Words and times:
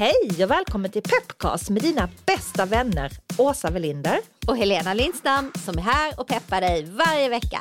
Hej 0.00 0.44
och 0.44 0.50
välkommen 0.50 0.90
till 0.90 1.02
Pepcast 1.02 1.70
med 1.70 1.82
dina 1.82 2.08
bästa 2.26 2.66
vänner 2.66 3.12
Åsa 3.38 3.70
Welinder 3.70 4.18
och 4.46 4.56
Helena 4.56 4.94
Lindstam 4.94 5.52
som 5.64 5.78
är 5.78 5.82
här 5.82 6.20
och 6.20 6.28
peppar 6.28 6.60
dig 6.60 6.84
varje 6.84 7.28
vecka. 7.28 7.60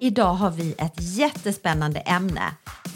Idag 0.00 0.34
har 0.34 0.50
vi 0.50 0.74
ett 0.78 0.94
jättespännande 0.96 2.00
ämne. 2.00 2.42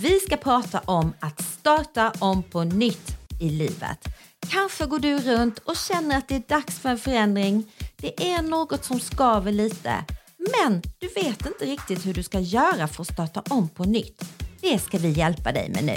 Vi 0.01 0.21
ska 0.21 0.37
prata 0.37 0.81
om 0.85 1.13
att 1.21 1.43
starta 1.43 2.13
om 2.19 2.43
på 2.43 2.65
nytt 2.65 3.17
i 3.41 3.51
livet. 3.51 4.09
Kanske 4.49 4.87
går 4.87 4.99
du 4.99 5.19
runt 5.19 5.59
och 5.59 5.77
känner 5.77 6.19
att 6.19 6.29
det 6.29 6.35
är 6.35 6.43
dags 6.49 6.79
för 6.79 6.89
en 6.89 6.99
förändring. 6.99 7.73
Det 7.97 8.33
är 8.33 8.43
något 8.43 8.85
som 8.85 9.01
skaver 9.01 9.53
lite. 9.53 9.95
Men 10.37 10.83
du 10.99 11.09
vet 11.09 11.47
inte 11.47 11.65
riktigt 11.65 12.07
hur 12.07 12.15
du 12.15 12.23
ska 12.23 12.41
göra 12.41 12.89
för 12.89 13.03
att 13.03 13.13
starta 13.13 13.43
om 13.51 13.69
på 13.69 13.85
nytt. 13.85 14.25
Det 14.61 14.79
ska 14.79 14.99
vi 14.99 15.09
hjälpa 15.09 15.53
dig 15.53 15.71
med 15.71 15.85
nu. 15.85 15.97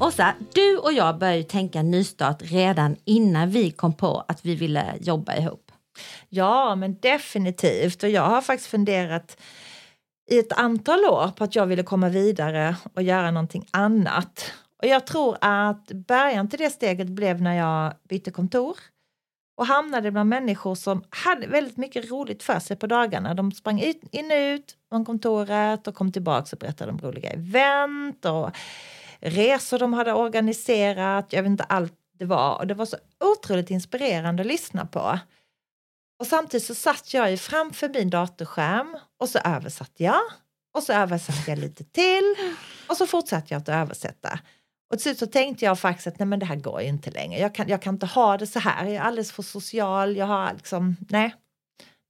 Åsa, 0.00 0.34
du 0.54 0.76
och 0.76 0.92
jag 0.92 1.18
började 1.18 1.42
tänka 1.42 1.82
nystart 1.82 2.42
redan 2.42 2.96
innan 3.04 3.50
vi 3.50 3.70
kom 3.70 3.92
på 3.92 4.24
att 4.28 4.44
vi 4.44 4.54
ville 4.54 4.94
jobba 5.00 5.36
ihop. 5.36 5.72
Ja, 6.28 6.74
men 6.74 7.00
definitivt. 7.00 8.02
Och 8.02 8.10
jag 8.10 8.22
har 8.22 8.40
faktiskt 8.40 8.70
funderat 8.70 9.36
i 10.26 10.38
ett 10.38 10.52
antal 10.52 11.04
år 11.04 11.28
på 11.36 11.44
att 11.44 11.56
jag 11.56 11.66
ville 11.66 11.82
komma 11.82 12.08
vidare 12.08 12.76
och 12.94 13.02
göra 13.02 13.30
någonting 13.30 13.66
annat. 13.70 14.52
Och 14.82 14.88
jag 14.88 15.06
tror 15.06 15.36
att 15.40 15.86
början 15.86 16.48
till 16.48 16.58
det 16.58 16.70
steget 16.70 17.08
blev 17.08 17.42
när 17.42 17.54
jag 17.54 17.92
bytte 18.08 18.30
kontor 18.30 18.76
och 19.56 19.66
hamnade 19.66 20.10
bland 20.10 20.28
människor 20.28 20.74
som 20.74 21.04
hade 21.10 21.46
väldigt 21.46 21.76
mycket 21.76 22.10
roligt 22.10 22.42
för 22.42 22.58
sig 22.58 22.76
på 22.76 22.86
dagarna. 22.86 23.34
De 23.34 23.52
sprang 23.52 23.80
in 24.10 24.26
och 24.30 24.36
ut 24.36 24.76
från 24.88 25.04
kontoret 25.04 25.86
och 25.86 25.94
kom 25.94 26.12
tillbaka 26.12 26.48
och 26.52 26.58
berättade 26.58 26.92
om 26.92 26.98
roliga 26.98 27.30
event 27.30 28.24
och 28.24 28.50
resor 29.20 29.78
de 29.78 29.92
hade 29.92 30.12
organiserat. 30.12 31.32
Jag 31.32 31.42
vet 31.42 31.50
inte 31.50 31.64
allt 31.64 31.92
det 32.18 32.24
var 32.24 32.58
och 32.58 32.66
det 32.66 32.74
var 32.74 32.86
så 32.86 32.96
otroligt 33.20 33.70
inspirerande 33.70 34.40
att 34.40 34.46
lyssna 34.46 34.86
på. 34.86 35.18
Och 36.18 36.26
samtidigt 36.26 36.66
så 36.66 36.74
satt 36.74 37.14
jag 37.14 37.30
ju 37.30 37.36
framför 37.36 37.88
min 37.88 38.10
datorskärm 38.10 38.96
och 39.20 39.28
så 39.28 39.38
översatte 39.38 40.02
jag 40.02 40.20
och 40.76 40.82
så 40.82 40.92
översatte 40.92 41.50
jag 41.50 41.58
lite 41.58 41.84
till 41.84 42.34
och 42.88 42.96
så 42.96 43.06
fortsatte 43.06 43.54
jag 43.54 43.60
att 43.60 43.68
översätta. 43.68 44.38
Och 44.90 44.98
till 44.98 45.02
slut 45.02 45.18
så 45.18 45.26
tänkte 45.26 45.64
jag 45.64 45.78
faktiskt 45.78 46.06
att 46.06 46.18
nej 46.18 46.26
men 46.26 46.38
det 46.38 46.46
här 46.46 46.56
går 46.56 46.82
ju 46.82 46.88
inte 46.88 47.10
längre. 47.10 47.40
Jag 47.40 47.54
kan, 47.54 47.68
jag 47.68 47.82
kan 47.82 47.94
inte 47.94 48.06
ha 48.06 48.36
det 48.36 48.46
så 48.46 48.58
här. 48.58 48.84
Jag 48.84 48.94
är 48.94 49.00
alldeles 49.00 49.32
för 49.32 49.42
social. 49.42 50.16
Jag 50.16 50.26
har 50.26 50.52
liksom, 50.52 50.96
nej, 51.08 51.34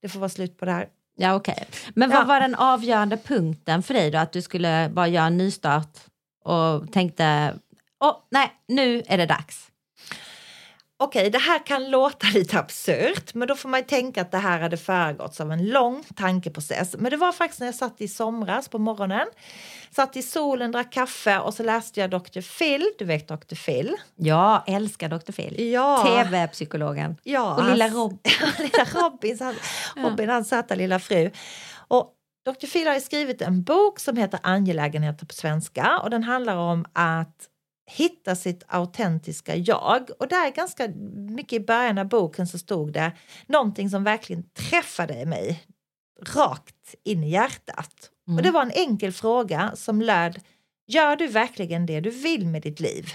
det 0.03 0.09
får 0.09 0.21
vara 0.21 0.28
slut 0.28 0.59
på 0.59 0.65
det 0.65 0.73
här. 0.73 0.88
Ja 1.17 1.34
okej. 1.34 1.55
Okay. 1.55 1.93
Men 1.94 2.11
vad 2.11 2.19
ja. 2.19 2.25
var 2.25 2.41
den 2.41 2.55
avgörande 2.55 3.17
punkten 3.17 3.83
för 3.83 3.94
dig 3.94 4.11
då? 4.11 4.19
Att 4.19 4.33
du 4.33 4.43
skulle 4.43 4.91
bara 4.93 5.09
göra 5.09 5.27
en 5.27 5.37
nystart 5.37 5.99
och 6.44 6.93
tänkte, 6.93 7.55
åh 8.00 8.11
oh, 8.11 8.17
nej, 8.31 8.53
nu 8.69 9.03
är 9.06 9.19
det 9.19 9.27
dags 9.27 9.71
okej, 10.98 11.20
okay, 11.20 11.30
det 11.30 11.38
här 11.38 11.66
kan 11.66 11.90
låta 11.90 12.26
lite 12.34 12.58
absurt, 12.58 13.34
men 13.34 13.48
då 13.48 13.56
får 13.56 13.68
man 13.68 13.84
tänka 13.84 14.22
att 14.22 14.30
det 14.30 14.38
här 14.38 14.60
hade 14.60 14.76
föregåtts 14.76 15.40
av 15.40 15.52
en 15.52 15.68
lång 15.68 16.04
tankeprocess. 16.16 16.96
Men 16.98 17.10
det 17.10 17.16
var 17.16 17.32
faktiskt 17.32 17.60
när 17.60 17.66
jag 17.66 17.74
satt 17.74 18.00
i 18.00 18.08
somras 18.08 18.68
på 18.68 18.78
morgonen, 18.78 19.26
satt 19.90 20.16
i 20.16 20.22
solen, 20.22 20.72
drack 20.72 20.92
kaffe 20.92 21.38
och 21.38 21.54
så 21.54 21.62
läste 21.62 22.00
jag 22.00 22.10
Dr. 22.10 22.58
Phil. 22.58 22.84
Du 22.98 23.04
vet 23.04 23.28
Dr. 23.28 23.54
Phil? 23.66 23.96
Ja, 24.16 24.64
älskar 24.66 25.08
Dr. 25.08 25.32
Phil. 25.32 25.72
Ja. 25.72 26.02
TV-psykologen. 26.06 27.16
Ja, 27.22 27.54
och 27.54 27.70
lilla 27.70 27.88
Rob. 27.88 28.18
lilla 28.58 28.84
Robin, 28.84 29.38
Robin, 29.96 30.28
hans 30.28 30.48
söta 30.48 30.74
lilla 30.74 30.98
fru. 30.98 31.30
Och 31.88 32.12
Dr. 32.46 32.66
Phil 32.66 32.86
har 32.86 33.00
skrivit 33.00 33.42
en 33.42 33.62
bok 33.62 34.00
som 34.00 34.16
heter 34.16 34.40
Angelägenheter 34.42 35.26
på 35.26 35.34
svenska 35.34 35.98
och 35.98 36.10
den 36.10 36.22
handlar 36.22 36.56
om 36.56 36.84
att 36.92 37.48
hitta 37.86 38.36
sitt 38.36 38.64
autentiska 38.66 39.56
jag. 39.56 40.10
Och 40.19 40.28
där 40.28 40.50
ganska 40.50 40.88
mycket 41.14 41.52
i 41.52 41.64
början 41.64 41.98
av 41.98 42.08
boken 42.08 42.47
så 42.47 42.58
stod 42.58 42.92
det 42.92 43.12
någonting 43.47 43.91
som 43.91 44.04
verkligen 44.04 44.42
träffade 44.42 45.26
mig 45.26 45.64
rakt 46.22 46.94
in 47.04 47.25
i 47.25 47.30
hjärtat. 47.30 48.10
Mm. 48.28 48.36
Och 48.36 48.42
det 48.42 48.50
var 48.50 48.62
en 48.62 48.70
enkel 48.70 49.12
fråga 49.12 49.72
som 49.75 50.02
löd 50.02 50.41
Gör 50.88 51.16
du 51.16 51.26
verkligen 51.26 51.86
det 51.86 52.00
du 52.00 52.10
vill 52.10 52.46
med 52.46 52.62
ditt 52.62 52.80
liv? 52.80 53.12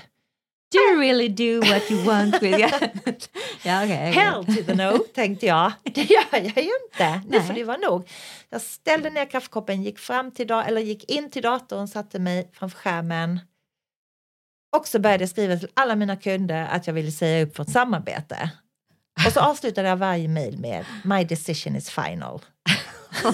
Do 0.71 0.77
you 0.77 0.99
really 0.99 1.27
do 1.27 1.59
what 1.59 1.91
you 1.91 2.03
want 2.03 2.41
with 2.41 2.59
your... 2.59 2.71
ja, 3.63 3.83
okay, 3.83 4.09
okay. 4.09 4.11
Hell 4.11 4.45
to 4.45 4.63
the 4.65 4.75
no, 4.75 4.97
tänkte 5.13 5.45
jag. 5.45 5.73
Det 5.83 6.09
gör 6.09 6.25
jag 6.31 6.63
ju 6.63 6.71
inte. 6.91 7.21
Nu 7.27 7.41
får 7.41 7.53
det 7.53 7.63
vara 7.63 7.77
nog. 7.77 8.09
Jag 8.49 8.61
ställde 8.61 9.09
ner 9.09 9.25
kaffekoppen, 9.25 9.83
gick, 9.83 9.99
fram 9.99 10.31
till 10.31 10.51
eller 10.51 10.81
gick 10.81 11.11
in 11.11 11.31
till 11.31 11.41
datorn, 11.41 11.87
satte 11.87 12.19
mig 12.19 12.49
framför 12.53 12.77
skärmen 12.77 13.39
och 14.77 14.87
så 14.87 14.99
började 14.99 15.23
jag 15.23 15.29
skriva 15.29 15.57
till 15.57 15.69
alla 15.73 15.95
mina 15.95 16.15
kunder 16.15 16.67
att 16.71 16.87
jag 16.87 16.93
ville 16.93 17.11
säga 17.11 17.45
upp 17.45 17.59
vårt 17.59 17.69
samarbete. 17.69 18.51
Och 19.25 19.33
så 19.33 19.39
avslutade 19.49 19.89
jag 19.89 19.97
varje 19.97 20.27
mail 20.27 20.57
med 20.57 20.85
My 21.03 21.23
decision 21.23 21.75
is 21.75 21.89
final. 21.89 22.41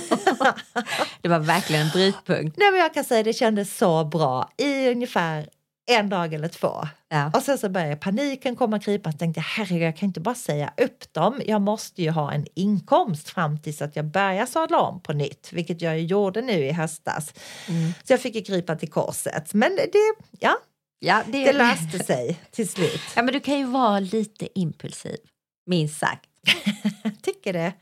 det 1.22 1.30
var 1.30 1.39
verkligen 1.39 1.81
en 1.81 1.89
brytpunkt. 1.89 2.57
Nej, 2.57 2.72
men 2.72 2.80
jag 2.80 2.94
kan 2.94 3.04
säga 3.04 3.24
det 3.24 3.34
kändes 3.34 3.78
så 3.78 4.06
bra 4.06 4.50
i 4.57 4.89
ungefär 4.89 5.50
en 5.89 6.10
dag 6.10 6.34
eller 6.34 6.48
två. 6.48 6.88
Ja. 7.10 7.31
Och 7.34 7.44
sen 7.44 7.57
så 7.57 7.69
började 7.69 7.95
paniken 7.95 8.56
komma 8.56 8.80
krypa. 8.80 9.10
Jag 9.10 9.19
tänkte 9.19 9.42
herregud, 9.42 9.88
jag 9.88 9.98
kan 9.98 10.07
inte 10.07 10.19
bara 10.19 10.36
säga 10.36 10.74
upp 10.78 11.13
dem. 11.13 11.42
Jag 11.45 11.62
måste 11.62 12.01
ju 12.01 12.10
ha 12.10 12.31
en 12.31 12.45
inkomst 12.54 13.30
fram 13.30 13.60
tills 13.60 13.81
att 13.81 13.95
jag 13.95 14.06
börjar 14.06 14.45
sadla 14.45 14.80
om 14.80 15.01
på 15.01 15.13
nytt, 15.13 15.50
vilket 15.54 15.81
jag 15.81 16.00
gjorde 16.00 16.42
nu 16.42 16.66
i 16.66 16.72
höstas. 16.72 17.34
Mm. 17.68 17.94
Så 18.04 18.13
jag 18.13 18.22
fick 18.22 18.36
ju 18.36 18.42
krypa 18.42 18.75
till 18.75 18.89
korset. 18.92 19.54
Men 19.54 19.75
det, 19.75 20.13
ja, 20.39 20.57
Ja, 20.99 21.23
det, 21.27 21.45
det 21.45 21.53
löste 21.53 22.03
sig 22.03 22.39
till 22.51 22.69
slut. 22.69 23.01
Ja, 23.15 23.21
men 23.21 23.33
du 23.33 23.39
kan 23.39 23.59
ju 23.59 23.65
vara 23.65 23.99
lite 23.99 24.59
impulsiv, 24.59 25.17
minst 25.65 25.99
sagt. 25.99 26.29
Tycker 27.21 27.53
det? 27.53 27.73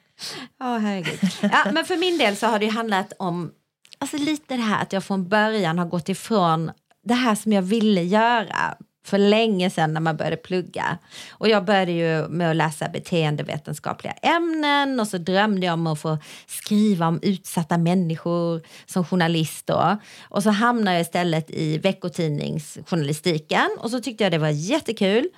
Ja, 0.59 0.77
herregud. 0.77 1.19
Ja, 1.41 1.71
men 1.73 1.85
för 1.85 1.97
min 1.97 2.17
del 2.17 2.35
så 2.35 2.47
har 2.47 2.59
det 2.59 2.67
handlat 2.67 3.13
om 3.19 3.51
alltså 3.97 4.17
lite 4.17 4.55
det 4.55 4.61
här 4.61 4.81
att 4.81 4.93
jag 4.93 5.03
från 5.03 5.27
början 5.29 5.79
har 5.79 5.85
gått 5.85 6.09
ifrån 6.09 6.71
det 7.03 7.13
här 7.13 7.35
som 7.35 7.53
jag 7.53 7.61
ville 7.61 8.03
göra 8.03 8.77
för 9.05 9.17
länge 9.17 9.69
sedan 9.69 9.93
när 9.93 10.01
man 10.01 10.17
började 10.17 10.37
plugga. 10.37 10.97
Och 11.31 11.49
jag 11.49 11.65
började 11.65 11.91
ju 11.91 12.27
med 12.27 12.49
att 12.49 12.55
läsa 12.55 12.89
beteendevetenskapliga 12.89 14.13
ämnen 14.13 14.99
och 14.99 15.07
så 15.07 15.17
drömde 15.17 15.65
jag 15.65 15.73
om 15.73 15.87
att 15.87 15.99
få 15.99 16.17
skriva 16.47 17.07
om 17.07 17.19
utsatta 17.21 17.77
människor 17.77 18.61
som 18.85 19.05
journalist 19.05 19.67
då. 19.67 19.97
Och 20.29 20.43
så 20.43 20.49
hamnade 20.49 20.97
jag 20.97 21.01
istället 21.01 21.51
i 21.51 21.77
veckotidningsjournalistiken 21.77 23.69
och 23.79 23.91
så 23.91 23.99
tyckte 23.99 24.23
jag 24.23 24.31
det 24.31 24.37
var 24.37 24.49
jättekul. 24.49 25.29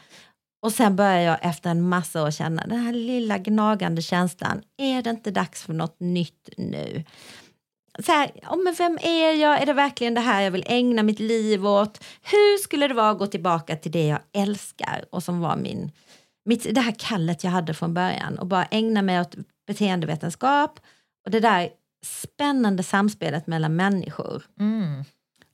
Och 0.61 0.71
sen 0.71 0.95
började 0.95 1.23
jag 1.23 1.37
efter 1.41 1.69
en 1.69 1.89
massa 1.89 2.23
år 2.23 2.31
känna 2.31 2.63
den 2.67 2.79
här 2.79 2.93
lilla 2.93 3.37
gnagande 3.37 4.01
känslan. 4.01 4.61
Är 4.77 5.01
det 5.01 5.09
inte 5.09 5.31
dags 5.31 5.63
för 5.63 5.73
något 5.73 5.99
nytt 5.99 6.49
nu? 6.57 7.03
Så 8.05 8.11
här, 8.11 8.31
oh, 8.49 8.63
men 8.63 8.73
vem 8.73 8.97
är 9.01 9.33
jag? 9.33 9.61
Är 9.61 9.65
det 9.65 9.73
verkligen 9.73 10.13
det 10.13 10.21
här 10.21 10.41
jag 10.41 10.51
vill 10.51 10.63
ägna 10.67 11.03
mitt 11.03 11.19
liv 11.19 11.65
åt? 11.67 12.03
Hur 12.21 12.57
skulle 12.57 12.87
det 12.87 12.93
vara 12.93 13.09
att 13.09 13.19
gå 13.19 13.27
tillbaka 13.27 13.75
till 13.75 13.91
det 13.91 14.07
jag 14.07 14.19
älskar 14.33 15.05
och 15.09 15.23
som 15.23 15.39
var 15.39 15.55
min, 15.55 15.91
mitt, 16.45 16.75
det 16.75 16.81
här 16.81 16.95
kallet 16.97 17.43
jag 17.43 17.51
hade 17.51 17.73
från 17.73 17.93
början 17.93 18.39
och 18.39 18.47
bara 18.47 18.65
ägna 18.65 19.01
mig 19.01 19.21
åt 19.21 19.35
beteendevetenskap 19.67 20.79
och 21.25 21.31
det 21.31 21.39
där 21.39 21.69
spännande 22.05 22.83
samspelet 22.83 23.47
mellan 23.47 23.75
människor. 23.75 24.43
Mm. 24.59 25.03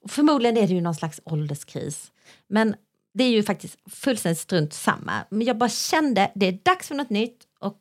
Och 0.03 0.11
förmodligen 0.11 0.57
är 0.57 0.67
det 0.67 0.73
ju 0.73 0.81
någon 0.81 0.95
slags 0.95 1.21
ålderskris. 1.23 2.11
Men 2.47 2.75
det 3.13 3.23
är 3.23 3.29
ju 3.29 3.43
faktiskt 3.43 3.77
fullständigt 3.89 4.39
strunt 4.39 4.73
samma. 4.73 5.25
Men 5.29 5.41
jag 5.41 5.57
bara 5.57 5.69
kände 5.69 6.31
det 6.35 6.45
är 6.45 6.59
dags 6.63 6.87
för 6.87 6.95
något 6.95 7.09
nytt 7.09 7.43
och 7.59 7.79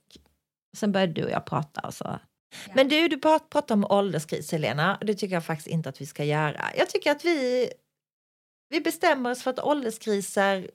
sen 0.76 0.92
började 0.92 1.12
du 1.12 1.24
och 1.24 1.30
jag 1.30 1.44
prata 1.44 1.80
och 1.80 1.94
så 1.94 2.18
Men 2.74 2.88
du, 2.88 3.08
du 3.08 3.18
pratar 3.18 3.74
om 3.74 3.86
ålderskris 3.90 4.52
Helena. 4.52 4.98
Det 5.00 5.14
tycker 5.14 5.34
jag 5.34 5.44
faktiskt 5.44 5.68
inte 5.68 5.88
att 5.88 6.00
vi 6.00 6.06
ska 6.06 6.24
göra. 6.24 6.64
Jag 6.76 6.90
tycker 6.90 7.10
att 7.10 7.24
vi, 7.24 7.70
vi 8.68 8.80
bestämmer 8.80 9.30
oss 9.30 9.42
för 9.42 9.50
att 9.50 9.58
ålderskriser, 9.58 10.70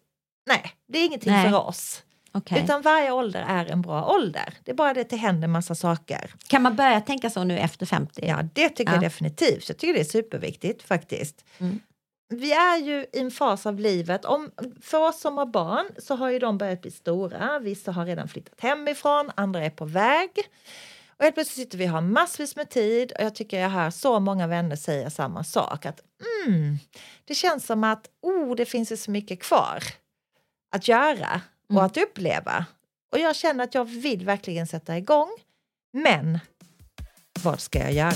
nej, 0.50 0.72
det 0.88 1.00
är 1.00 1.06
ingenting 1.06 1.32
Nej. 1.32 1.50
för 1.52 1.68
oss. 1.68 2.04
Okej. 2.32 2.64
Utan 2.64 2.82
varje 2.82 3.12
ålder 3.12 3.46
är 3.48 3.66
en 3.66 3.82
bra 3.82 4.06
ålder. 4.06 4.54
Det 4.64 4.72
är 4.72 4.76
bara 4.76 4.94
det 4.94 5.02
att 5.02 5.10
det 5.10 5.16
händer 5.16 5.48
massa 5.48 5.76
saker. 5.76 6.34
Kan 6.48 6.62
man 6.62 6.76
börja 6.76 7.02
tänka 7.02 7.30
så 7.30 7.44
nu 7.44 7.58
efter 7.58 7.86
50? 7.86 8.26
Ja, 8.28 8.44
det 8.54 8.70
tycker 8.70 8.92
Ja. 8.92 8.96
jag 8.96 9.02
definitivt. 9.04 9.70
Jag 9.70 9.78
tycker 9.78 9.94
det 9.94 10.00
är 10.00 10.04
superviktigt 10.04 10.84
faktiskt. 10.84 11.46
Mm. 11.58 11.80
Vi 12.30 12.52
är 12.52 12.78
ju 12.78 13.06
i 13.14 13.20
en 13.20 13.32
fas 13.32 13.66
av 13.66 13.80
livet. 13.80 14.26
Om, 14.26 14.52
för 14.82 15.08
oss 15.08 15.22
som 15.22 15.38
har 15.38 15.46
barn 15.46 15.86
så 15.98 16.16
har 16.16 16.30
ju 16.30 16.40
de 16.40 16.58
börjat 16.58 16.82
bli 16.82 16.92
stora. 16.92 17.60
Vissa 17.60 17.92
har 17.92 18.06
redan 18.06 18.28
flyttat 18.28 18.62
hemifrån, 18.62 19.32
andra 19.36 19.66
är 19.66 19.70
på 19.70 19.86
väg. 19.86 20.30
Och 21.20 21.24
helt 21.24 21.36
plötsligt 21.36 21.66
sitter 21.66 21.78
vi 21.78 21.86
och 21.86 21.90
har 21.90 22.02
massvis 22.02 22.56
med 22.56 22.70
tid 22.70 23.12
och 23.12 23.24
jag 23.24 23.36
tycker 23.36 23.60
jag 23.60 23.70
hör 23.70 23.90
så 23.90 24.20
många 24.20 24.48
vänner 24.48 24.76
säga 24.76 25.10
samma 25.10 25.44
sak. 25.44 25.86
Att 25.86 26.02
mm, 26.46 26.78
Det 27.26 27.36
känns 27.36 27.66
som 27.66 27.84
att 27.84 28.10
oh, 28.22 28.56
det 28.56 28.66
finns 28.66 28.92
ju 28.92 28.98
så 28.98 29.12
mycket 29.12 29.42
kvar 29.44 29.84
att 30.76 30.88
göra 30.88 31.42
och 31.70 31.72
Mm. 31.72 31.86
att 31.86 31.98
uppleva. 31.98 32.66
Och 33.12 33.20
jag 33.20 33.36
känner 33.36 33.64
att 33.64 33.74
jag 33.76 33.86
vill 33.86 34.26
verkligen 34.26 34.68
sätta 34.68 34.98
igång. 34.98 35.30
Men 35.94 36.40
vad 37.44 37.60
ska 37.60 37.80
jag 37.80 37.94
göra? 37.94 38.14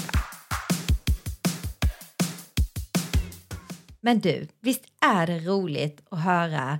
Men 4.01 4.19
du, 4.19 4.47
visst 4.59 4.85
är 5.01 5.27
det 5.27 5.39
roligt 5.39 6.01
att 6.11 6.19
höra 6.19 6.79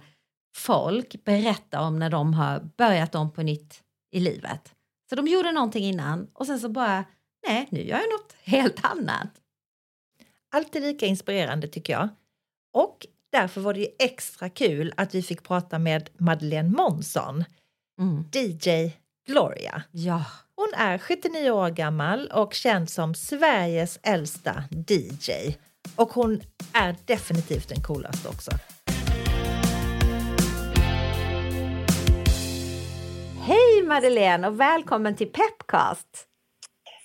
folk 0.55 1.23
berätta 1.23 1.81
om 1.81 1.99
när 1.99 2.09
de 2.09 2.33
har 2.33 2.59
börjat 2.77 3.15
om 3.15 3.31
på 3.31 3.41
nytt 3.43 3.81
i 4.11 4.19
livet? 4.19 4.73
Så 5.11 5.15
de 5.15 5.27
gjorde 5.27 5.51
någonting 5.51 5.83
innan 5.83 6.27
och 6.33 6.45
sen 6.45 6.59
så 6.59 6.69
bara, 6.69 7.05
nej, 7.47 7.67
nu 7.71 7.83
gör 7.83 7.97
jag 7.97 8.09
något 8.09 8.35
helt 8.43 8.85
annat. 8.85 9.29
Alltid 10.55 10.81
lika 10.81 11.05
inspirerande 11.05 11.67
tycker 11.67 11.93
jag. 11.93 12.09
Och 12.73 13.07
därför 13.31 13.61
var 13.61 13.73
det 13.73 13.79
ju 13.79 13.87
extra 13.99 14.49
kul 14.49 14.93
att 14.97 15.15
vi 15.15 15.21
fick 15.21 15.43
prata 15.43 15.79
med 15.79 16.09
Madeleine 16.17 16.69
Månsson, 16.69 17.43
Mm. 17.99 18.23
DJ 18.33 18.91
Gloria. 19.27 19.83
Ja, 19.91 20.25
Hon 20.55 20.73
är 20.73 20.97
79 20.97 21.51
år 21.51 21.69
gammal 21.69 22.27
och 22.27 22.53
känd 22.53 22.89
som 22.89 23.15
Sveriges 23.15 23.99
äldsta 24.03 24.63
DJ. 24.87 25.31
Och 25.95 26.13
hon 26.13 26.41
är 26.73 26.95
definitivt 27.05 27.69
den 27.69 27.83
coolaste 27.83 28.29
också. 28.29 28.51
Madeleine 33.91 34.47
och 34.47 34.59
välkommen 34.59 35.15
till 35.15 35.27
Pepcast! 35.27 36.07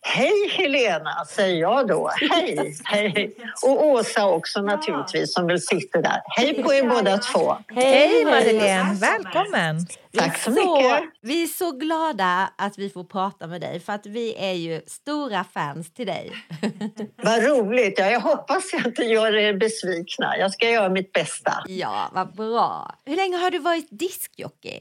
Hej 0.02 0.48
Helena, 0.50 1.24
säger 1.28 1.60
jag 1.60 1.88
då. 1.88 2.10
Hej, 2.30 2.76
hej. 2.84 3.36
Och 3.66 3.86
Åsa 3.86 4.26
också 4.28 4.62
naturligtvis 4.62 5.34
som 5.34 5.46
väl 5.46 5.60
sitter 5.60 6.02
där. 6.02 6.20
Hej 6.36 6.62
på 6.62 6.74
er 6.74 6.88
båda 6.88 7.18
två. 7.18 7.56
Hej 7.68 8.24
Madeleine, 8.24 8.94
välkommen! 9.00 9.86
Tack 10.18 10.38
så 10.38 10.50
mycket. 10.50 11.02
Vi 11.22 11.42
är 11.42 11.46
så 11.46 11.70
glada 11.70 12.50
att 12.58 12.78
vi 12.78 12.90
får 12.90 13.04
prata 13.04 13.46
med 13.46 13.60
dig 13.60 13.80
för 13.80 13.92
att 13.92 14.06
vi 14.06 14.34
är 14.38 14.52
ju 14.52 14.80
stora 14.86 15.44
fans 15.44 15.94
till 15.94 16.06
dig. 16.06 16.32
Vad 17.22 17.44
roligt. 17.44 17.98
Ja, 17.98 18.10
jag 18.10 18.20
hoppas 18.20 18.72
jag 18.72 18.86
inte 18.86 19.02
gör 19.02 19.34
er 19.34 19.54
besvikna. 19.54 20.36
Jag 20.38 20.52
ska 20.52 20.70
göra 20.70 20.88
mitt 20.88 21.12
bästa. 21.12 21.52
Ja, 21.66 22.10
vad 22.12 22.36
bra. 22.36 22.94
Hur 23.04 23.16
länge 23.16 23.36
har 23.36 23.50
du 23.50 23.58
varit 23.58 23.88
diskjockey? 23.90 24.80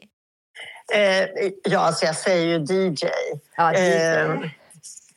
Eh, 0.94 1.50
ja, 1.64 1.80
alltså 1.80 2.06
jag 2.06 2.16
säger 2.16 2.46
ju 2.60 2.66
DJ. 2.90 3.06
Ja, 3.58 3.74
Eh, 3.74 4.36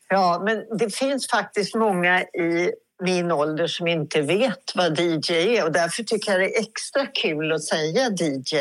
ja, 0.09 0.43
men 0.45 0.79
det 0.79 0.95
finns 0.95 1.29
faktiskt 1.29 1.75
många 1.75 2.23
i 2.23 2.73
min 3.03 3.33
ålder 3.33 3.67
som 3.67 3.87
inte 3.89 4.21
vet 4.23 4.73
vad 4.75 5.01
DJ 5.01 5.33
är 5.57 5.65
och 5.65 5.73
därför 5.73 6.03
tycker 6.03 6.33
jag 6.33 6.41
det 6.41 6.57
är 6.57 6.61
extra 6.61 7.07
kul 7.07 7.53
att 7.53 7.65
säga 7.65 8.09
DJ. 8.11 8.57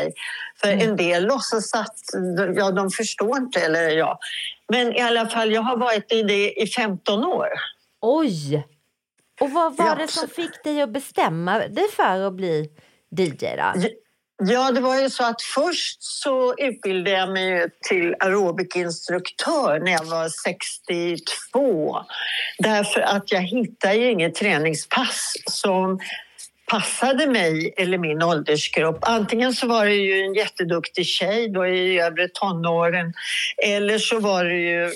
För 0.60 0.68
en 0.68 0.96
del 0.96 1.24
låtsas 1.26 1.74
att 1.74 1.96
ja, 2.56 2.70
de 2.70 2.90
förstår 2.90 3.36
inte, 3.38 3.60
eller 3.60 3.88
ja. 3.90 4.18
Men 4.68 4.92
i 4.96 5.00
alla 5.00 5.28
fall, 5.28 5.52
jag 5.52 5.62
har 5.62 5.76
varit 5.76 6.12
i 6.12 6.22
det 6.22 6.52
i 6.62 6.66
15 6.66 7.24
år. 7.24 7.48
Oj! 8.00 8.66
Och 9.40 9.50
vad 9.50 9.76
var 9.76 9.86
Ja, 9.86 9.94
det 9.94 10.08
som 10.08 10.28
så- 10.28 10.34
fick 10.34 10.64
dig 10.64 10.82
att 10.82 10.90
bestämma 10.90 11.58
dig 11.58 11.88
för 11.96 12.20
att 12.26 12.32
bli 12.34 12.70
DJ 13.10 13.56
då? 13.56 13.72
Ja, 14.40 14.70
det 14.70 14.80
var 14.80 15.00
ju 15.00 15.10
så 15.10 15.24
att 15.24 15.42
först 15.42 16.02
så 16.02 16.54
utbildade 16.58 17.16
jag 17.16 17.32
mig 17.32 17.70
till 17.88 18.14
aerobikinstruktör 18.20 19.80
när 19.80 19.92
jag 19.92 20.04
var 20.04 20.28
62. 20.28 21.96
Därför 22.58 23.00
att 23.00 23.32
jag 23.32 23.42
hittade 23.42 23.94
ju 23.94 24.10
inget 24.10 24.34
träningspass 24.34 25.32
som 25.46 25.98
passade 26.68 27.26
mig 27.26 27.74
eller 27.76 27.98
min 27.98 28.22
åldersgrupp. 28.22 28.98
Antingen 29.00 29.52
så 29.52 29.66
var 29.66 29.86
det 29.86 29.94
ju 29.94 30.20
en 30.20 30.34
jätteduktig 30.34 31.06
tjej 31.06 31.48
då 31.48 31.66
i 31.66 32.00
övre 32.00 32.28
tonåren 32.28 33.12
eller 33.64 33.98
så 33.98 34.20
var 34.20 34.44
det 34.44 34.60
ju... 34.60 34.90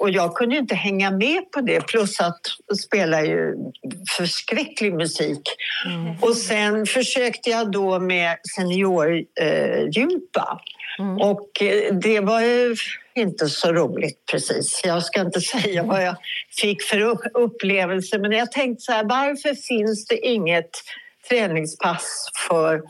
Och, 0.00 0.10
jag 0.10 0.34
kunde 0.34 0.56
inte 0.56 0.74
hänga 0.74 1.10
med 1.10 1.50
på 1.50 1.60
det 1.60 1.86
plus 1.86 2.20
att 2.20 2.40
spela 2.84 3.24
ju 3.24 3.54
förskräcklig 4.16 4.94
musik. 4.94 5.42
Och 6.20 6.36
sen 6.36 6.86
försökte 6.86 7.50
jag 7.50 7.72
då 7.72 7.98
med 7.98 8.36
seniorgympa. 8.56 10.60
Mm. 10.98 11.16
Och 11.16 11.62
eh, 11.62 11.94
det 11.94 12.20
var 12.20 12.40
ju 12.40 12.76
inte 13.14 13.48
så 13.48 13.72
roligt 13.72 14.18
precis. 14.30 14.80
Jag 14.84 15.02
ska 15.02 15.20
inte 15.20 15.40
säga 15.40 15.82
vad 15.82 16.04
jag 16.04 16.16
fick 16.60 16.82
för 16.82 17.00
upp- 17.00 17.30
upplevelse 17.34 18.18
men 18.18 18.32
jag 18.32 18.52
tänkte 18.52 18.82
så 18.82 18.92
här, 18.92 19.04
varför 19.04 19.54
finns 19.54 20.06
det 20.06 20.26
inget 20.26 20.70
träningspass 21.28 22.28
för 22.48 22.82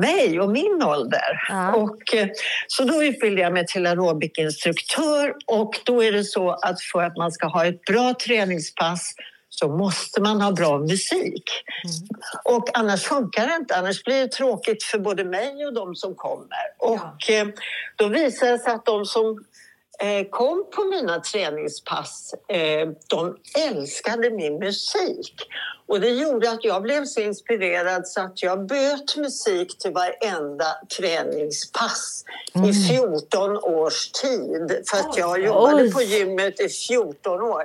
mig 0.00 0.40
och 0.40 0.50
min 0.50 0.82
ålder? 0.82 1.46
Ja. 1.48 1.74
Och, 1.74 2.14
eh, 2.14 2.28
så 2.66 2.84
då 2.84 3.04
utbildade 3.04 3.42
jag 3.42 3.52
mig 3.52 3.66
till 3.66 3.86
aerobikinstruktör 3.86 5.34
och 5.46 5.80
då 5.84 6.04
är 6.04 6.12
det 6.12 6.24
så 6.24 6.50
att 6.50 6.82
för 6.92 7.02
att 7.02 7.16
man 7.16 7.32
ska 7.32 7.46
ha 7.46 7.66
ett 7.66 7.82
bra 7.82 8.14
träningspass 8.14 9.14
så 9.48 9.68
måste 9.68 10.20
man 10.20 10.40
ha 10.40 10.52
bra 10.52 10.78
musik. 10.78 11.44
Och 12.44 12.78
annars 12.78 13.02
funkar 13.02 13.46
det 13.46 13.56
inte, 13.56 13.76
annars 13.76 14.04
blir 14.04 14.20
det 14.20 14.28
tråkigt 14.28 14.82
för 14.82 14.98
både 14.98 15.24
mig 15.24 15.66
och 15.66 15.74
de 15.74 15.94
som 15.94 16.14
kommer. 16.14 16.64
Och 16.78 17.30
eh, 17.30 17.46
då 17.96 18.08
visade 18.08 18.52
det 18.52 18.58
sig 18.58 18.72
att 18.72 18.86
de 18.86 19.04
som 19.04 19.44
kom 20.30 20.66
på 20.70 20.84
mina 20.84 21.20
träningspass, 21.20 22.34
eh, 22.48 22.88
de 23.06 23.36
älskade 23.68 24.30
min 24.30 24.58
musik. 24.58 25.34
Och 25.86 26.00
det 26.00 26.10
gjorde 26.10 26.50
att 26.50 26.64
jag 26.64 26.82
blev 26.82 27.04
så 27.04 27.20
inspirerad 27.20 28.08
så 28.08 28.20
att 28.20 28.42
jag 28.42 28.66
böt 28.66 29.16
musik 29.16 29.78
till 29.78 29.92
varenda 29.92 30.66
träningspass 30.98 32.24
i 32.68 32.88
14 32.88 33.56
års 33.56 34.10
tid. 34.10 34.82
För 34.90 34.96
att 34.96 35.16
jag 35.16 35.42
jobbade 35.42 35.82
Oj. 35.82 35.92
på 35.92 36.02
gymmet 36.02 36.60
i 36.60 36.68
14 36.68 37.42
år 37.42 37.64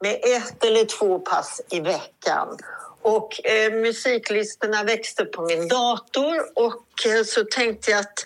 med 0.00 0.14
ett 0.14 0.64
eller 0.64 0.84
två 0.84 1.18
pass 1.18 1.60
i 1.70 1.80
veckan. 1.80 2.58
Och 3.02 3.46
eh, 3.46 3.72
musiklistorna 3.72 4.84
växte 4.84 5.24
på 5.24 5.42
min 5.42 5.68
dator 5.68 6.36
och 6.54 7.06
eh, 7.06 7.24
så 7.24 7.44
tänkte 7.44 7.90
jag 7.90 8.00
att 8.00 8.18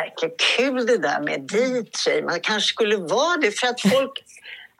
verkligen 0.00 0.34
kul 0.56 0.86
det 0.86 0.98
där 0.98 1.20
med 1.20 1.50
DJ. 1.52 2.22
Man 2.22 2.40
kanske 2.40 2.68
skulle 2.68 2.96
vara 2.96 3.36
det 3.36 3.50
för 3.50 3.66
att 3.66 3.80
folk 3.80 4.24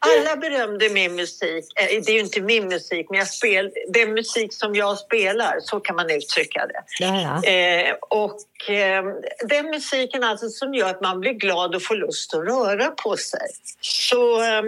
Alla 0.00 0.36
berömde 0.36 0.88
min 0.88 1.14
musik. 1.14 1.64
Eh, 1.76 1.86
Det 2.04 2.10
är 2.10 2.14
ju 2.14 2.20
inte 2.20 2.40
min 2.40 2.68
musik, 2.68 3.06
men 3.10 3.18
jag 3.18 3.28
spel, 3.28 3.70
den 3.88 4.12
musik 4.14 4.52
som 4.54 4.74
jag 4.74 4.98
spelar, 4.98 5.60
så 5.60 5.80
kan 5.80 5.96
man 5.96 6.10
uttrycka 6.10 6.66
det. 6.66 6.82
Ja, 6.98 7.20
ja. 7.44 7.50
Eh, 7.50 7.94
och 8.10 8.70
eh, 8.70 9.04
den 9.48 9.66
musiken 9.66 10.24
alltså 10.24 10.48
som 10.48 10.74
gör 10.74 10.90
att 10.90 11.00
man 11.00 11.20
blir 11.20 11.32
glad 11.32 11.74
och 11.74 11.82
får 11.82 11.94
lust 11.94 12.34
att 12.34 12.44
röra 12.46 12.90
på 12.90 13.16
sig. 13.16 13.48
Så 13.80 14.42
eh, 14.42 14.62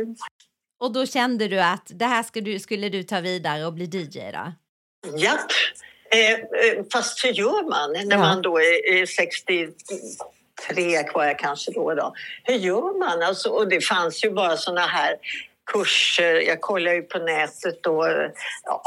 Och 0.80 0.92
då 0.92 1.06
kände 1.06 1.48
du 1.48 1.60
att 1.60 1.86
det 1.86 2.04
här 2.06 2.22
skulle 2.22 2.52
du, 2.52 2.58
skulle 2.58 2.88
du 2.88 3.02
ta 3.02 3.20
vidare 3.20 3.66
och 3.66 3.72
bli 3.72 3.84
DJ 3.84 4.18
då? 4.32 4.52
japp. 5.18 5.50
Eh, 6.12 6.32
eh, 6.32 6.84
fast 6.92 7.24
hur 7.24 7.32
gör 7.32 7.68
man 7.70 7.92
när 8.08 8.16
Ja. 8.16 8.18
man 8.18 8.42
då 8.42 8.58
är, 8.58 8.92
är 8.94 9.06
63 9.06 9.68
var 11.14 11.24
jag 11.24 11.38
kanske 11.38 11.72
då, 11.72 11.94
då. 11.94 12.14
Hur 12.44 12.54
gör 12.54 12.98
man? 12.98 13.22
Alltså, 13.22 13.48
och 13.48 13.68
det 13.68 13.80
fanns 13.80 14.24
ju 14.24 14.30
bara 14.30 14.56
såna 14.56 14.86
här 14.86 15.16
kurser. 15.72 16.34
Jag 16.34 16.60
kollar 16.60 16.92
ju 16.92 17.02
på 17.02 17.18
nätet 17.18 17.82
då. 17.82 18.28
Ja, 18.64 18.82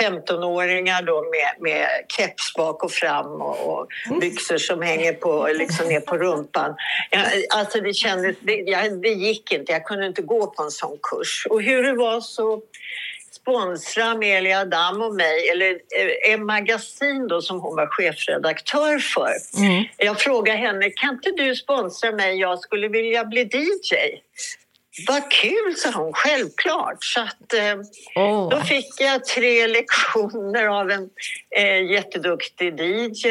15-åringar 0.00 1.02
då 1.02 1.22
med, 1.22 1.70
med 1.72 1.88
keps 2.08 2.54
bak 2.54 2.84
och 2.84 2.92
fram 2.92 3.26
och, 3.26 3.68
och 3.68 3.88
byxor 4.20 4.58
som 4.58 4.82
hänger 4.82 5.12
på, 5.12 5.48
liksom 5.54 5.88
ner 5.88 6.00
på 6.00 6.18
rumpan. 6.18 6.74
Ja, 7.10 7.24
alltså 7.56 7.80
det, 7.80 7.94
kändes, 7.94 8.36
det, 8.40 8.52
jag, 8.52 9.02
det 9.02 9.08
gick 9.08 9.52
inte, 9.52 9.72
jag 9.72 9.84
kunde 9.84 10.06
inte 10.06 10.22
gå 10.22 10.46
på 10.46 10.62
en 10.62 10.70
sån 10.70 10.98
kurs. 11.02 11.46
Och 11.50 11.62
hur 11.62 11.82
det 11.82 11.92
var 11.92 12.20
så 12.20 12.62
sponsra 13.42 14.04
Amelia 14.04 14.64
Dam 14.64 15.02
och 15.02 15.14
mig, 15.14 15.48
eller 15.48 15.70
eh, 15.70 16.32
en 16.32 16.46
magasin 16.46 17.28
då 17.28 17.42
som 17.42 17.60
hon 17.60 17.76
var 17.76 17.86
chefredaktör 17.86 18.98
för. 18.98 19.32
Jag 19.96 20.20
frågade 20.20 20.58
henne, 20.58 20.90
kan 20.90 21.14
inte 21.14 21.30
du 21.30 21.56
sponsra 21.56 22.12
mig? 22.12 22.36
Jag 22.36 22.58
skulle 22.58 22.88
vilja 22.88 23.24
bli 23.24 23.40
DJ. 23.40 23.96
Vad 25.08 25.30
kul, 25.30 25.76
sa 25.76 25.90
hon. 25.90 26.12
Självklart. 26.12 27.04
Så 27.04 27.20
att, 27.20 27.52
eh, 27.52 27.76
Åh. 28.16 28.50
då 28.50 28.60
fick 28.60 29.00
jag 29.00 29.24
tre 29.24 29.66
lektioner 29.66 30.66
av 30.66 30.90
en 30.90 31.08
eh, 31.56 31.90
jätteduktig 31.92 32.80
DJ. 32.80 33.26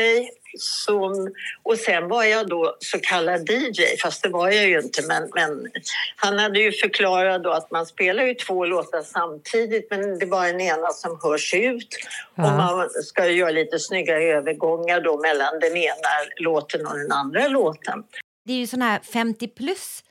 Som, 0.61 1.33
och 1.63 1.77
sen 1.77 2.07
var 2.07 2.23
jag 2.23 2.47
då 2.47 2.75
så 2.79 2.99
kallad 2.99 3.49
DJ, 3.49 3.81
fast 4.03 4.23
det 4.23 4.29
var 4.29 4.51
jag 4.51 4.67
ju 4.67 4.79
inte. 4.79 5.01
Men, 5.07 5.29
men 5.35 5.71
han 6.15 6.39
hade 6.39 6.59
ju 6.59 6.71
förklarat 6.71 7.43
då 7.43 7.51
att 7.51 7.71
man 7.71 7.85
spelar 7.85 8.23
ju 8.23 8.33
två 8.33 8.65
låtar 8.65 9.01
samtidigt 9.01 9.87
men 9.89 10.19
det 10.19 10.25
är 10.25 10.29
bara 10.29 10.47
den 10.47 10.61
ena 10.61 10.87
som 10.87 11.19
hörs 11.23 11.53
ut. 11.53 11.97
Ja. 12.35 12.43
Och 12.43 12.57
man 12.57 12.89
ska 12.89 13.27
ju 13.27 13.37
göra 13.37 13.51
lite 13.51 13.79
snygga 13.79 14.21
övergångar 14.21 15.01
då 15.01 15.21
mellan 15.21 15.59
den 15.59 15.77
ena 15.77 16.09
låten 16.37 16.87
och 16.87 16.97
den 16.97 17.11
andra 17.11 17.47
låten. 17.47 18.03
Det 18.45 18.53
är 18.53 18.57
ju 18.57 18.67
sån 18.67 18.81
här 18.81 18.99
50 18.99 19.47
plus 19.47 20.03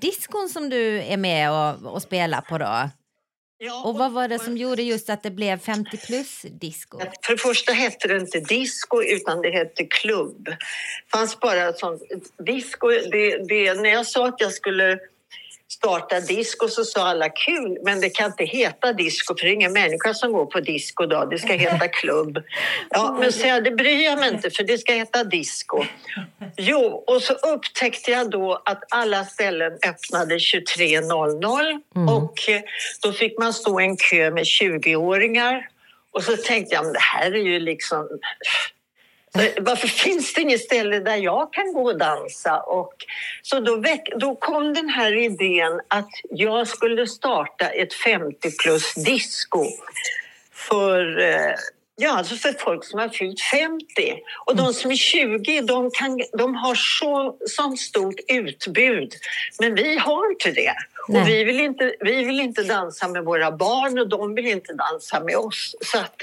diskon 0.00 0.48
som 0.48 0.70
du 0.70 1.02
är 1.02 1.16
med 1.16 1.50
och, 1.50 1.92
och 1.92 2.02
spelar 2.02 2.40
på 2.40 2.58
då. 2.58 2.90
Ja, 3.64 3.82
Och 3.84 3.94
vad 3.94 4.12
var 4.12 4.28
det 4.28 4.38
som 4.38 4.56
gjorde 4.56 4.82
just 4.82 5.10
att 5.10 5.22
det 5.22 5.30
blev 5.30 5.58
50 5.58 5.96
plus 5.96 6.42
disco? 6.42 6.98
För 7.22 7.32
det 7.32 7.38
första 7.38 7.72
hette 7.72 8.08
det 8.08 8.16
inte 8.16 8.40
disco 8.40 9.02
utan 9.02 9.42
det 9.42 9.50
hette 9.50 9.84
klubb. 9.84 10.44
Det 10.44 10.56
fanns 11.12 11.40
bara 11.40 11.72
sånt. 11.72 12.02
Disco, 12.46 12.88
det, 12.88 13.48
det, 13.48 13.74
när 13.74 13.90
jag 13.90 14.06
sa 14.06 14.28
att 14.28 14.40
jag 14.40 14.52
skulle 14.52 14.98
starta 15.82 16.20
disco 16.20 16.68
så 16.68 16.84
sa 16.84 17.08
alla 17.08 17.28
kul, 17.28 17.78
men 17.82 18.00
det 18.00 18.10
kan 18.10 18.26
inte 18.26 18.44
heta 18.44 18.92
disco 18.92 19.34
för 19.38 19.46
det 19.46 19.50
är 19.50 19.54
ingen 19.54 19.72
människa 19.72 20.14
som 20.14 20.32
går 20.32 20.46
på 20.46 20.60
disco 20.60 21.06
då. 21.06 21.24
Det 21.24 21.38
ska 21.38 21.52
heta 21.52 21.88
klubb. 21.88 22.42
Ja, 22.90 23.16
men 23.20 23.32
så 23.32 23.46
jag, 23.46 23.64
det 23.64 23.70
bryr 23.70 24.04
jag 24.04 24.18
mig 24.18 24.28
inte 24.28 24.50
för 24.50 24.64
det 24.64 24.78
ska 24.78 24.92
heta 24.92 25.24
disco. 25.24 25.84
Jo, 26.56 27.04
och 27.06 27.22
så 27.22 27.32
upptäckte 27.32 28.10
jag 28.10 28.30
då 28.30 28.62
att 28.64 28.84
alla 28.88 29.24
ställen 29.24 29.72
öppnade 29.72 30.34
23.00 30.34 31.80
och 32.10 32.48
eh, 32.48 32.62
då 33.02 33.12
fick 33.12 33.38
man 33.38 33.52
stå 33.52 33.80
i 33.80 33.84
en 33.84 33.96
kö 33.96 34.30
med 34.30 34.44
20-åringar 34.44 35.68
och 36.12 36.22
så 36.22 36.36
tänkte 36.36 36.74
jag, 36.74 36.84
men 36.84 36.92
det 36.92 36.98
här 37.00 37.32
är 37.32 37.42
ju 37.42 37.60
liksom... 37.60 38.08
Så 39.34 39.62
Varför 39.62 39.88
finns 39.88 40.34
det 40.34 40.40
inget 40.40 40.60
ställe 40.60 40.98
där 40.98 41.16
jag 41.16 41.52
kan 41.52 41.72
gå 41.72 41.84
och 41.84 41.98
dansa? 41.98 42.60
Och 42.60 42.92
så 43.42 43.60
då, 43.60 43.76
väck, 43.76 44.08
då 44.16 44.36
kom 44.36 44.74
den 44.74 44.88
här 44.88 45.16
idén 45.16 45.80
att 45.88 46.10
jag 46.30 46.68
skulle 46.68 47.06
starta 47.06 47.68
ett 47.68 47.94
50 47.94 48.50
plus 48.62 48.94
disco 48.94 49.64
för, 50.68 51.20
eh, 51.20 51.54
ja, 51.96 52.18
alltså 52.18 52.34
för 52.34 52.52
folk 52.52 52.84
som 52.84 53.00
har 53.00 53.08
fyllt 53.08 53.40
50. 53.40 53.86
Och 54.46 54.56
de 54.56 54.74
som 54.74 54.90
är 54.90 54.96
20 54.96 55.60
de, 55.60 55.90
kan, 55.90 56.20
de 56.38 56.54
har 56.54 56.74
så, 56.74 57.36
sånt 57.46 57.80
stort 57.80 58.20
utbud, 58.28 59.12
men 59.60 59.74
vi 59.74 59.96
har 59.96 60.30
inte 60.30 60.50
det. 60.50 60.74
Nej. 61.08 61.22
Och 61.22 61.28
vi 61.28 61.44
vill, 61.44 61.60
inte, 61.60 61.94
vi 62.00 62.24
vill 62.24 62.40
inte 62.40 62.62
dansa 62.62 63.08
med 63.08 63.24
våra 63.24 63.52
barn 63.52 63.98
och 63.98 64.08
de 64.08 64.34
vill 64.34 64.46
inte 64.46 64.72
dansa 64.74 65.20
med 65.20 65.36
oss. 65.36 65.74
Så 65.80 65.98
att, 65.98 66.16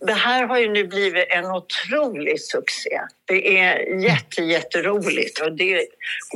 det 0.00 0.12
här 0.12 0.46
har 0.46 0.58
ju 0.58 0.68
nu 0.68 0.86
blivit 0.86 1.26
en 1.28 1.44
otrolig 1.44 2.40
succé. 2.40 3.00
Det 3.24 3.58
är 3.58 4.02
jätte, 4.02 4.42
jätteroligt. 4.42 5.40
Och 5.40 5.52
det 5.52 5.86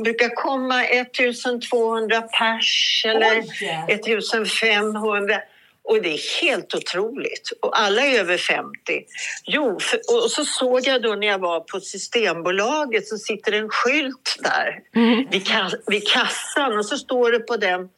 brukar 0.03 0.29
komma 0.29 0.85
1200 0.85 2.21
pers 2.21 3.05
eller 3.07 3.43
1500. 3.91 5.41
Och 5.85 6.01
det 6.01 6.13
är 6.13 6.41
helt 6.41 6.75
otroligt. 6.75 7.51
Och 7.61 7.79
alla 7.79 8.01
är 8.01 8.19
över 8.19 8.37
50. 8.37 8.71
Jo, 9.45 9.79
för, 9.79 9.99
och 10.23 10.31
så 10.31 10.45
såg 10.45 10.87
jag 10.87 11.01
då 11.01 11.15
när 11.15 11.27
jag 11.27 11.39
var 11.39 11.59
på 11.59 11.79
Systembolaget 11.79 13.07
så 13.07 13.17
sitter 13.17 13.51
en 13.51 13.69
skylt 13.69 14.37
där 14.39 14.79
vid, 15.31 15.47
ka- 15.47 15.81
vid 15.87 16.07
kassan 16.07 16.77
och 16.77 16.85
så 16.85 16.97
står 16.97 17.31
det 17.31 17.39
på 17.39 17.57
den 17.57 17.89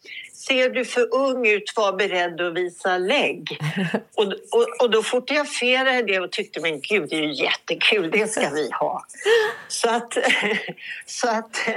Ser 0.48 0.70
du 0.70 0.86
för 0.86 1.16
ung 1.16 1.48
ut, 1.48 1.74
var 1.76 1.94
beredd 1.94 2.42
att 2.42 2.54
visa 2.54 2.98
lägg. 2.98 3.58
Och, 4.16 4.26
och, 4.26 4.68
och 4.82 4.90
då 4.90 5.04
fotograferade 5.04 5.92
jag 5.92 6.08
det 6.08 6.20
och 6.20 6.32
tyckte 6.32 6.60
men 6.60 6.82
gud, 6.82 7.10
det 7.10 7.16
är 7.16 7.22
ju 7.22 7.34
jättekul, 7.34 8.12
det 8.12 8.28
ska 8.28 8.50
vi 8.50 8.70
ha. 8.72 9.06
Så 9.68 9.90
att, 9.90 10.18
så 11.06 11.30
att 11.30 11.68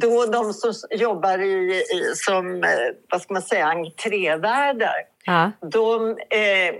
då 0.00 0.26
de 0.26 0.52
som 0.52 0.72
jobbar 0.90 1.38
i, 1.38 1.82
som, 2.14 2.64
eh, 2.64 2.70
vad 3.10 3.22
ska 3.22 3.32
man 3.32 3.42
säga, 3.42 3.66
entrévärdar 3.66 4.94
Ja. 5.26 5.50
de, 5.70 6.08
eh, 6.10 6.74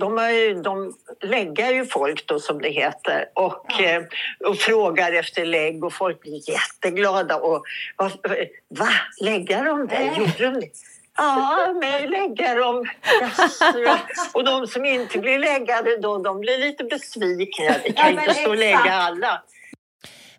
de, 0.00 0.18
har 0.18 0.30
ju, 0.30 0.54
de 0.54 0.94
läggar 1.22 1.70
ju 1.72 1.86
folk 1.86 2.26
då 2.26 2.40
som 2.40 2.62
det 2.62 2.68
heter 2.68 3.28
och, 3.34 3.80
eh, 3.80 4.02
och 4.44 4.56
frågar 4.56 5.12
efter 5.12 5.44
lägg 5.44 5.84
och 5.84 5.92
folk 5.92 6.20
blir 6.20 6.50
jätteglada. 6.50 7.36
Och, 7.36 7.64
va? 7.96 8.10
va? 8.68 8.88
Läggar 9.20 9.64
de 9.64 9.86
det? 9.86 10.12
Gjorde 10.18 10.38
de 10.50 10.60
det? 10.60 10.70
Ja, 11.16 11.74
mig 11.80 12.08
läggar 12.08 12.56
de. 12.56 12.86
Ja. 13.84 13.98
Och 14.32 14.44
de 14.44 14.66
som 14.66 14.84
inte 14.84 15.18
blir 15.18 15.38
läggade 15.38 15.96
då, 15.96 16.18
de 16.18 16.40
blir 16.40 16.58
lite 16.58 16.84
besvikna. 16.84 17.74
Vi 17.84 17.92
kan 17.92 18.14
Ja, 18.14 18.20
inte 18.22 18.34
stå 18.34 18.50
och 18.50 18.56
lägga 18.56 18.92
alla. 18.92 19.42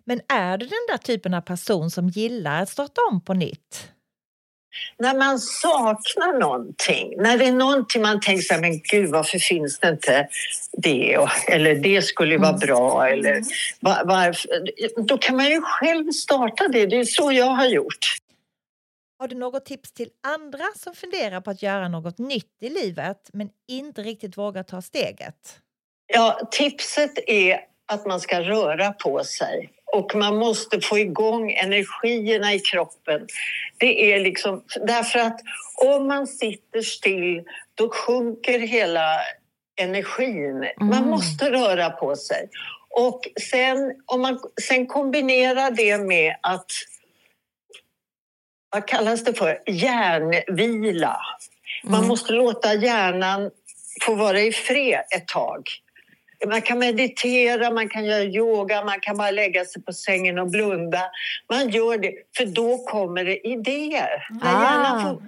Men 0.06 0.20
är 0.28 0.58
du 0.58 0.66
den 0.66 0.86
där 0.88 0.98
typen 0.98 1.34
av 1.34 1.40
person 1.40 1.90
som 1.90 2.08
gillar 2.08 2.62
att 2.62 2.68
starta 2.68 3.00
om 3.10 3.20
på 3.20 3.34
nytt? 3.34 3.92
när 4.98 5.14
man 5.14 5.38
saknar 5.38 6.38
någonting, 6.38 7.14
när 7.16 7.38
det 7.38 7.44
är 7.44 7.52
någonting 7.52 8.02
man 8.02 8.20
tänker 8.20 8.42
så 8.42 8.54
här, 8.54 8.60
men 8.60 8.80
gud 8.80 9.10
varför 9.10 9.38
finns 9.38 9.78
det 9.78 9.88
inte 9.88 10.28
det? 10.72 11.18
Eller 11.48 11.74
det 11.74 12.02
skulle 12.02 12.32
ju 12.32 12.38
vara 12.38 12.52
bra. 12.52 13.08
Eller 13.08 13.42
var, 13.80 14.04
varför? 14.04 14.50
Då 15.02 15.18
kan 15.18 15.36
man 15.36 15.46
ju 15.46 15.60
själv 15.62 16.10
starta 16.10 16.68
det. 16.68 16.86
Det 16.86 16.96
är 16.96 17.04
så 17.04 17.32
jag 17.32 17.46
har 17.50 17.66
gjort. 17.66 18.16
Har 19.18 19.28
du 19.28 19.36
något 19.36 19.64
tips 19.64 19.92
till 19.92 20.10
andra 20.22 20.64
som 20.76 20.94
funderar 20.94 21.40
på 21.40 21.50
att 21.50 21.62
göra 21.62 21.88
något 21.88 22.18
nytt 22.18 22.56
i 22.60 22.68
livet 22.68 23.30
men 23.32 23.48
inte 23.68 24.02
riktigt 24.02 24.38
vågar 24.38 24.62
ta 24.62 24.82
steget? 24.82 25.58
Ja, 26.06 26.48
tipset 26.50 27.18
är 27.26 27.60
att 27.86 28.06
man 28.06 28.20
ska 28.20 28.40
röra 28.40 28.92
på 28.92 29.24
sig 29.24 29.70
och 29.92 30.14
man 30.14 30.36
måste 30.36 30.80
få 30.80 30.98
igång 30.98 31.52
energierna 31.52 32.54
i 32.54 32.60
kroppen. 32.60 33.26
Det 33.78 34.12
är 34.12 34.20
liksom 34.20 34.64
därför 34.86 35.18
att 35.18 35.40
om 35.74 36.06
man 36.06 36.26
sitter 36.26 36.82
still 36.82 37.42
då 37.74 37.90
sjunker 37.90 38.58
hela 38.58 39.20
energin. 39.76 40.66
Man 40.80 41.08
måste 41.08 41.50
röra 41.50 41.90
på 41.90 42.16
sig. 42.16 42.48
Och 42.90 43.20
sen, 43.50 43.94
om 44.06 44.20
man 44.20 44.40
sen 44.68 44.86
kombinerar 44.86 45.70
det 45.70 45.98
med 45.98 46.36
att 46.42 46.70
vad 48.70 48.88
kallas 48.88 49.24
det 49.24 49.34
för? 49.34 49.62
Hjärnvila. 49.66 51.16
Man 51.84 52.06
måste 52.06 52.32
låta 52.32 52.74
hjärnan 52.74 53.50
få 54.02 54.14
vara 54.14 54.40
i 54.40 54.52
fred 54.52 55.04
ett 55.16 55.28
tag. 55.28 55.62
Man 56.46 56.62
kan 56.62 56.78
meditera, 56.78 57.70
man 57.70 57.88
kan 57.88 58.04
göra 58.04 58.22
yoga, 58.24 58.84
man 58.84 59.00
kan 59.00 59.16
bara 59.16 59.30
lägga 59.30 59.64
sig 59.64 59.82
på 59.82 59.92
sängen 59.92 60.38
och 60.38 60.50
blunda. 60.50 61.00
Man 61.50 61.68
gör 61.68 61.98
det, 61.98 62.12
för 62.36 62.46
då 62.46 62.78
kommer 62.78 63.24
det 63.24 63.48
idéer. 63.48 64.26
När, 64.30 64.54
Ah. 64.54 64.62
hjärnan, 64.62 65.02
får, 65.02 65.22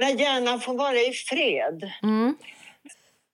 när 0.00 0.20
hjärnan 0.20 0.60
får 0.60 0.74
vara 0.74 0.96
i 0.96 1.12
fred. 1.12 1.90
Mm. 2.02 2.36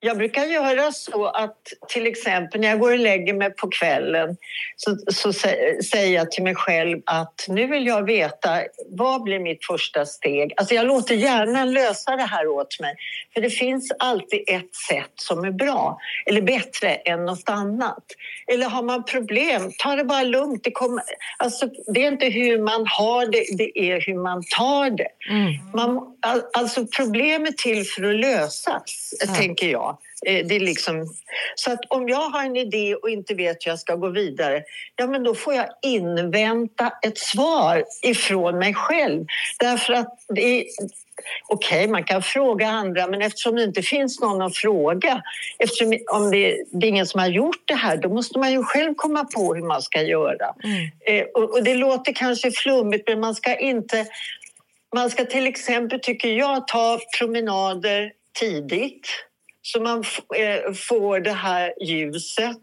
Jag 0.01 0.19
brukar 0.19 0.45
göra 0.45 0.93
så 0.93 1.27
att 1.27 1.57
till 1.89 2.07
exempel 2.07 2.61
när 2.61 2.69
jag 2.69 2.79
går 2.79 2.93
och 2.93 2.99
lägger 2.99 3.35
mig 3.35 3.51
på 3.51 3.69
kvällen 3.69 4.37
så, 4.77 4.97
så 5.13 5.33
säger 5.33 6.15
jag 6.15 6.31
till 6.31 6.43
mig 6.43 6.55
själv 6.55 7.01
att 7.07 7.47
nu 7.49 7.67
vill 7.67 7.87
jag 7.87 8.07
veta 8.07 8.63
vad 8.89 9.23
blir 9.23 9.39
mitt 9.39 9.67
första 9.67 10.07
steg? 10.07 10.53
Alltså 10.57 10.75
jag 10.75 10.87
låter 10.87 11.15
hjärnan 11.15 11.73
lösa 11.73 12.17
det 12.17 12.23
här 12.23 12.47
åt 12.47 12.81
mig. 12.81 12.95
För 13.35 13.41
det 13.41 13.51
finns 13.51 13.93
alltid 13.99 14.45
ett 14.47 14.75
sätt 14.89 15.13
som 15.15 15.45
är 15.45 15.51
bra 15.51 15.99
eller 16.27 16.43
bättre 16.43 16.95
än 16.95 17.25
något 17.25 17.49
annat. 17.49 18.05
Eller 18.53 18.67
har 18.67 18.83
man 18.83 19.05
problem, 19.05 19.73
ta 19.79 19.97
det 19.97 20.05
bara 20.05 20.23
lugnt. 20.23 20.65
Det, 20.65 20.71
kommer, 20.71 21.03
alltså, 21.37 21.69
det 21.87 22.05
är 22.05 22.09
inte 22.09 22.27
hur 22.27 22.59
man 22.59 22.87
har 22.87 23.27
det, 23.27 23.45
det 23.59 23.79
är 23.79 24.01
hur 24.01 24.23
man 24.23 24.43
tar 24.59 24.91
det. 24.91 25.09
Mm. 25.31 25.53
Man, 25.75 26.17
alltså 26.57 26.87
problem 26.87 27.47
är 27.47 27.53
till 27.53 27.85
för 27.85 28.11
att 28.11 28.21
lösas, 28.21 29.15
ja. 29.27 29.35
tänker 29.35 29.69
jag. 29.69 29.90
Eh, 30.27 30.47
det 30.47 30.57
är 30.57 30.61
liksom, 30.61 31.15
så 31.55 31.73
att 31.73 31.81
om 31.89 32.09
jag 32.09 32.31
har 32.31 32.45
en 32.45 32.57
idé 32.57 32.95
och 32.95 33.11
inte 33.11 33.35
vet 33.35 33.67
hur 33.67 33.71
jag 33.71 33.79
ska 33.79 33.95
gå 33.95 34.09
vidare, 34.09 34.63
ja 34.97 35.07
men 35.07 35.23
då 35.23 35.35
får 35.35 35.55
jag 35.55 35.67
invänta 35.83 36.93
ett 37.03 37.19
svar 37.19 37.85
ifrån 38.03 38.59
mig 38.59 38.75
själv. 38.75 39.27
Därför 39.59 39.93
att 39.93 40.19
det 40.29 40.43
är, 40.43 40.65
Okej, 41.49 41.79
okay, 41.79 41.93
man 41.93 42.05
kan 42.05 42.23
fråga 42.23 42.69
andra, 42.69 43.07
men 43.07 43.23
eftersom 43.23 43.57
det 43.57 43.65
inte 43.65 43.83
finns 43.83 44.21
någon 44.21 44.43
att 44.43 44.57
fråga, 44.57 45.23
eftersom 45.59 45.99
om 46.13 46.31
det, 46.31 46.65
det 46.73 46.87
är 46.87 46.89
ingen 46.89 47.07
som 47.07 47.21
har 47.21 47.29
gjort 47.29 47.63
det 47.65 47.75
här, 47.75 47.97
då 47.97 48.09
måste 48.09 48.39
man 48.39 48.53
ju 48.53 48.63
själv 48.63 48.95
komma 48.95 49.25
på 49.25 49.55
hur 49.55 49.63
man 49.63 49.83
ska 49.83 50.03
göra. 50.03 50.55
Mm. 50.65 50.91
Eh, 51.07 51.27
och, 51.35 51.51
och, 51.55 51.65
det 51.65 51.75
låter 51.75 52.13
kanske 52.13 52.51
flummigt, 52.51 53.09
men 53.09 53.21
man 53.21 53.35
ska 53.35 53.57
inte... 53.57 54.07
Man 54.95 55.11
ska 55.11 55.25
till 55.25 55.47
exempel, 55.47 56.01
tycker 56.01 56.29
jag, 56.29 56.69
ta 56.69 56.99
promenader 57.19 58.13
tidigt 58.41 59.09
så 59.63 59.81
man 59.81 60.05
eh, 60.37 60.73
får 60.75 61.21
det 61.21 61.33
här 61.33 61.75
ljuset 61.81 62.61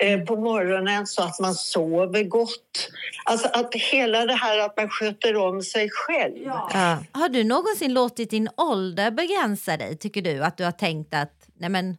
eh, 0.00 0.20
på 0.20 0.36
morgonen 0.36 1.06
så 1.06 1.22
att 1.22 1.40
man 1.40 1.54
sover 1.54 2.22
gott. 2.22 2.90
Alltså 3.24 3.48
att 3.48 3.74
hela 3.74 4.26
det 4.26 4.34
här 4.34 4.58
att 4.58 4.76
man 4.76 4.88
sköter 4.88 5.36
om 5.36 5.62
sig 5.62 5.90
själv. 5.92 6.36
Ja. 6.44 6.98
Har 7.12 7.28
du 7.28 7.44
någonsin 7.44 7.94
låtit 7.94 8.30
din 8.30 8.48
ålder 8.56 9.10
begränsa 9.10 9.76
dig, 9.76 9.96
tycker 9.96 10.22
du? 10.22 10.44
Att 10.44 10.56
du 10.56 10.64
har 10.64 10.72
tänkt 10.72 11.14
att 11.14 11.48
nej 11.58 11.70
men, 11.70 11.96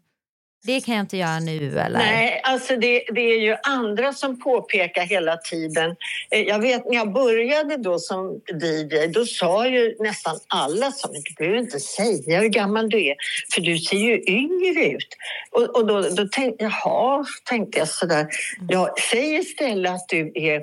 det 0.65 0.81
kan 0.81 0.95
jag 0.95 1.03
inte 1.03 1.17
göra 1.17 1.39
nu 1.39 1.79
eller? 1.79 1.99
Nej, 1.99 2.41
alltså 2.43 2.75
det, 2.75 3.03
det, 3.13 3.21
är 3.21 3.39
ju 3.39 3.55
andra 3.63 4.13
som 4.13 4.39
påpekar 4.39 5.01
hela 5.01 5.37
tiden. 5.37 5.95
Eh, 6.31 6.41
jag 6.41 6.59
vet 6.59 6.85
när 6.85 6.95
jag 6.95 7.13
började 7.13 7.77
då 7.77 7.99
som 7.99 8.41
DJ, 8.61 9.07
då 9.07 9.25
sa 9.25 9.67
ju 9.67 9.95
nästan 9.99 10.39
alla 10.47 10.91
som 10.91 11.11
du 11.13 11.33
behöver 11.37 11.57
inte 11.57 11.79
säga 11.79 12.39
hur 12.39 12.49
gammal 12.49 12.89
du 12.89 13.05
är, 13.05 13.15
för 13.53 13.61
du 13.61 13.77
ser 13.77 13.97
ju 13.97 14.23
yngre 14.27 14.85
ut. 14.85 15.07
Och, 15.51 15.75
och 15.75 15.87
då, 15.87 16.01
då 16.01 16.27
tänkte 16.27 16.63
jag, 16.63 16.71
jaha, 16.85 17.25
tänkte 17.43 17.79
jag 17.79 17.87
sådär. 17.87 18.27
Ja, 18.69 18.95
säg 19.11 19.35
istället 19.35 19.91
att 19.91 20.09
du 20.09 20.31
är 20.35 20.55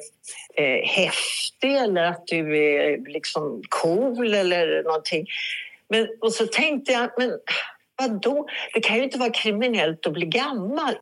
eh, 0.54 0.88
häftig 0.88 1.76
eller 1.76 2.04
att 2.04 2.26
du 2.26 2.58
är 2.58 3.12
liksom 3.12 3.62
cool 3.68 4.34
eller 4.34 4.82
någonting. 4.82 5.26
Men, 5.88 6.08
och 6.20 6.32
så 6.32 6.46
tänkte 6.46 6.92
jag, 6.92 7.10
men 7.18 7.30
Vadå? 8.08 8.48
Det 8.74 8.80
kan 8.80 8.96
ju 8.96 9.02
inte 9.04 9.18
vara 9.18 9.30
kriminellt 9.30 10.06
att 10.06 10.12
bli 10.12 10.26
gammal. 10.26 10.94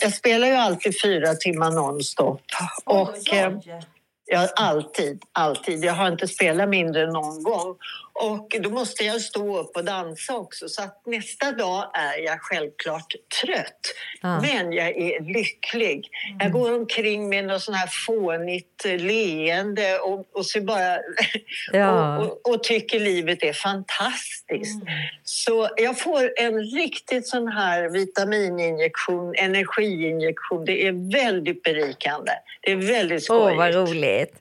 Jag 0.00 0.12
spelar 0.12 0.48
ju 0.48 0.54
alltid 0.54 1.00
fyra 1.02 1.34
timmar 1.34 1.70
nonstop. 1.70 2.40
Och, 2.84 2.96
oh, 2.96 3.14
Ja, 4.28 4.48
alltid, 4.56 5.22
alltid. 5.32 5.84
Jag 5.84 5.92
har 5.92 6.08
inte 6.08 6.28
spelat 6.28 6.68
mindre 6.68 7.06
någon 7.06 7.42
gång. 7.42 7.76
Och 8.18 8.56
då 8.60 8.70
måste 8.70 9.04
jag 9.04 9.20
stå 9.20 9.58
upp 9.58 9.76
och 9.76 9.84
dansa 9.84 10.36
också. 10.36 10.68
Så 10.68 10.82
att 10.82 11.06
nästa 11.06 11.52
dag 11.52 11.90
är 11.94 12.18
jag 12.18 12.40
självklart 12.40 13.14
trött. 13.42 13.80
Ah. 14.20 14.40
Men 14.40 14.72
jag 14.72 14.88
är 14.88 15.20
lycklig. 15.34 16.10
Mm. 16.28 16.38
Jag 16.40 16.52
går 16.52 16.74
omkring 16.74 17.28
med 17.28 17.44
något 17.44 17.62
sån 17.62 17.74
här 17.74 17.88
fånigt 18.06 18.84
leende 18.84 19.98
och, 19.98 20.26
och, 20.32 20.46
så 20.46 20.60
bara, 20.60 20.98
ja. 21.72 22.18
och, 22.18 22.26
och, 22.26 22.54
och, 22.54 22.62
tycker 22.62 23.00
livet 23.00 23.42
är 23.42 23.52
fantastiskt. 23.52 24.82
Mm. 24.82 24.94
Så 25.24 25.68
jag 25.76 26.00
får 26.00 26.32
en 26.36 26.64
riktigt 26.64 27.28
sån 27.28 27.48
här 27.48 27.88
vitamininjektion, 27.88 29.34
energiinjektion. 29.36 30.64
Det 30.64 30.86
är 30.86 31.12
väldigt 31.12 31.62
berikande. 31.62 32.32
Det 32.60 32.72
är 32.72 32.76
väldigt 32.76 33.24
skojigt. 33.24 33.42
Åh, 33.42 33.52
oh, 33.52 33.56
vad 33.56 33.74
roligt. 33.74 34.34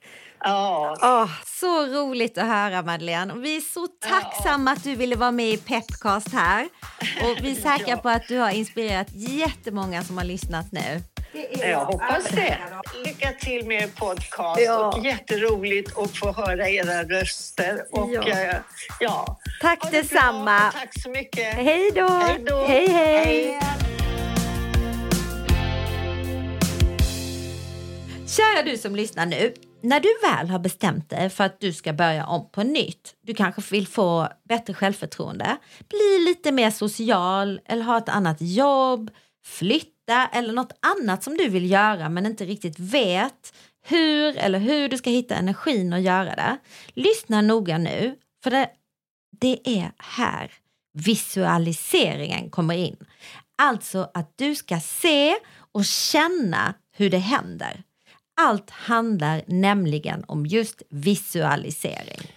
Ja. 0.45 0.95
Oh, 1.01 1.31
så 1.59 1.85
roligt 1.85 2.37
att 2.37 2.47
höra 2.47 2.81
Madeleine. 2.81 3.33
Vi 3.33 3.57
är 3.57 3.61
så 3.61 3.87
tacksamma 3.87 4.71
ja. 4.71 4.77
att 4.77 4.83
du 4.83 4.95
ville 4.95 5.15
vara 5.15 5.31
med 5.31 5.49
i 5.49 5.57
Pepcast 5.57 6.33
här. 6.33 6.69
Och 6.99 7.37
vi 7.41 7.51
är 7.51 7.55
säkra 7.61 7.87
ja. 7.87 7.97
på 7.97 8.09
att 8.09 8.27
du 8.27 8.37
har 8.37 8.49
inspirerat 8.49 9.07
jättemånga 9.11 10.03
som 10.03 10.17
har 10.17 10.25
lyssnat 10.25 10.71
nu. 10.71 11.01
Jag 11.51 11.85
hoppas 11.85 12.29
det. 12.29 12.57
Lycka 13.05 13.31
till 13.31 13.67
med 13.67 13.83
er 13.83 13.87
podcast. 13.87 14.61
Ja. 14.61 14.97
Och 14.97 15.05
jätteroligt 15.05 15.97
att 15.97 16.17
få 16.17 16.31
höra 16.31 16.69
era 16.69 17.03
röster. 17.03 17.85
Och, 17.91 18.13
ja. 18.13 18.27
Äh, 18.27 18.55
ja. 18.99 19.37
Tack 19.61 19.91
detsamma. 19.91 20.71
Tack 20.71 21.01
så 21.01 21.09
mycket. 21.09 21.53
Hej 21.53 21.91
då. 21.95 22.07
Hej, 22.67 22.89
hej. 22.89 23.23
hej. 23.25 23.59
Kära 28.27 28.63
du 28.63 28.77
som 28.77 28.95
lyssnar 28.95 29.25
nu 29.25 29.53
när 29.85 29.99
du 29.99 30.09
väl 30.21 30.49
har 30.49 30.59
bestämt 30.59 31.09
dig 31.09 31.29
för 31.29 31.43
att 31.43 31.59
du 31.59 31.73
ska 31.73 31.93
börja 31.93 32.25
om 32.25 32.49
på 32.51 32.63
nytt, 32.63 33.15
du 33.21 33.33
kanske 33.33 33.61
vill 33.71 33.87
få 33.87 34.27
bättre 34.49 34.73
självförtroende, 34.73 35.57
bli 35.89 36.25
lite 36.25 36.51
mer 36.51 36.71
social 36.71 37.61
eller 37.65 37.83
ha 37.83 37.97
ett 37.97 38.09
annat 38.09 38.37
jobb, 38.39 39.11
flytta 39.45 40.29
eller 40.33 40.53
något 40.53 40.73
annat 40.79 41.23
som 41.23 41.37
du 41.37 41.49
vill 41.49 41.71
göra 41.71 42.09
men 42.09 42.25
inte 42.25 42.45
riktigt 42.45 42.79
vet 42.79 43.53
hur 43.87 44.37
eller 44.37 44.59
hur 44.59 44.89
du 44.89 44.97
ska 44.97 45.09
hitta 45.09 45.35
energin 45.35 45.93
att 45.93 46.01
göra 46.01 46.35
det. 46.35 46.57
Lyssna 46.93 47.41
noga 47.41 47.77
nu, 47.77 48.15
för 48.43 48.51
det, 48.51 48.69
det 49.39 49.59
är 49.65 49.91
här 49.97 50.51
visualiseringen 50.93 52.49
kommer 52.49 52.75
in. 52.75 52.97
Alltså 53.57 54.11
att 54.13 54.33
du 54.35 54.55
ska 54.55 54.79
se 54.79 55.35
och 55.71 55.85
känna 55.85 56.73
hur 56.91 57.09
det 57.09 57.17
händer. 57.17 57.83
Allt 58.41 58.69
handlar 58.69 59.41
nämligen 59.47 60.23
om 60.27 60.45
just 60.45 60.81
visualisering. 60.89 62.31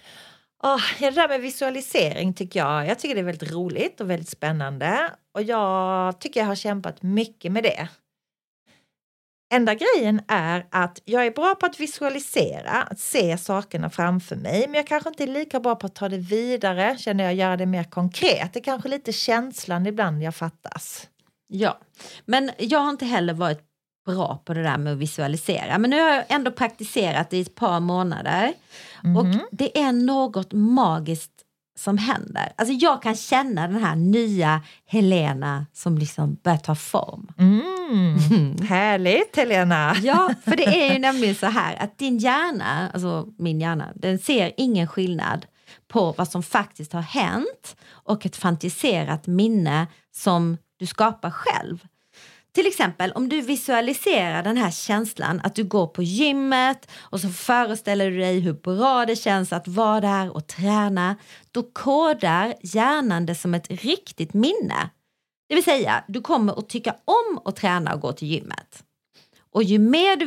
Oh, 0.63 0.81
det 0.99 1.09
där 1.09 1.27
med 1.27 1.41
visualisering 1.41 2.33
tycker 2.33 2.59
jag, 2.59 2.87
jag 2.87 2.99
tycker 2.99 3.15
det 3.15 3.21
är 3.21 3.25
väldigt 3.25 3.51
roligt 3.51 4.01
och 4.01 4.09
väldigt 4.09 4.29
spännande. 4.29 5.11
Och 5.33 5.43
jag 5.43 6.21
tycker 6.21 6.39
jag 6.39 6.47
har 6.47 6.55
kämpat 6.55 7.01
mycket 7.01 7.51
med 7.51 7.63
det. 7.63 7.89
Enda 9.53 9.75
grejen 9.75 10.21
är 10.27 10.65
att 10.71 11.01
jag 11.05 11.25
är 11.25 11.31
bra 11.31 11.55
på 11.55 11.65
att 11.65 11.79
visualisera, 11.79 12.71
att 12.71 12.99
se 12.99 13.37
sakerna 13.37 13.89
framför 13.89 14.35
mig, 14.35 14.67
men 14.67 14.73
jag 14.73 14.87
kanske 14.87 15.09
inte 15.09 15.23
är 15.23 15.27
lika 15.27 15.59
bra 15.59 15.75
på 15.75 15.85
att 15.85 15.95
ta 15.95 16.09
det 16.09 16.17
vidare, 16.17 16.97
känner 16.97 17.23
jag, 17.23 17.33
göra 17.33 17.57
det 17.57 17.65
mer 17.65 17.83
konkret. 17.83 18.53
Det 18.53 18.59
är 18.59 18.63
kanske 18.63 18.89
lite 18.89 19.13
känslan 19.13 19.85
ibland 19.85 20.23
jag 20.23 20.35
fattas. 20.35 21.09
Ja, 21.47 21.79
men 22.25 22.51
jag 22.57 22.79
har 22.79 22.89
inte 22.89 23.05
heller 23.05 23.33
varit 23.33 23.68
bra 24.13 24.41
på 24.45 24.53
det 24.53 24.63
där 24.63 24.77
med 24.77 24.93
att 24.93 24.99
visualisera. 24.99 25.77
Men 25.77 25.89
nu 25.89 26.01
har 26.01 26.09
jag 26.09 26.23
ändå 26.29 26.51
praktiserat 26.51 27.33
i 27.33 27.41
ett 27.41 27.55
par 27.55 27.79
månader. 27.79 28.53
Mm. 29.03 29.17
Och 29.17 29.25
mhm. 29.25 29.39
det 29.51 29.79
är 29.81 29.91
något 29.91 30.53
magiskt 30.53 31.31
som 31.79 31.97
händer. 31.97 32.53
Alltså 32.55 32.73
jag 32.73 33.01
kan 33.01 33.15
känna 33.15 33.67
den 33.67 33.83
här 33.83 33.95
nya 33.95 34.61
Helena 34.85 35.65
som 35.73 35.97
liksom 35.97 36.37
börjar 36.43 36.57
ta 36.57 36.75
form. 36.75 37.27
Mm. 37.37 38.57
Härligt 38.67 39.35
Helena! 39.35 39.95
Ja, 40.01 40.33
för 40.43 40.55
det 40.55 40.65
är 40.65 40.93
ju 40.93 40.99
nämligen 40.99 41.35
så 41.35 41.45
här 41.45 41.75
att 41.75 41.97
din 41.97 42.17
hjärna, 42.17 42.89
alltså 42.93 43.27
min 43.37 43.61
hjärna, 43.61 43.89
den 43.95 44.19
ser 44.19 44.51
ingen 44.57 44.87
skillnad 44.87 45.45
på 45.87 46.11
vad 46.17 46.27
som 46.27 46.43
faktiskt 46.43 46.93
har 46.93 47.01
hänt 47.01 47.75
och 47.89 48.25
ett 48.25 48.35
fantiserat 48.35 49.27
minne 49.27 49.87
som 50.11 50.57
du 50.79 50.85
skapar 50.85 51.31
själv. 51.31 51.87
Till 52.51 52.67
exempel 52.67 53.11
om 53.11 53.29
du 53.29 53.41
visualiserar 53.41 54.43
den 54.43 54.57
här 54.57 54.71
känslan 54.71 55.41
att 55.43 55.55
du 55.55 55.63
går 55.63 55.87
på 55.87 56.03
gymmet 56.03 56.91
och 56.99 57.19
så 57.19 57.29
föreställer 57.29 58.11
du 58.11 58.17
dig 58.17 58.39
hur 58.39 58.53
bra 58.53 59.05
det 59.05 59.15
känns 59.15 59.53
att 59.53 59.67
vara 59.67 60.01
där 60.01 60.35
och 60.35 60.47
träna. 60.47 61.15
Då 61.51 61.63
kodar 61.63 62.53
hjärnan 62.61 63.25
det 63.25 63.35
som 63.35 63.53
ett 63.53 63.69
riktigt 63.69 64.33
minne. 64.33 64.89
Det 65.49 65.55
vill 65.55 65.63
säga, 65.63 66.03
du 66.07 66.21
kommer 66.21 66.59
att 66.59 66.69
tycka 66.69 66.95
om 67.05 67.41
att 67.45 67.55
träna 67.55 67.93
och 67.93 68.01
gå 68.01 68.11
till 68.11 68.27
gymmet. 68.27 68.83
Och 69.51 69.63
ju 69.63 69.79
mer 69.79 70.15
du 70.15 70.25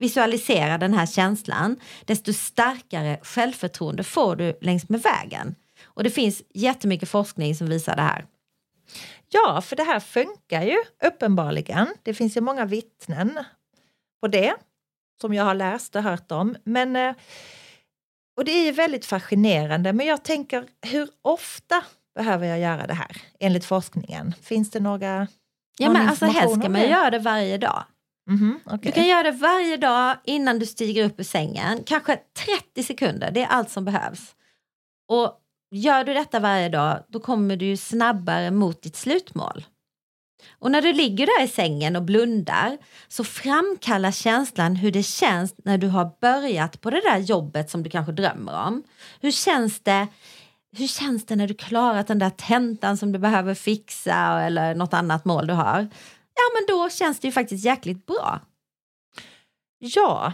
visualiserar 0.00 0.78
den 0.78 0.94
här 0.94 1.06
känslan, 1.06 1.76
desto 2.04 2.32
starkare 2.32 3.18
självförtroende 3.22 4.04
får 4.04 4.36
du 4.36 4.58
längs 4.60 4.88
med 4.88 5.02
vägen. 5.02 5.54
Och 5.84 6.04
det 6.04 6.10
finns 6.10 6.42
jättemycket 6.54 7.08
forskning 7.08 7.54
som 7.54 7.68
visar 7.68 7.96
det 7.96 8.02
här. 8.02 8.24
Ja, 9.28 9.60
för 9.60 9.76
det 9.76 9.82
här 9.82 10.00
funkar 10.00 10.62
ju 10.62 10.76
uppenbarligen. 11.04 11.86
Det 12.02 12.14
finns 12.14 12.36
ju 12.36 12.40
många 12.40 12.64
vittnen 12.64 13.38
på 14.20 14.28
det 14.28 14.54
som 15.20 15.34
jag 15.34 15.44
har 15.44 15.54
läst 15.54 15.96
och 15.96 16.02
hört 16.02 16.32
om. 16.32 16.56
Men, 16.64 16.96
eh, 16.96 17.14
och 18.36 18.44
det 18.44 18.50
är 18.52 18.64
ju 18.64 18.72
väldigt 18.72 19.06
fascinerande, 19.06 19.92
men 19.92 20.06
jag 20.06 20.24
tänker 20.24 20.64
hur 20.86 21.08
ofta 21.22 21.84
behöver 22.14 22.46
jag 22.46 22.60
göra 22.60 22.86
det 22.86 22.94
här 22.94 23.16
enligt 23.40 23.64
forskningen? 23.64 24.34
Finns 24.42 24.70
det 24.70 24.80
några 24.80 25.26
Ja, 25.78 25.90
men 25.90 26.08
alltså 26.08 26.26
helst 26.26 26.60
ska 26.60 26.68
man 26.68 26.88
göra 26.88 27.10
det 27.10 27.18
varje 27.18 27.58
dag. 27.58 27.84
Mhm, 28.30 28.60
okej. 28.64 28.78
Du 28.82 28.92
kan 28.92 29.06
göra 29.06 29.22
det 29.22 29.30
varje 29.30 29.76
dag 29.76 30.16
innan 30.24 30.58
du 30.58 30.66
stiger 30.66 31.04
upp 31.04 31.20
ur 31.20 31.24
sängen. 31.24 31.82
Kanske 31.86 32.18
30 32.46 32.82
sekunder, 32.82 33.30
det 33.30 33.42
är 33.42 33.46
allt 33.46 33.70
som 33.70 33.84
behövs. 33.84 34.34
Och 35.08 35.32
gör 35.70 36.04
du 36.04 36.14
detta 36.14 36.40
varje 36.40 36.68
dag, 36.68 37.04
då 37.08 37.20
kommer 37.20 37.56
du 37.56 37.66
ju 37.66 37.76
snabbare 37.76 38.50
mot 38.50 38.82
ditt 38.82 38.96
slutmål. 38.96 39.64
Och 40.58 40.70
när 40.70 40.82
du 40.82 40.92
ligger 40.92 41.26
där 41.26 41.44
i 41.44 41.48
sängen 41.48 41.96
och 41.96 42.02
blundar 42.02 42.78
så 43.08 43.24
framkallar 43.24 44.10
känslan 44.10 44.76
hur 44.76 44.92
det 44.92 45.02
känns 45.02 45.54
när 45.64 45.78
du 45.78 45.88
har 45.88 46.10
börjat 46.20 46.80
på 46.80 46.90
det 46.90 47.00
där 47.00 47.18
jobbet 47.18 47.70
som 47.70 47.82
du 47.82 47.90
kanske 47.90 48.12
drömmer 48.12 48.66
om. 48.66 48.82
Hur 49.20 49.30
känns 49.30 49.80
det, 49.80 50.06
hur 50.76 50.86
känns 50.86 51.26
det 51.26 51.36
när 51.36 51.48
du 51.48 51.54
klarat 51.54 52.06
den 52.06 52.18
där 52.18 52.30
tentan 52.30 52.96
som 52.96 53.12
du 53.12 53.18
behöver 53.18 53.54
fixa 53.54 54.42
eller 54.42 54.74
något 54.74 54.94
annat 54.94 55.24
mål 55.24 55.46
du 55.46 55.54
har? 55.54 55.88
Ja, 56.34 56.42
men 56.54 56.66
då 56.68 56.90
känns 56.90 57.20
det 57.20 57.28
ju 57.28 57.32
faktiskt 57.32 57.64
jäkligt 57.64 58.06
bra. 58.06 58.40
Ja, 59.78 60.32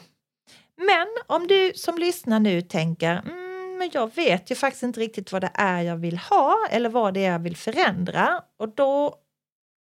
men 0.76 1.06
om 1.26 1.46
du 1.46 1.72
som 1.74 1.98
lyssnar 1.98 2.40
nu 2.40 2.62
tänker 2.62 3.12
mm, 3.12 3.43
men 3.84 3.90
jag 3.92 4.14
vet 4.14 4.50
ju 4.50 4.54
faktiskt 4.54 4.82
inte 4.82 5.00
riktigt 5.00 5.32
vad 5.32 5.42
det 5.42 5.50
är 5.54 5.82
jag 5.82 5.96
vill 5.96 6.18
ha 6.18 6.56
eller 6.70 6.88
vad 6.88 7.14
det 7.14 7.24
är 7.24 7.32
jag 7.32 7.38
vill 7.38 7.56
förändra 7.56 8.42
och 8.58 8.74
då 8.74 9.14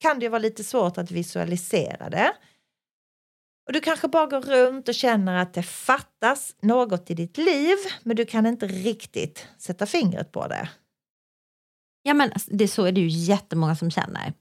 kan 0.00 0.18
det 0.18 0.24
ju 0.24 0.28
vara 0.28 0.42
lite 0.42 0.64
svårt 0.64 0.98
att 0.98 1.10
visualisera 1.10 2.10
det. 2.10 2.32
Och 3.66 3.72
du 3.72 3.80
kanske 3.80 4.08
bara 4.08 4.26
går 4.26 4.40
runt 4.40 4.88
och 4.88 4.94
känner 4.94 5.42
att 5.42 5.54
det 5.54 5.62
fattas 5.62 6.56
något 6.60 7.10
i 7.10 7.14
ditt 7.14 7.36
liv 7.36 7.76
men 8.02 8.16
du 8.16 8.26
kan 8.26 8.46
inte 8.46 8.66
riktigt 8.66 9.46
sätta 9.58 9.86
fingret 9.86 10.32
på 10.32 10.46
det. 10.46 10.68
Ja, 12.02 12.14
men 12.14 12.32
alltså, 12.32 12.50
det, 12.52 12.68
så 12.68 12.84
är 12.84 12.92
det 12.92 13.00
ju 13.00 13.08
jättemånga 13.08 13.76
som 13.76 13.90
känner. 13.90 14.32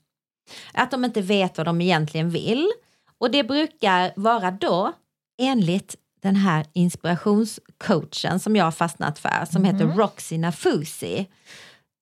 Att 0.74 0.92
de 0.92 1.06
inte 1.06 1.22
vet 1.22 1.58
vad 1.58 1.68
de 1.68 1.82
egentligen 1.82 2.30
vill. 2.30 2.72
Och 3.18 3.32
det 3.32 3.44
brukar 3.44 4.14
vara 4.16 4.52
då, 4.52 4.94
enligt 5.42 5.96
den 6.22 6.36
här 6.36 6.66
inspirationscoachen 6.74 8.40
som 8.40 8.56
jag 8.56 8.64
har 8.64 8.72
fastnat 8.72 9.20
för, 9.20 9.46
som 9.52 9.64
heter 9.64 9.86
Roxy 9.86 10.38
Nafusi. 10.38 11.28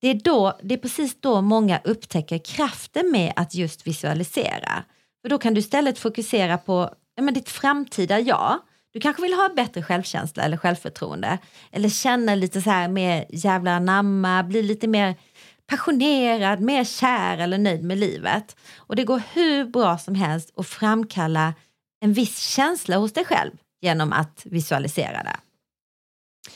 Det 0.00 0.08
är, 0.08 0.14
då, 0.14 0.58
det 0.62 0.74
är 0.74 0.78
precis 0.78 1.20
då 1.20 1.40
många 1.40 1.80
upptäcker 1.84 2.38
kraften 2.38 3.10
med 3.10 3.32
att 3.36 3.54
just 3.54 3.86
visualisera. 3.86 4.84
För 5.22 5.28
då 5.28 5.38
kan 5.38 5.54
du 5.54 5.60
istället 5.60 5.98
fokusera 5.98 6.58
på 6.58 6.90
ja, 7.14 7.22
men 7.22 7.34
ditt 7.34 7.48
framtida 7.48 8.20
jag. 8.20 8.58
Du 8.92 9.00
kanske 9.00 9.22
vill 9.22 9.34
ha 9.34 9.48
bättre 9.56 9.82
självkänsla 9.82 10.42
eller 10.42 10.56
självförtroende. 10.56 11.38
Eller 11.72 11.88
känna 11.88 12.34
lite 12.34 12.62
så 12.62 12.70
här 12.70 12.88
mer 12.88 13.24
jävla 13.28 13.76
anamma, 13.76 14.42
bli 14.42 14.62
lite 14.62 14.88
mer 14.88 15.14
passionerad, 15.66 16.60
mer 16.60 16.84
kär 16.84 17.38
eller 17.38 17.58
nöjd 17.58 17.84
med 17.84 17.98
livet. 17.98 18.56
Och 18.76 18.96
det 18.96 19.04
går 19.04 19.22
hur 19.32 19.64
bra 19.64 19.98
som 19.98 20.14
helst 20.14 20.52
att 20.56 20.66
framkalla 20.66 21.54
en 22.00 22.12
viss 22.12 22.38
känsla 22.38 22.96
hos 22.96 23.12
dig 23.12 23.24
själv 23.24 23.52
genom 23.80 24.12
att 24.12 24.42
visualisera 24.44 25.22
det. 25.22 25.36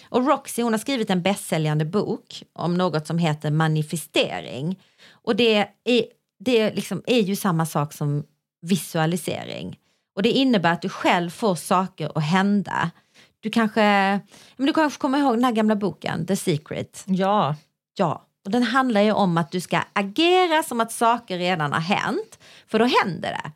Och 0.08 0.26
Roxy 0.26 0.62
hon 0.62 0.72
har 0.72 0.78
skrivit 0.78 1.11
en 1.11 1.22
bästsäljande 1.22 1.85
bok 1.85 2.42
om 2.52 2.74
något 2.74 3.06
som 3.06 3.18
heter 3.18 3.50
manifestering. 3.50 4.80
Och 5.11 5.37
det 5.37 5.68
är, 5.85 6.04
det 6.38 6.74
liksom 6.74 7.02
är 7.06 7.20
ju 7.20 7.37
samma 7.37 7.66
sak 7.66 7.92
som 7.92 8.24
visualisering. 8.62 9.78
Och 10.16 10.22
det 10.22 10.30
innebär 10.30 10.72
att 10.72 10.82
du 10.82 10.88
själv 10.88 11.30
får 11.30 11.54
saker 11.54 12.12
att 12.14 12.24
hända. 12.24 12.90
Du 13.40 13.50
kanske, 13.50 13.82
men 14.56 14.66
du 14.66 14.72
kanske 14.72 15.00
kommer 15.00 15.18
ihåg 15.18 15.35
den 15.35 15.44
här 15.44 15.52
gamla 15.52 15.76
boken 15.76 16.26
The 16.26 16.37
Secret? 16.37 17.04
Ja, 17.06 17.56
Ja, 17.94 18.26
och 18.44 18.50
den 18.50 18.62
handlar 18.62 19.00
ju 19.00 19.12
om 19.12 19.38
att 19.38 19.50
du 19.50 19.61
ska 19.61 19.82
agera 19.92 20.62
som 20.62 20.80
att 20.80 20.92
saker 20.92 21.38
redan 21.38 21.72
har 21.72 21.80
hänt, 21.80 22.38
för 22.66 22.78
då 22.78 22.85
händer 22.85 23.30
det. 23.30 23.52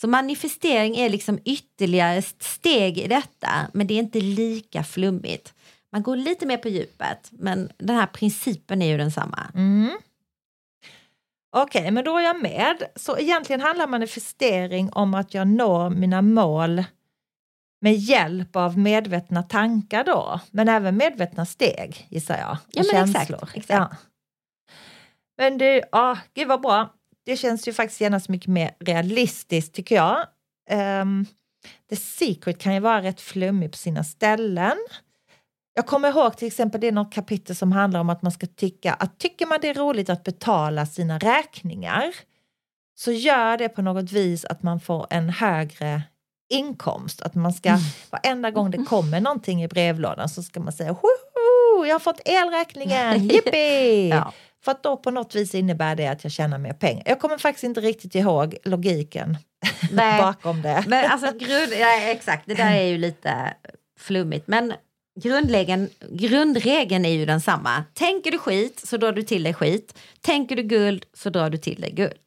Så 0.00 0.08
manifestering 0.08 0.96
är 0.96 1.08
liksom 1.08 1.38
ytterligare 1.44 2.14
ett 2.14 2.42
steg 2.42 2.98
i 2.98 3.06
detta, 3.06 3.48
men 3.72 3.86
det 3.86 3.94
är 3.94 3.98
inte 3.98 4.20
lika 4.20 4.84
flummigt. 4.84 5.54
Man 5.92 6.02
går 6.02 6.16
lite 6.16 6.46
mer 6.46 6.56
på 6.56 6.68
djupet, 6.68 7.28
men 7.32 7.72
den 7.78 7.96
här 7.96 8.06
principen 8.06 8.82
är 8.82 8.86
ju 8.86 8.96
densamma. 8.96 9.50
Mm. 9.54 9.90
Okej, 11.56 11.90
men 11.90 12.04
då 12.04 12.16
är 12.18 12.22
jag 12.22 12.42
med. 12.42 12.82
Så 12.96 13.18
egentligen 13.18 13.60
handlar 13.60 13.86
manifestering 13.86 14.92
om 14.92 15.14
att 15.14 15.34
jag 15.34 15.46
når 15.48 15.90
mina 15.90 16.22
mål 16.22 16.84
med 17.80 17.94
hjälp 17.94 18.56
av 18.56 18.78
medvetna 18.78 19.42
tankar 19.42 20.04
då, 20.04 20.40
men 20.50 20.68
även 20.68 20.96
medvetna 20.96 21.46
steg 21.46 22.06
gissar 22.10 22.38
jag. 22.38 22.52
och 22.52 22.58
Ja, 22.72 22.82
men 22.92 23.04
exakt, 23.04 23.28
känslor. 23.28 23.50
exakt. 23.54 23.70
Ja. 23.70 23.96
Men 25.38 25.58
du, 25.58 25.82
ja, 25.92 26.18
gud 26.34 26.48
vad 26.48 26.60
bra. 26.60 26.92
Det 27.26 27.36
känns 27.36 27.68
ju 27.68 27.72
faktiskt 27.72 28.00
genast 28.00 28.28
mycket 28.28 28.48
mer 28.48 28.70
realistiskt 28.80 29.74
tycker 29.74 29.94
jag. 29.94 30.26
Ehm, 30.70 31.26
The 31.90 31.96
Secret 31.96 32.58
kan 32.58 32.74
ju 32.74 32.80
vara 32.80 33.02
rätt 33.02 33.20
flummig 33.20 33.70
på 33.70 33.78
sina 33.78 34.04
ställen. 34.04 34.76
Jag 35.74 35.86
kommer 35.86 36.08
ihåg 36.08 36.36
till 36.36 36.46
exempel 36.46 36.80
det 36.80 36.88
är 36.88 36.92
något 36.92 37.14
kapitel 37.14 37.56
som 37.56 37.72
handlar 37.72 38.00
om 38.00 38.10
att 38.10 38.22
man 38.22 38.32
ska 38.32 38.46
tycka 38.46 38.92
att 38.92 39.18
tycker 39.18 39.46
man 39.46 39.58
det 39.62 39.68
är 39.68 39.74
roligt 39.74 40.10
att 40.10 40.24
betala 40.24 40.86
sina 40.86 41.18
räkningar 41.18 42.14
så 42.98 43.12
gör 43.12 43.56
det 43.56 43.68
på 43.68 43.82
något 43.82 44.12
vis 44.12 44.44
att 44.44 44.62
man 44.62 44.80
får 44.80 45.06
en 45.10 45.30
högre 45.30 46.02
inkomst. 46.48 47.22
Att 47.22 47.34
man 47.34 47.52
ska, 47.52 47.78
varenda 48.10 48.50
gång 48.50 48.70
det 48.70 48.78
kommer 48.78 49.20
någonting 49.20 49.62
i 49.64 49.68
brevlådan 49.68 50.28
så 50.28 50.42
ska 50.42 50.60
man 50.60 50.72
säga 50.72 50.92
Woho! 50.92 51.86
Jag 51.86 51.94
har 51.94 52.00
fått 52.00 52.20
elräkningen, 52.24 53.28
jippi! 53.28 54.08
Ja. 54.08 54.32
För 54.66 54.72
att 54.72 54.82
då 54.82 54.96
på 54.96 55.10
något 55.10 55.34
vis 55.34 55.54
innebär 55.54 55.96
det 55.96 56.06
att 56.06 56.24
jag 56.24 56.32
tjänar 56.32 56.58
mer 56.58 56.72
pengar. 56.72 57.02
Jag 57.06 57.20
kommer 57.20 57.38
faktiskt 57.38 57.64
inte 57.64 57.80
riktigt 57.80 58.14
ihåg 58.14 58.56
logiken 58.64 59.36
bakom 60.18 60.62
det. 60.62 60.84
Men 60.86 61.10
alltså, 61.10 61.26
grund, 61.26 61.72
ja, 61.80 62.00
exakt, 62.00 62.46
det 62.46 62.54
där 62.54 62.72
är 62.72 62.82
ju 62.82 62.98
lite 62.98 63.54
flummigt. 63.98 64.46
Men 64.48 64.72
grundregeln, 65.20 65.88
grundregeln 66.10 67.04
är 67.04 67.10
ju 67.10 67.26
densamma. 67.26 67.84
Tänker 67.94 68.30
du 68.30 68.38
skit 68.38 68.82
så 68.86 68.96
drar 68.96 69.12
du 69.12 69.22
till 69.22 69.42
dig 69.42 69.54
skit. 69.54 69.98
Tänker 70.20 70.56
du 70.56 70.62
guld 70.62 71.04
så 71.14 71.30
drar 71.30 71.50
du 71.50 71.58
till 71.58 71.80
dig 71.80 71.92
guld. 71.92 72.20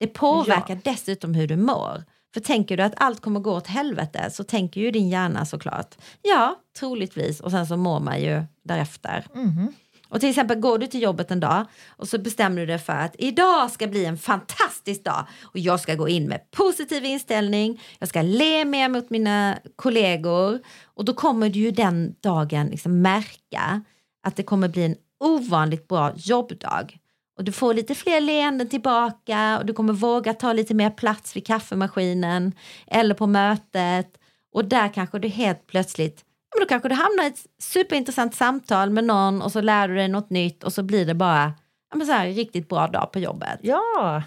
Det 0.00 0.06
påverkar 0.06 0.78
dessutom 0.84 1.34
hur 1.34 1.48
du 1.48 1.56
mår. 1.56 2.04
För 2.34 2.40
tänker 2.40 2.76
du 2.76 2.82
att 2.82 2.94
allt 2.96 3.20
kommer 3.20 3.40
gå 3.40 3.52
åt 3.52 3.66
helvete 3.66 4.30
så 4.30 4.44
tänker 4.44 4.80
ju 4.80 4.90
din 4.90 5.08
hjärna 5.08 5.46
såklart. 5.46 5.94
Ja, 6.22 6.56
troligtvis. 6.78 7.40
Och 7.40 7.50
sen 7.50 7.66
så 7.66 7.76
mår 7.76 8.00
man 8.00 8.20
ju 8.20 8.42
därefter. 8.64 9.26
Mhm. 9.34 9.72
Och 10.12 10.20
till 10.20 10.28
exempel 10.28 10.60
går 10.60 10.78
du 10.78 10.86
till 10.86 11.02
jobbet 11.02 11.30
en 11.30 11.40
dag 11.40 11.66
och 11.88 12.08
så 12.08 12.18
bestämmer 12.18 12.60
du 12.60 12.66
dig 12.66 12.78
för 12.78 12.92
att 12.92 13.14
idag 13.18 13.70
ska 13.70 13.86
bli 13.86 14.04
en 14.04 14.18
fantastisk 14.18 15.04
dag. 15.04 15.26
Och 15.42 15.58
jag 15.58 15.80
ska 15.80 15.94
gå 15.94 16.08
in 16.08 16.28
med 16.28 16.50
positiv 16.50 17.04
inställning, 17.04 17.80
jag 17.98 18.08
ska 18.08 18.22
le 18.22 18.64
mer 18.64 18.88
mot 18.88 19.10
mina 19.10 19.58
kollegor. 19.76 20.60
Och 20.84 21.04
då 21.04 21.14
kommer 21.14 21.48
du 21.48 21.58
ju 21.58 21.70
den 21.70 22.14
dagen 22.20 22.66
liksom 22.66 23.02
märka 23.02 23.82
att 24.22 24.36
det 24.36 24.42
kommer 24.42 24.68
bli 24.68 24.84
en 24.84 24.96
ovanligt 25.20 25.88
bra 25.88 26.12
jobbdag. 26.16 26.98
Och 27.38 27.44
du 27.44 27.52
får 27.52 27.74
lite 27.74 27.94
fler 27.94 28.20
leenden 28.20 28.68
tillbaka 28.68 29.58
och 29.58 29.66
du 29.66 29.72
kommer 29.72 29.92
våga 29.92 30.34
ta 30.34 30.52
lite 30.52 30.74
mer 30.74 30.90
plats 30.90 31.36
vid 31.36 31.46
kaffemaskinen 31.46 32.52
eller 32.86 33.14
på 33.14 33.26
mötet. 33.26 34.18
Och 34.52 34.64
där 34.64 34.88
kanske 34.94 35.18
du 35.18 35.28
helt 35.28 35.66
plötsligt 35.66 36.24
men 36.54 36.60
då 36.60 36.66
kanske 36.68 36.88
du 36.88 36.94
hamnar 36.94 37.24
i 37.24 37.26
ett 37.26 37.46
superintressant 37.58 38.34
samtal 38.34 38.90
med 38.90 39.04
någon 39.04 39.42
och 39.42 39.52
så 39.52 39.60
lär 39.60 39.88
du 39.88 39.94
dig 39.94 40.08
något 40.08 40.30
nytt 40.30 40.64
och 40.64 40.72
så 40.72 40.82
blir 40.82 41.06
det 41.06 41.14
bara 41.14 41.52
men 41.94 42.06
så 42.06 42.12
här, 42.12 42.26
en 42.26 42.34
riktigt 42.34 42.68
bra 42.68 42.86
dag 42.86 43.12
på 43.12 43.18
jobbet. 43.18 43.58
Ja, 43.62 44.22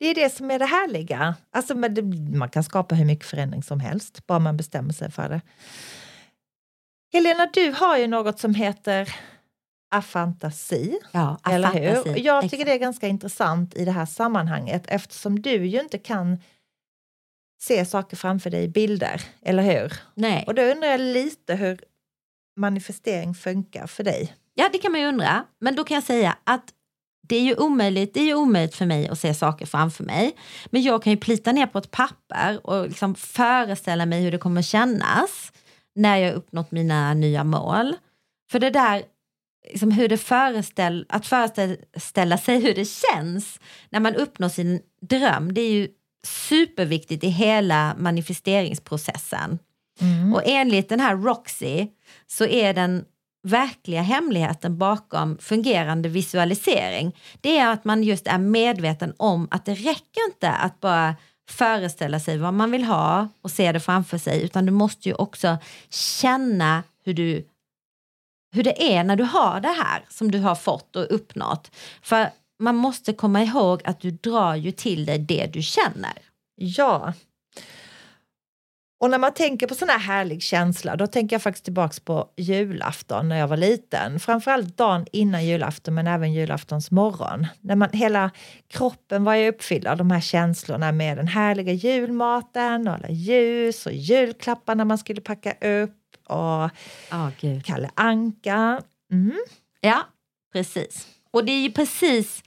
det 0.00 0.06
är 0.06 0.14
det 0.14 0.30
som 0.30 0.50
är 0.50 0.58
det 0.58 0.66
härliga. 0.66 1.34
Alltså, 1.52 1.74
det, 1.74 2.02
man 2.36 2.48
kan 2.48 2.64
skapa 2.64 2.94
hur 2.94 3.04
mycket 3.04 3.26
förändring 3.26 3.62
som 3.62 3.80
helst, 3.80 4.26
bara 4.26 4.38
man 4.38 4.56
bestämmer 4.56 4.92
sig 4.92 5.10
för 5.10 5.28
det. 5.28 5.40
Helena, 7.12 7.48
du 7.52 7.72
har 7.72 7.98
ju 7.98 8.06
något 8.06 8.38
som 8.38 8.54
heter 8.54 9.14
afantasi. 9.90 10.98
Ja, 11.12 11.38
Eller 11.50 11.72
hur? 11.72 11.90
afantasi. 11.90 12.20
Jag 12.20 12.42
tycker 12.42 12.56
Exakt. 12.56 12.66
det 12.66 12.72
är 12.72 12.78
ganska 12.78 13.08
intressant 13.08 13.74
i 13.74 13.84
det 13.84 13.90
här 13.90 14.06
sammanhanget 14.06 14.84
eftersom 14.88 15.42
du 15.42 15.66
ju 15.66 15.80
inte 15.80 15.98
kan 15.98 16.38
se 17.62 17.84
saker 17.84 18.16
framför 18.16 18.50
dig 18.50 18.64
i 18.64 18.68
bilder, 18.68 19.22
eller 19.42 19.62
hur? 19.62 19.92
Nej. 20.14 20.44
Och 20.46 20.54
då 20.54 20.62
undrar 20.62 20.88
jag 20.88 21.00
lite 21.00 21.54
hur 21.54 21.80
manifestering 22.56 23.34
funkar 23.34 23.86
för 23.86 24.04
dig. 24.04 24.34
Ja, 24.54 24.68
det 24.72 24.78
kan 24.78 24.92
man 24.92 25.00
ju 25.00 25.06
undra. 25.06 25.44
Men 25.60 25.74
då 25.74 25.84
kan 25.84 25.94
jag 25.94 26.04
säga 26.04 26.36
att 26.44 26.64
det 27.28 27.36
är 27.36 27.42
ju 27.42 27.56
omöjligt, 27.56 28.14
det 28.14 28.20
är 28.20 28.24
ju 28.24 28.34
omöjligt 28.34 28.74
för 28.74 28.86
mig 28.86 29.08
att 29.08 29.18
se 29.18 29.34
saker 29.34 29.66
framför 29.66 30.04
mig. 30.04 30.36
Men 30.70 30.82
jag 30.82 31.02
kan 31.02 31.12
ju 31.12 31.16
plita 31.16 31.52
ner 31.52 31.66
på 31.66 31.78
ett 31.78 31.90
papper 31.90 32.66
och 32.66 32.88
liksom 32.88 33.14
föreställa 33.14 34.06
mig 34.06 34.22
hur 34.22 34.32
det 34.32 34.38
kommer 34.38 34.62
kännas 34.62 35.52
när 35.94 36.16
jag 36.16 36.34
uppnått 36.34 36.70
mina 36.70 37.14
nya 37.14 37.44
mål. 37.44 37.96
För 38.50 38.58
det 38.58 38.70
där, 38.70 39.02
liksom 39.72 39.90
hur 39.90 40.08
det 40.08 40.18
föreställ, 40.18 41.06
att 41.08 41.26
föreställa 41.26 42.38
sig 42.38 42.60
hur 42.60 42.74
det 42.74 42.84
känns 42.84 43.60
när 43.90 44.00
man 44.00 44.14
uppnår 44.14 44.48
sin 44.48 44.80
dröm, 45.00 45.54
det 45.54 45.60
är 45.60 45.72
ju 45.72 45.88
superviktigt 46.26 47.24
i 47.24 47.28
hela 47.28 47.94
manifesteringsprocessen. 47.98 49.58
Och 50.34 50.42
enligt 50.44 50.88
den 50.88 51.00
här 51.00 51.16
Roxy 51.16 51.86
så 52.26 52.44
är 52.44 52.74
den 52.74 53.04
verkliga 53.42 54.02
hemligheten 54.02 54.78
bakom 54.78 55.38
fungerande 55.38 56.08
visualisering, 56.08 57.16
det 57.40 57.58
är 57.58 57.72
att 57.72 57.84
man 57.84 58.02
just 58.02 58.26
är 58.26 58.38
medveten 58.38 59.14
om 59.16 59.48
att 59.50 59.64
det 59.64 59.74
räcker 59.74 60.24
inte 60.28 60.50
att 60.50 60.80
bara 60.80 61.16
föreställa 61.50 62.20
sig 62.20 62.38
vad 62.38 62.54
man 62.54 62.70
vill 62.70 62.84
ha 62.84 63.28
och 63.42 63.50
se 63.50 63.72
det 63.72 63.80
framför 63.80 64.18
sig, 64.18 64.42
utan 64.42 64.66
du 64.66 64.72
måste 64.72 65.08
ju 65.08 65.14
också 65.14 65.58
känna 65.90 66.82
hur 67.04 67.14
du 67.14 67.48
hur 68.54 68.62
det 68.62 68.94
är 68.94 69.04
när 69.04 69.16
du 69.16 69.24
har 69.24 69.60
det 69.60 69.68
här 69.68 70.04
som 70.08 70.30
du 70.30 70.38
har 70.38 70.54
fått 70.54 70.96
och 70.96 71.14
uppnått. 71.14 71.70
För 72.02 72.30
man 72.62 72.76
måste 72.76 73.12
komma 73.12 73.42
ihåg 73.42 73.80
att 73.84 74.00
du 74.00 74.10
drar 74.10 74.54
ju 74.54 74.72
till 74.72 75.06
dig 75.06 75.18
det 75.18 75.46
du 75.52 75.62
känner. 75.62 76.18
Ja. 76.56 77.12
Och 79.00 79.10
när 79.10 79.18
man 79.18 79.34
tänker 79.34 79.66
på 79.66 79.74
sån 79.74 79.88
här 79.88 79.98
härlig 79.98 80.42
känsla, 80.42 80.96
då 80.96 81.06
tänker 81.06 81.34
jag 81.34 81.42
faktiskt 81.42 81.64
tillbaks 81.64 82.00
på 82.00 82.28
julafton 82.36 83.28
när 83.28 83.38
jag 83.38 83.48
var 83.48 83.56
liten. 83.56 84.20
Framförallt 84.20 84.76
dagen 84.76 85.06
innan 85.12 85.44
julafton, 85.44 85.94
men 85.94 86.06
även 86.06 86.32
julaftons 86.32 86.90
morgon. 86.90 87.46
När 87.60 87.76
man, 87.76 87.88
hela 87.92 88.30
kroppen 88.68 89.24
var 89.24 89.34
ju 89.34 89.48
uppfylld 89.48 89.86
av 89.86 89.96
de 89.96 90.10
här 90.10 90.20
känslorna 90.20 90.92
med 90.92 91.16
den 91.16 91.28
härliga 91.28 91.72
julmaten 91.72 92.88
och 92.88 92.94
alla 92.94 93.08
ljus 93.10 93.86
och 93.86 93.92
julklapparna 93.92 94.84
man 94.84 94.98
skulle 94.98 95.20
packa 95.20 95.52
upp 95.52 95.98
och 96.28 96.64
oh, 97.12 97.28
Gud. 97.40 97.64
Kalle 97.64 97.90
Anka. 97.94 98.82
Mm. 99.12 99.38
Ja, 99.80 100.02
precis. 100.52 101.08
Och 101.30 101.44
det 101.44 101.52
är 101.52 101.60
ju 101.60 101.72
precis 101.72 102.42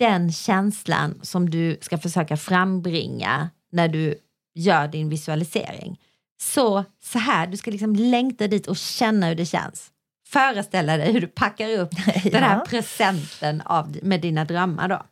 den 0.00 0.32
känslan 0.32 1.20
som 1.22 1.50
du 1.50 1.78
ska 1.80 1.98
försöka 1.98 2.36
frambringa 2.36 3.50
när 3.72 3.88
du 3.88 4.14
gör 4.54 4.88
din 4.88 5.08
visualisering. 5.08 6.00
Så, 6.40 6.84
så 7.02 7.18
här, 7.18 7.46
du 7.46 7.56
ska 7.56 7.70
liksom 7.70 7.94
längta 7.94 8.48
dit 8.48 8.66
och 8.66 8.76
känna 8.76 9.26
hur 9.26 9.34
det 9.34 9.46
känns. 9.46 9.90
Föreställa 10.28 10.96
dig 10.96 11.12
hur 11.12 11.20
du 11.20 11.26
packar 11.26 11.78
upp 11.78 11.90
ja. 12.06 12.12
den 12.30 12.42
här 12.42 12.60
presenten 12.60 13.60
av, 13.60 13.98
med 14.02 14.20
dina 14.20 14.44
drömmar 14.44 14.88
då. 14.88 15.02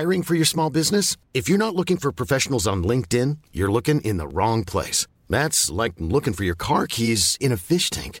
Hiring 0.00 0.24
for 0.24 0.34
your 0.34 0.46
small 0.46 0.72
business? 0.72 1.18
If 1.32 1.48
you're 1.48 1.58
not 1.58 1.74
looking 1.74 1.98
for 1.98 2.12
professionals 2.12 2.66
on 2.66 2.86
LinkedIn, 2.86 3.38
you're 3.52 3.72
looking 3.72 4.00
in 4.00 4.18
the 4.18 4.26
wrong 4.26 4.64
place. 4.64 5.06
That's 5.30 5.82
like 5.82 5.94
looking 5.98 6.34
for 6.34 6.44
your 6.44 6.56
car 6.56 6.86
keys 6.86 7.36
in 7.40 7.52
a 7.52 7.56
fish 7.56 7.90
tank. 7.90 8.20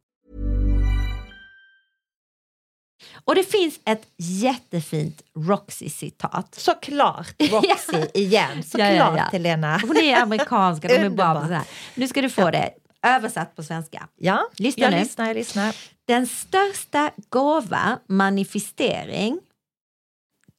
Och 3.25 3.35
det 3.35 3.43
finns 3.43 3.79
ett 3.85 4.07
jättefint 4.17 5.21
Roxy-citat. 5.35 6.55
Såklart 6.55 7.35
Roxy 7.51 8.05
igen. 8.13 8.63
Såklart 8.63 8.93
ja, 8.95 9.17
ja. 9.17 9.23
Helena. 9.31 9.81
Hon 9.87 9.97
är 9.97 10.21
amerikanska, 10.21 10.87
de 10.87 10.93
är 10.93 11.09
på 11.09 11.47
så 11.47 11.53
här. 11.53 11.63
Nu 11.95 12.07
ska 12.07 12.21
du 12.21 12.29
få 12.29 12.51
det 12.51 12.73
översatt 13.01 13.55
på 13.55 13.63
svenska. 13.63 14.07
Ja, 14.17 14.49
lyssna 14.57 14.83
jag 14.83 14.91
nu. 14.91 14.99
lyssnar, 14.99 15.27
jag 15.27 15.35
lyssnar. 15.35 15.75
Den 16.05 16.27
största 16.27 17.11
gåva 17.29 17.99
manifestering 18.07 19.39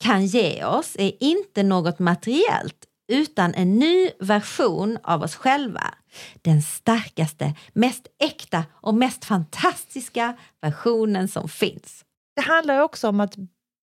kan 0.01 0.27
ge 0.27 0.64
oss 0.64 0.96
är 0.98 1.12
inte 1.20 1.62
något 1.62 1.98
materiellt 1.98 2.87
utan 3.09 3.55
en 3.55 3.79
ny 3.79 4.11
version 4.20 4.98
av 5.03 5.22
oss 5.22 5.35
själva. 5.35 5.94
Den 6.42 6.62
starkaste, 6.62 7.55
mest 7.72 8.07
äkta 8.18 8.64
och 8.72 8.94
mest 8.94 9.25
fantastiska 9.25 10.37
versionen 10.61 11.29
som 11.29 11.48
finns. 11.48 12.05
Det 12.37 12.42
handlar 12.42 12.81
också 12.81 13.09
om 13.09 13.21
att 13.21 13.35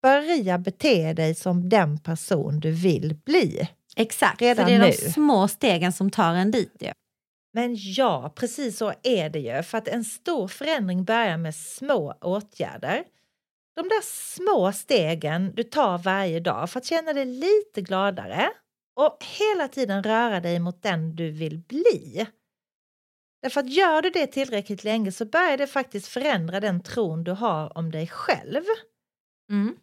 börja 0.03 0.59
bete 0.59 1.13
dig 1.13 1.35
som 1.35 1.69
den 1.69 1.99
person 1.99 2.61
du 2.61 2.71
vill 2.71 3.15
bli. 3.25 3.69
Exakt, 3.97 4.43
Redan 4.43 4.65
för 4.65 4.71
det 4.71 4.77
är 4.77 4.81
nu. 4.81 4.87
de 4.87 5.13
små 5.13 5.49
stegen 5.49 5.93
som 5.93 6.11
tar 6.11 6.35
en 6.35 6.51
dit. 6.51 6.77
Ja. 6.79 6.93
Men 7.55 7.77
ja, 7.79 8.33
precis 8.37 8.79
så 8.79 8.93
är 9.03 9.31
det 9.31 9.39
ju. 9.39 9.63
För 9.63 9.79
att 9.79 9.89
en 9.89 10.05
stor 10.05 10.49
förändring 10.49 11.05
börjar 11.05 11.37
med 11.37 11.55
små 11.55 12.15
åtgärder. 12.21 13.05
De 13.77 13.89
där 13.89 14.03
små 14.03 14.73
stegen 14.73 15.53
du 15.55 15.63
tar 15.63 15.99
varje 15.99 16.41
dag 16.41 16.71
för 16.71 16.79
att 16.81 16.87
känna 16.87 17.13
dig 17.13 17.25
lite 17.25 17.81
gladare 17.81 18.51
och 18.97 19.19
hela 19.39 19.69
tiden 19.69 20.03
röra 20.03 20.41
dig 20.41 20.59
mot 20.59 20.83
den 20.83 21.17
du 21.17 21.31
vill 21.31 21.59
bli. 21.59 22.27
Därför 23.43 23.61
att 23.61 23.71
gör 23.71 24.03
du 24.03 24.11
det 24.11 24.27
tillräckligt 24.27 24.85
länge 24.85 25.13
så 25.13 25.25
börjar 25.25 25.57
det 25.57 25.67
faktiskt 25.67 26.09
förändra 26.09 26.61
den 26.61 26.83
tron 26.83 27.25
du 27.25 27.33
har 27.33 27.79
om 27.79 27.91
dig 27.91 28.07
själv. 28.07 28.63
Mm. 29.51 29.77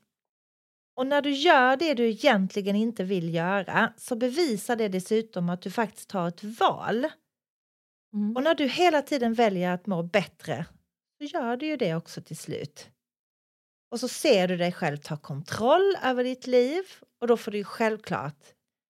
Och 0.96 1.08
när 1.08 1.22
du 1.22 1.32
gör 1.32 1.78
det 1.78 1.94
du 1.94 2.10
egentligen 2.10 2.76
inte 2.76 3.04
vill 3.04 3.34
göra 3.34 3.94
så 3.98 4.16
bevisar 4.16 4.76
det 4.76 4.88
dessutom 4.88 5.50
att 5.50 5.62
du 5.62 5.72
faktiskt 5.72 6.12
har 6.12 6.28
ett 6.28 6.44
val. 6.44 7.08
Mm. 8.14 8.36
Och 8.36 8.44
när 8.44 8.56
du 8.56 8.68
hela 8.68 9.02
tiden 9.02 9.34
väljer 9.34 9.72
att 9.72 9.88
må 9.88 10.04
bättre 10.04 10.66
så 11.18 11.24
gör 11.24 11.58
du 11.58 11.66
ju 11.66 11.78
det 11.78 11.96
också 11.96 12.22
till 12.22 12.38
slut. 12.38 12.90
Och 13.92 14.00
så 14.00 14.08
ser 14.08 14.48
du 14.48 14.58
dig 14.58 14.72
själv 14.72 14.98
ta 14.98 15.18
kontroll 15.18 15.96
över 16.04 16.24
ditt 16.24 16.48
liv 16.48 16.84
och 17.22 17.28
då 17.28 17.38
får 17.38 17.52
du 17.52 17.64
självklart 17.64 18.54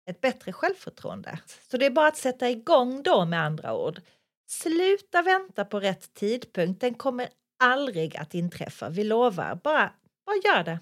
ett 0.09 0.21
bättre 0.21 0.53
självförtroende. 0.53 1.39
Så 1.71 1.77
det 1.77 1.85
är 1.85 1.89
bara 1.89 2.07
att 2.07 2.17
sätta 2.17 2.49
igång 2.49 3.03
då 3.03 3.25
med 3.25 3.43
andra 3.43 3.75
ord. 3.75 4.01
Sluta 4.49 5.21
vänta 5.21 5.65
på 5.65 5.79
rätt 5.79 6.13
tidpunkt, 6.13 6.81
den 6.81 6.93
kommer 6.93 7.29
aldrig 7.63 8.17
att 8.17 8.33
inträffa, 8.33 8.89
vi 8.89 9.03
lovar. 9.03 9.59
Bara, 9.63 9.93
bara 10.25 10.35
gör 10.43 10.63
det. 10.63 10.79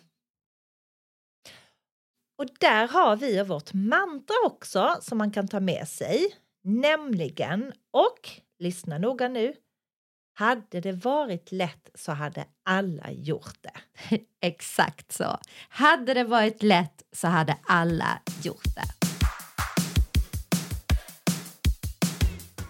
Och 2.38 2.48
där 2.60 2.88
har 2.88 3.16
vi 3.16 3.44
vårt 3.44 3.74
mantra 3.74 4.36
också 4.46 4.98
som 5.02 5.18
man 5.18 5.32
kan 5.32 5.48
ta 5.48 5.60
med 5.60 5.88
sig, 5.88 6.36
nämligen, 6.64 7.74
och 7.92 8.30
lyssna 8.60 8.98
noga 8.98 9.28
nu, 9.28 9.56
hade 10.34 10.82
det 10.82 10.92
varit 10.92 11.52
lätt 11.52 11.90
så 11.96 12.12
hade 12.12 12.46
alla 12.64 13.12
gjort 13.12 13.58
det. 13.62 13.80
Exakt 14.42 15.12
så. 15.12 15.38
Hade 15.70 16.14
det 16.14 16.24
varit 16.24 16.64
lätt 16.64 17.04
så 17.12 17.28
hade 17.28 17.58
alla 17.64 18.22
gjort 18.44 18.76
det. 18.76 19.05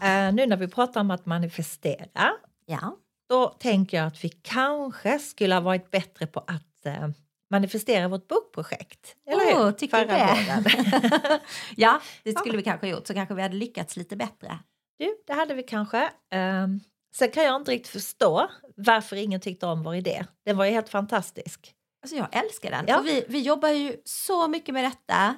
Uh, 0.05 0.33
nu 0.33 0.45
när 0.45 0.57
vi 0.57 0.67
pratar 0.67 1.01
om 1.01 1.11
att 1.11 1.25
manifestera, 1.25 2.31
ja. 2.65 2.97
då 3.29 3.49
tänker 3.49 3.97
jag 3.97 4.07
att 4.07 4.23
vi 4.23 4.29
kanske 4.29 5.19
skulle 5.19 5.55
ha 5.55 5.61
varit 5.61 5.91
bättre 5.91 6.27
på 6.27 6.39
att 6.39 6.85
uh, 6.85 7.09
manifestera 7.51 8.07
vårt 8.07 8.27
bokprojekt. 8.27 9.15
Eller 9.29 9.43
oh, 9.43 9.65
hur? 9.65 9.71
Tycker 9.71 9.99
du 9.99 10.05
det? 10.07 11.41
ja, 11.75 12.01
det 12.23 12.31
skulle 12.31 12.53
ja. 12.53 12.57
vi 12.57 12.63
kanske 12.63 12.87
ha 12.87 12.91
gjort 12.91 13.07
så 13.07 13.13
kanske 13.13 13.35
vi 13.35 13.41
hade 13.41 13.55
lyckats 13.55 13.97
lite 13.97 14.15
bättre. 14.15 14.59
Du, 14.99 15.15
det 15.27 15.33
hade 15.33 15.53
vi 15.53 15.63
kanske. 15.63 16.03
Uh, 16.03 16.67
sen 17.15 17.31
kan 17.31 17.43
jag 17.43 17.55
inte 17.55 17.71
riktigt 17.71 17.91
förstå 17.91 18.49
varför 18.75 19.15
ingen 19.15 19.41
tyckte 19.41 19.65
om 19.65 19.83
vår 19.83 19.95
idé. 19.95 20.25
Den 20.45 20.57
var 20.57 20.65
ju 20.65 20.71
helt 20.71 20.89
fantastisk. 20.89 21.73
Alltså 22.01 22.17
jag 22.17 22.27
älskar 22.31 22.71
den. 22.71 22.85
Ja. 22.87 22.99
Och 22.99 23.05
vi, 23.05 23.25
vi 23.27 23.41
jobbar 23.41 23.69
ju 23.69 23.95
så 24.03 24.47
mycket 24.47 24.73
med 24.73 24.83
detta. 24.83 25.37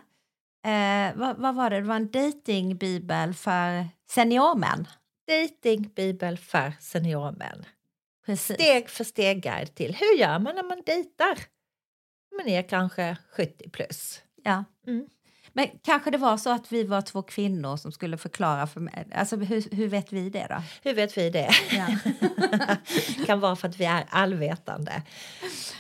Eh, 0.66 1.16
vad, 1.16 1.38
vad, 1.38 1.56
var 1.56 1.70
det? 1.70 1.76
Det 1.76 1.88
var 1.88 1.96
en 1.96 2.12
datingbibel 2.12 3.34
för 3.34 3.88
seniormän. 4.10 4.88
Datingbibel 5.28 6.38
för 6.38 6.74
seniormän. 6.80 7.66
Precis. 8.26 8.56
Steg 8.56 8.90
för 8.90 9.04
steg 9.04 9.44
guide 9.44 9.76
till 9.76 9.96
hur 9.96 10.18
gör 10.18 10.40
man 10.40 10.56
när 10.56 10.64
man 10.64 10.82
dejtar? 10.86 11.40
Man 12.38 12.48
är 12.48 12.62
kanske 12.62 13.18
70 13.32 13.70
plus. 13.70 14.22
Ja. 14.44 14.64
Mm. 14.88 15.08
Men 15.54 15.68
kanske 15.84 16.12
det 16.12 16.18
var 16.18 16.38
så 16.38 16.50
att 16.50 16.72
vi 16.72 16.84
var 16.84 17.02
två 17.02 17.22
kvinnor 17.22 17.78
som 17.78 17.92
skulle 17.92 18.18
förklara 18.18 18.68
för 18.68 18.80
mig. 18.80 19.08
Alltså 19.16 19.36
hur, 19.36 19.76
hur 19.76 19.88
vet 19.88 20.14
vi 20.14 20.30
det 20.30 20.48
då? 20.50 20.64
Hur 20.84 20.94
vet 20.94 21.18
vi 21.18 21.30
det? 21.30 21.50
Ja. 21.72 21.88
kan 23.26 23.40
vara 23.40 23.56
för 23.56 23.68
att 23.68 23.80
vi 23.80 23.86
är 23.86 24.06
allvetande. 24.10 25.02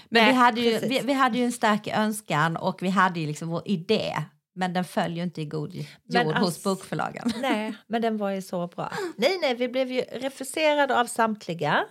Men 0.09 0.23
Nej, 0.23 0.31
vi, 0.31 0.37
hade 0.37 0.61
ju, 0.61 0.79
vi, 0.79 1.01
vi 1.03 1.13
hade 1.13 1.37
ju 1.37 1.45
en 1.45 1.51
stark 1.51 1.87
önskan 1.87 2.57
och 2.57 2.83
vi 2.83 2.89
hade 2.89 3.19
ju 3.19 3.27
liksom 3.27 3.49
vår 3.49 3.61
idé. 3.65 4.23
Men 4.57 4.73
den 4.73 4.83
föll 4.85 5.17
ju 5.17 5.23
inte 5.23 5.41
i 5.41 5.45
god 5.45 5.73
jord 5.75 5.85
Men 6.03 6.27
hos 6.33 6.57
ass- 6.57 6.63
bokförlagen. 6.63 7.31
Nej, 7.41 7.75
men 7.87 8.01
den 8.01 8.17
var 8.17 8.29
ju 8.31 8.41
så 8.41 8.67
bra. 8.67 8.91
Nej, 9.17 9.37
nej, 9.41 9.55
vi 9.55 9.67
blev 9.67 9.91
ju 9.91 10.01
refuserade 10.01 10.99
av 10.99 11.05
samtliga. 11.05 11.85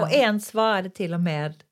Och 0.00 0.08
Ja. 0.10 0.10
en 0.10 0.40
svarade 0.40 0.90
till 0.90 1.14
och 1.14 1.20
med 1.20 1.62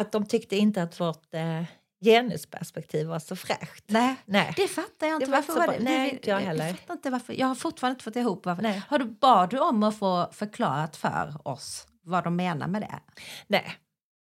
att 0.00 0.12
de 0.12 0.26
tyckte 0.26 0.56
inte 0.56 0.82
att 0.82 1.00
vårt 1.00 1.34
eh, 1.34 1.62
genusperspektiv 2.04 3.06
var 3.06 3.18
så 3.18 3.36
fräscht. 3.36 3.84
Nej, 3.86 4.14
Nej. 4.24 4.52
det 4.56 4.68
fattar 4.68 5.06
jag 5.06 5.14
inte. 5.16 5.26
Det 5.26 5.30
var 5.30 5.38
varför 5.38 5.54
var 5.54 5.66
det? 5.66 5.78
Nej, 5.84 6.10
inte 6.10 6.30
jag 6.30 6.38
heller. 6.40 6.66
Jag, 6.66 6.78
fattar 6.78 6.94
inte 6.94 7.10
varför. 7.10 7.32
jag 7.32 7.46
har 7.46 7.54
fortfarande 7.54 7.92
inte 7.94 8.04
fått 8.04 8.16
ihop 8.16 8.46
varför. 8.46 8.62
Nej. 8.62 8.82
Har 8.88 8.98
du, 8.98 9.04
bad 9.04 9.50
du 9.50 9.58
om 9.58 9.82
att 9.82 9.98
få 9.98 10.28
förklarat 10.32 10.96
för 10.96 11.48
oss 11.48 11.86
vad 12.02 12.24
de 12.24 12.36
menar 12.36 12.66
med 12.68 12.82
det? 12.82 13.00
Nej, 13.46 13.74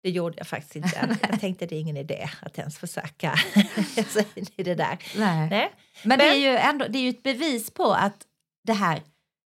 det 0.05 0.11
gjorde 0.11 0.37
jag 0.37 0.47
faktiskt 0.47 0.75
inte. 0.75 1.17
Jag 1.29 1.39
tänkte 1.39 1.65
det 1.65 1.75
är 1.75 1.79
ingen 1.79 1.97
idé 1.97 2.29
att 2.41 2.57
ens 2.57 2.77
försöka 2.77 3.35
det 4.55 4.75
där. 4.75 4.97
Nej. 5.17 5.49
Nej. 5.49 5.73
Men, 6.03 6.19
det 6.19 6.25
Men- 6.25 6.33
är 6.33 6.39
ju 6.39 6.57
ändå 6.57 6.87
det 6.87 6.97
är 6.97 7.01
ju 7.01 7.09
ett 7.09 7.23
bevis 7.23 7.71
på 7.71 7.83
att 7.93 8.27
det 8.63 8.73
här, 8.73 9.03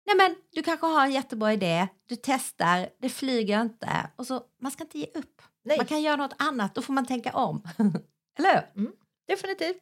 nej 0.05 0.15
men 0.17 0.35
du 0.51 0.63
kanske 0.63 0.85
har 0.85 1.05
en 1.05 1.11
jättebra 1.11 1.53
idé, 1.53 1.87
du 2.07 2.15
testar, 2.15 2.89
det 3.01 3.09
flyger 3.09 3.61
inte 3.61 4.09
och 4.15 4.27
så 4.27 4.41
man 4.61 4.71
ska 4.71 4.83
inte 4.83 4.97
ge 4.99 5.05
upp. 5.15 5.41
Nej. 5.65 5.77
Man 5.77 5.85
kan 5.85 6.01
göra 6.01 6.15
något 6.15 6.35
annat, 6.37 6.75
då 6.75 6.81
får 6.81 6.93
man 6.93 7.05
tänka 7.05 7.31
om. 7.31 7.63
Eller 8.39 8.69
hur? 8.73 8.91
Definitivt. 9.27 9.77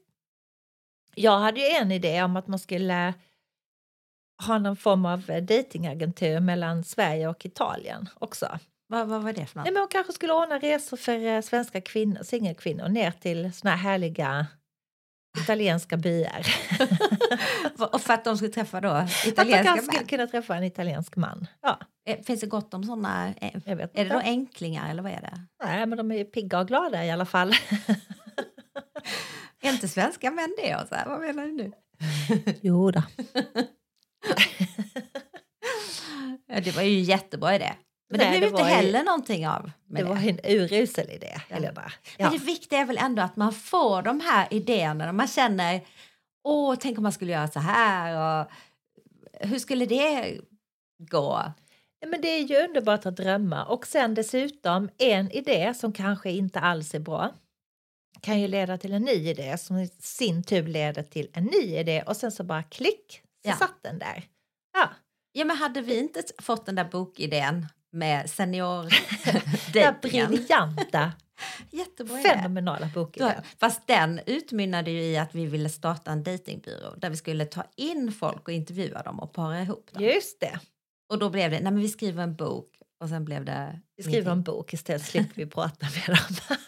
Jag 1.16 1.40
hade 1.40 1.60
ju 1.60 1.68
en 1.68 1.92
idé 1.92 2.24
om 2.24 2.36
att 2.38 2.48
man 2.48 2.60
skulle 2.60 3.14
ha 4.48 4.58
någon 4.58 4.76
form 4.78 5.06
av 5.06 5.22
datingagentur 5.42 6.40
mellan 6.40 6.84
Sverige 6.84 7.28
och 7.28 7.46
Italien 7.46 8.10
också. 8.16 8.60
Vad, 8.94 9.08
vad 9.08 9.24
var 9.24 9.34
det 9.34 9.46
för 9.46 9.56
något? 9.60 9.66
Nej, 9.66 9.74
men 9.74 9.82
hon 9.82 9.88
kanske 9.88 10.14
skulle 10.14 10.34
ordna 10.34 10.58
resor 10.60 10.98
för 10.98 11.26
eh, 11.26 11.42
svenska 11.42 11.82
kvinnor, 11.82 12.24
singelkvinnor 12.24 12.88
ner 12.90 13.12
till 13.12 13.54
såna 13.54 13.76
här 13.76 13.92
härliga 13.92 14.48
italienska 15.44 15.98
byar. 15.98 16.48
Och 17.94 18.02
för 18.02 18.14
att 18.14 18.24
de 18.26 18.38
skulle 18.38 18.52
träffa 18.52 18.82
då 18.82 18.90
Att 18.90 19.10
de 19.24 19.30
italienska 19.30 19.64
kanske 19.64 19.86
skulle 19.86 20.00
män? 20.00 20.08
kunna 20.08 20.28
träffa 20.28 20.56
en 20.56 20.64
italiensk 20.64 21.16
man. 21.16 21.48
Ja, 21.62 21.80
Eh, 22.10 22.22
Finns 22.24 22.42
det 22.42 22.48
gott 22.48 22.74
om 22.74 22.84
sådana? 22.84 23.28
eh, 23.42 23.56
Är 23.66 23.76
det 23.76 23.88
då 23.94 24.04
inte. 24.04 24.16
enklingar 24.20 24.90
eller 24.90 25.04
vad 25.04 25.12
är 25.12 25.22
det? 25.22 25.42
Nej, 25.64 25.86
men 25.86 25.98
de 25.98 26.12
är 26.12 26.16
ju 26.16 26.26
pigga 26.26 26.60
och 26.60 26.68
glada 26.68 27.06
i 27.06 27.12
alla 27.12 27.26
fall. 27.26 27.50
Är 29.62 29.70
inte 29.72 29.88
svenska 29.88 30.32
män 30.32 30.56
det? 30.58 30.76
Och 30.76 30.88
så 30.88 30.96
här, 30.96 31.06
vad 31.06 31.20
menar 31.22 31.44
du 31.46 31.52
nu? 31.52 31.72
jo 32.62 32.92
då. 32.92 33.04
Ja, 36.48 36.60
det 36.62 36.76
var 36.76 36.82
ju 36.84 36.98
en 36.98 37.04
jättebra 37.04 37.56
idé. 37.56 37.74
Men 38.10 38.18
Nej, 38.20 38.32
det 38.32 38.32
blev 38.32 38.42
det 38.42 38.48
inte 38.48 38.62
var 38.64 38.70
ju- 38.70 38.76
heller 38.76 39.04
någonting 39.04 39.48
av 39.48 39.72
Det 39.86 40.04
var 40.04 40.16
en 40.16 40.40
urusel 40.44 41.10
idé, 41.10 41.42
Helena. 41.50 41.92
Ja. 42.18 42.30
Men 42.30 42.40
det 42.40 42.46
viktiga 42.46 42.80
är 42.80 42.86
väl 42.86 42.98
ändå 42.98 43.22
att 43.22 43.36
man 43.36 43.54
får 43.54 44.02
de 44.02 44.20
här 44.20 44.48
idéerna. 44.52 45.12
Man 45.12 45.28
känner, 45.28 45.82
åh, 46.44 46.76
tänk 46.80 46.98
om 46.98 47.04
man 47.04 47.12
skulle 47.12 47.32
göra 47.32 47.48
så 47.48 47.60
här. 47.60 48.42
Och, 48.42 48.52
hur 49.48 49.60
skulle 49.60 49.86
det 49.86 50.40
gå? 50.98 51.44
Ja, 52.00 52.08
men 52.08 52.22
det 52.22 52.28
är 52.28 52.40
ju 52.44 52.58
underbart 52.66 53.06
att 53.06 53.16
drömma. 53.18 53.66
Och 53.66 53.88
sen 53.88 54.14
dessutom 54.14 54.90
en 54.98 55.32
idé 55.32 55.74
som 55.74 55.94
kanske 55.94 56.32
inte 56.32 56.60
alls 56.60 56.94
är 56.96 57.00
bra 57.00 57.32
kan 58.22 58.40
ju 58.42 58.48
leda 58.48 58.78
till 58.78 58.94
en 58.94 59.02
ny 59.02 59.12
idé 59.30 59.58
som 59.58 59.78
i 59.78 59.88
sin 60.00 60.44
tur 60.44 60.68
leder 60.68 61.04
till 61.04 61.30
en 61.34 61.44
ny 61.44 61.78
idé 61.78 62.04
och 62.08 62.18
sen 62.18 62.32
så 62.32 62.44
bara 62.44 62.64
klick 62.64 63.22
så 63.44 63.50
Ja. 63.50 63.56
satt 63.56 63.78
den 63.84 64.00
där. 64.00 64.24
Ja, 64.74 64.90
Ja, 65.36 65.46
men 65.46 65.58
hade 65.58 65.82
vi 65.82 66.00
inte 66.00 66.24
fått 66.42 66.66
den 66.66 66.76
där 66.76 66.84
bokidén 66.86 67.68
med 67.94 68.30
senior 68.30 68.90
den 69.74 69.96
briljanta, 70.02 71.12
Jättebra 71.72 72.18
fenomenala 72.18 72.90
boken. 72.94 73.32
fast 73.60 73.88
den 73.88 74.20
utmynnade 74.26 74.92
ju 74.92 75.02
i 75.04 75.18
att 75.18 75.36
vi 75.36 75.46
ville 75.46 75.70
starta 75.70 76.12
en 76.12 76.24
dejtingbyrå 76.24 76.96
där 76.98 77.10
vi 77.10 77.16
skulle 77.18 77.46
ta 77.46 77.64
in 77.76 78.12
folk 78.12 78.48
och 78.48 78.54
intervjua 78.54 79.02
dem 79.04 79.20
och 79.20 79.34
para 79.34 79.62
ihop 79.62 79.90
dem. 79.94 80.04
Just 80.04 80.40
det, 80.40 80.60
Och 81.10 81.20
då 81.20 81.30
blev 81.30 81.52
det, 81.52 81.60
nej 81.60 81.72
men 81.72 81.80
vi 81.82 81.90
skriver 81.90 82.24
en 82.24 82.36
bok 82.36 82.70
och 83.00 83.10
sen 83.10 83.26
blev 83.26 83.46
det... 83.46 83.80
vi 83.98 84.04
skriver 84.04 84.32
en 84.32 84.44
bok 84.44 84.74
istället 84.74 85.06
slipper 85.06 85.36
vi 85.36 85.46
prata 85.46 85.88
med 85.96 86.18
dem. 86.18 86.58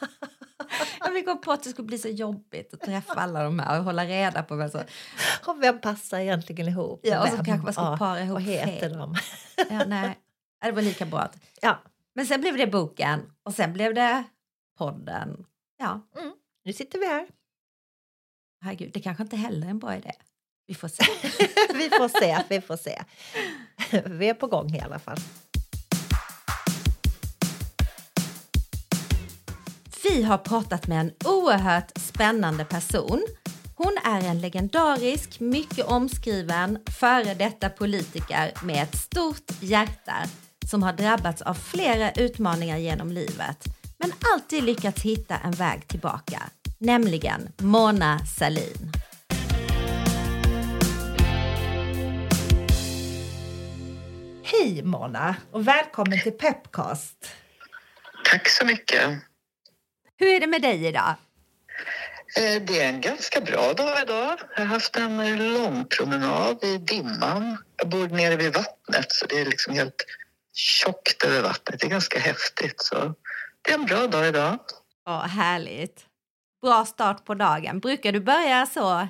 Ja, 0.99 1.11
vi 1.13 1.21
kom 1.21 1.41
på 1.41 1.51
att 1.51 1.63
det 1.63 1.69
skulle 1.69 1.85
bli 1.85 1.97
så 1.97 2.07
jobbigt 2.07 2.73
att 2.73 2.81
träffa 2.81 3.13
alla 3.13 3.43
de 3.43 3.59
här 3.59 3.79
och 3.79 3.85
hålla 3.85 4.05
reda 4.05 4.43
på 4.43 4.55
vem 4.55 4.69
som... 4.69 4.81
Och 5.47 5.63
vem 5.63 5.81
passar 5.81 6.19
egentligen 6.19 6.67
ihop 6.67 6.99
Ja, 7.03 7.21
och 7.23 7.27
så 7.29 7.35
kanske 7.43 7.63
man 7.63 7.73
ska 7.73 7.81
Ja, 7.81 7.97
para 7.97 8.19
ihop 8.21 8.33
Vad 8.33 8.41
heter 8.43 8.79
fel. 8.79 8.93
de? 8.93 9.15
Ja, 9.69 9.85
nej, 9.87 10.17
det 10.65 10.71
var 10.71 10.81
lika 10.81 11.05
bra. 11.05 11.19
att- 11.19 11.37
Ja, 11.61 11.81
Men 12.15 12.25
sen 12.25 12.41
blev 12.41 12.57
det 12.57 12.67
boken 12.67 13.31
och 13.43 13.53
sen 13.53 13.73
blev 13.73 13.93
det 13.93 14.23
podden. 14.77 15.45
Ja, 15.77 16.01
nu 16.65 16.73
sitter 16.73 16.99
vi 16.99 17.05
här. 17.05 17.27
herregud, 18.61 18.91
det 18.93 18.99
kanske 19.01 19.23
inte 19.23 19.35
heller 19.35 19.67
är 19.67 19.71
en 19.71 19.79
bra 19.79 19.95
idé. 19.95 20.11
Vi 20.67 20.75
får 20.75 20.87
se. 20.87 21.03
vi 21.73 21.89
får 21.89 22.19
se, 22.19 22.43
vi 22.49 22.61
får 22.61 22.77
se. 22.77 23.01
Vi 24.05 24.29
är 24.29 24.33
på 24.33 24.47
gång 24.47 24.75
i 24.75 24.79
alla 24.79 24.99
fall. 24.99 25.17
Vi 30.03 30.23
har 30.23 30.37
pratat 30.37 30.87
med 30.87 30.99
en 30.99 31.11
oerhört 31.25 31.91
spännande 31.97 32.65
person. 32.65 33.21
Hon 33.75 33.97
är 34.03 34.21
en 34.21 34.41
legendarisk, 34.41 35.39
mycket 35.39 35.85
omskriven 35.85 36.79
före 36.99 37.33
detta 37.33 37.69
politiker 37.69 38.53
med 38.63 38.83
ett 38.83 38.95
stort 38.97 39.51
hjärta 39.61 40.15
som 40.69 40.83
har 40.83 40.93
drabbats 40.93 41.41
av 41.41 41.53
flera 41.53 42.11
utmaningar 42.11 42.77
genom 42.77 43.11
livet 43.11 43.63
men 43.97 44.11
alltid 44.33 44.63
lyckats 44.63 45.01
hitta 45.01 45.37
en 45.37 45.51
väg 45.51 45.87
tillbaka, 45.87 46.41
nämligen 46.79 47.49
Mona 47.57 48.19
Sahlin. 48.25 48.91
Hej 54.43 54.83
Mona 54.83 55.35
och 55.51 55.67
välkommen 55.67 56.19
till 56.21 56.31
Pepcast. 56.31 57.31
Tack 58.25 58.49
så 58.49 58.65
mycket. 58.65 59.09
Hur 60.17 60.27
är 60.27 60.39
det 60.39 60.47
med 60.47 60.61
dig 60.61 60.85
idag? 60.85 61.15
Eh, 62.37 62.61
Det 62.61 62.81
är 62.81 62.89
en 62.89 63.01
ganska 63.01 63.41
bra 63.41 63.73
dag 63.73 64.01
idag. 64.01 64.39
Jag 64.55 64.61
har 64.61 64.65
haft 64.65 64.95
en 64.95 65.53
lång 65.53 65.85
promenad 65.85 66.63
i 66.63 66.77
dimman. 66.77 67.57
Jag 67.77 67.89
bor 67.89 68.07
nere 68.07 68.35
vid 68.35 68.53
vattnet 68.53 69.05
så 69.11 69.25
det 69.25 69.41
är 69.41 69.45
liksom 69.45 69.73
helt 69.73 69.95
tjockt 70.55 71.23
över 71.23 71.41
vattnet. 71.41 71.79
Det 71.79 71.85
är 71.85 71.89
ganska 71.89 72.19
häftigt. 72.19 72.81
Så 72.81 73.13
det 73.61 73.71
är 73.71 73.75
en 73.75 73.85
bra 73.85 74.07
dag 74.07 74.27
idag. 74.27 74.59
Ja, 75.05 75.19
härligt. 75.19 76.05
Bra 76.61 76.85
start 76.85 77.25
på 77.25 77.33
dagen. 77.33 77.79
Brukar 77.79 78.11
du 78.11 78.19
börja 78.19 78.65
så? 78.65 79.07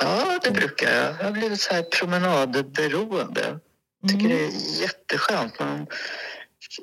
Ja, 0.00 0.38
det 0.42 0.50
brukar 0.50 0.90
jag. 0.90 1.14
Jag 1.18 1.24
har 1.24 1.32
blivit 1.32 1.60
så 1.60 1.74
här 1.74 1.82
promenadberoende. 1.82 3.58
tycker 4.08 4.28
det 4.28 4.44
är 4.44 4.80
jätteskönt. 4.82 5.60
Man, 5.60 5.86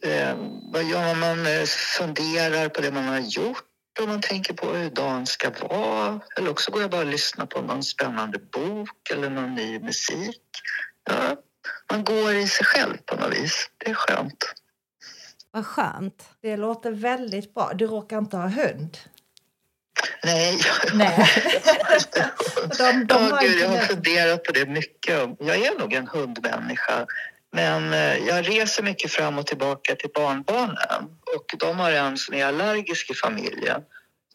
eh, 0.04 0.36
vad 0.74 0.84
gör 0.84 1.02
man? 1.02 1.20
Man 1.20 1.46
eh, 1.46 1.64
funderar 1.98 2.70
på 2.70 2.82
det 2.82 2.92
man 2.92 3.08
har 3.08 3.20
gjort 3.20 3.64
och 4.02 4.08
man 4.08 4.22
tänker 4.22 4.54
på 4.54 4.68
hur 4.74 4.90
dagen 4.90 5.26
ska 5.26 5.50
vara. 5.50 6.20
Eller 6.38 6.50
också 6.50 6.72
går 6.72 6.82
jag 6.82 6.92
bara 6.92 7.02
och 7.02 7.08
lyssnar 7.08 7.46
på 7.46 7.62
någon 7.62 7.84
spännande 7.84 8.40
bok 8.40 9.10
eller 9.12 9.30
någon 9.30 9.56
ny 9.56 9.80
musik. 9.80 10.42
Ja, 11.10 11.36
man 11.92 12.04
går 12.04 12.34
i 12.34 12.48
sig 12.48 12.66
själv 12.66 12.98
på 13.06 13.16
något 13.16 13.34
vis. 13.34 13.70
Det 13.78 13.90
är 13.90 13.94
skönt. 13.94 14.54
Vad 15.52 15.66
skönt. 15.66 16.30
Det 16.42 16.58
låter 16.58 16.92
väldigt 16.92 17.54
bra. 17.54 17.72
Du 17.76 17.88
råkar 17.88 18.18
inte 18.18 18.38
ha 18.38 18.48
hund? 18.48 18.98
Nej, 20.24 20.60
Nej. 20.94 21.28
De, 22.78 23.06
de 23.06 23.32
har 23.32 23.42
gud, 23.42 23.60
jag 23.60 23.70
har 23.70 23.78
funderat 23.78 24.44
på 24.44 24.52
det 24.52 24.66
mycket. 24.66 25.30
Jag 25.40 25.58
är 25.58 25.80
nog 25.80 25.94
en 25.94 26.08
hundmänniska. 26.08 27.06
Men 27.52 27.94
eh, 27.94 28.18
jag 28.18 28.50
reser 28.50 28.84
mycket 28.84 29.12
fram 29.12 29.38
och 29.38 29.48
tillbaka 29.48 29.96
till 29.96 30.10
barnbarnen. 30.14 31.04
Och 31.36 31.56
de 31.60 31.80
har 31.80 31.92
en 31.92 32.18
som 32.18 32.36
är 32.36 32.46
allergisk 32.46 33.10
i 33.10 33.14
familjen. 33.14 33.82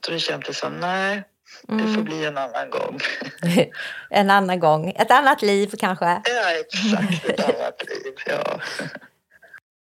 Så 0.07 0.13
det 0.13 0.19
kändes 0.19 0.59
som, 0.59 0.73
nej, 0.73 1.25
det 1.63 1.79
får 1.79 1.85
Mm. 1.89 2.05
bli 2.05 2.25
en 2.25 2.39
annan 2.39 2.71
gång. 2.71 2.99
En 4.11 4.31
annan 4.31 4.61
gång. 4.61 4.89
Ett 4.91 5.11
annat 5.11 5.43
liv 5.43 5.75
kanske. 5.79 6.07
Ja, 6.25 6.51
exakt. 6.61 7.25
Ett 7.25 7.41
annat 7.61 7.83
liv. 7.89 8.15
Ja. 8.27 8.61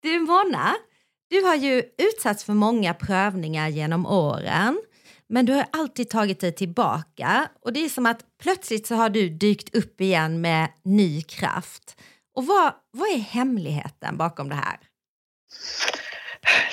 Du 0.02 0.20
Mona, 0.20 0.74
du 1.30 1.40
har 1.42 1.54
ju 1.54 1.82
utsatts 1.98 2.44
för 2.44 2.52
många 2.52 2.94
prövningar 2.94 3.68
genom 3.68 4.06
åren. 4.06 4.80
Men 5.28 5.46
du 5.46 5.52
har 5.52 5.66
alltid 5.72 6.10
tagit 6.10 6.40
dig 6.40 6.52
tillbaka 6.54 7.48
och 7.62 7.72
det 7.72 7.84
är 7.84 7.88
som 7.88 8.06
att 8.06 8.20
plötsligt 8.42 8.86
så 8.86 8.94
har 8.94 9.08
du 9.10 9.28
dykt 9.28 9.74
upp 9.74 10.00
igen 10.00 10.40
med 10.40 10.68
ny 10.84 11.22
kraft. 11.22 12.00
Och 12.36 12.46
vad, 12.46 12.72
vad 12.90 13.08
är 13.10 13.18
hemligheten 13.18 14.16
bakom 14.16 14.48
det 14.48 14.54
här? 14.54 14.78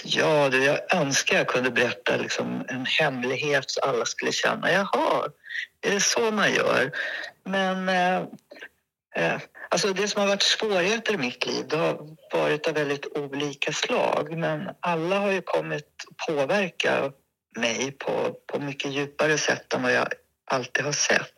Ja, 0.03 0.49
du, 0.49 0.63
jag 0.63 0.93
önskar 0.95 1.38
jag 1.38 1.47
kunde 1.47 1.72
berätta 1.72 2.18
liksom 2.18 2.65
en 2.68 2.86
hemlighet 2.86 3.72
så 3.72 3.82
alla 3.82 4.05
skulle 4.05 4.32
känna, 4.32 4.72
jaha, 4.72 5.30
är 5.82 5.91
det 5.91 5.99
så 5.99 6.32
man 6.32 6.53
gör? 6.53 6.91
Men 7.43 7.89
eh, 7.89 8.24
eh, 9.15 9.41
alltså 9.70 9.93
det 9.93 10.07
som 10.07 10.22
har 10.22 10.28
varit 10.28 10.41
svårigheter 10.41 11.13
i 11.13 11.18
mitt 11.18 11.45
liv, 11.45 11.65
det 11.70 11.78
har 11.78 11.99
varit 12.34 12.68
av 12.68 12.74
väldigt 12.74 13.18
olika 13.18 13.72
slag. 13.72 14.38
Men 14.38 14.70
alla 14.80 15.20
har 15.20 15.32
ju 15.32 15.41
kommit 15.41 15.88
påverka 16.28 17.11
mig 17.57 17.91
på, 17.91 18.36
på 18.47 18.59
mycket 18.59 18.91
djupare 18.91 19.38
sätt 19.38 19.74
än 19.74 19.84
vad 19.84 19.93
jag 19.93 20.07
alltid 20.45 20.86
har 20.86 20.91
sett. 20.91 21.38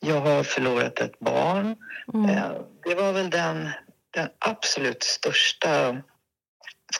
Jag 0.00 0.20
har 0.20 0.42
förlorat 0.42 0.98
ett 0.98 1.18
barn. 1.18 1.76
Mm. 2.14 2.30
Eh, 2.30 2.50
Det 2.84 2.94
var 2.94 3.12
väl 3.12 3.30
den, 3.30 3.70
den 4.10 4.28
absolut 4.38 5.02
största 5.02 5.96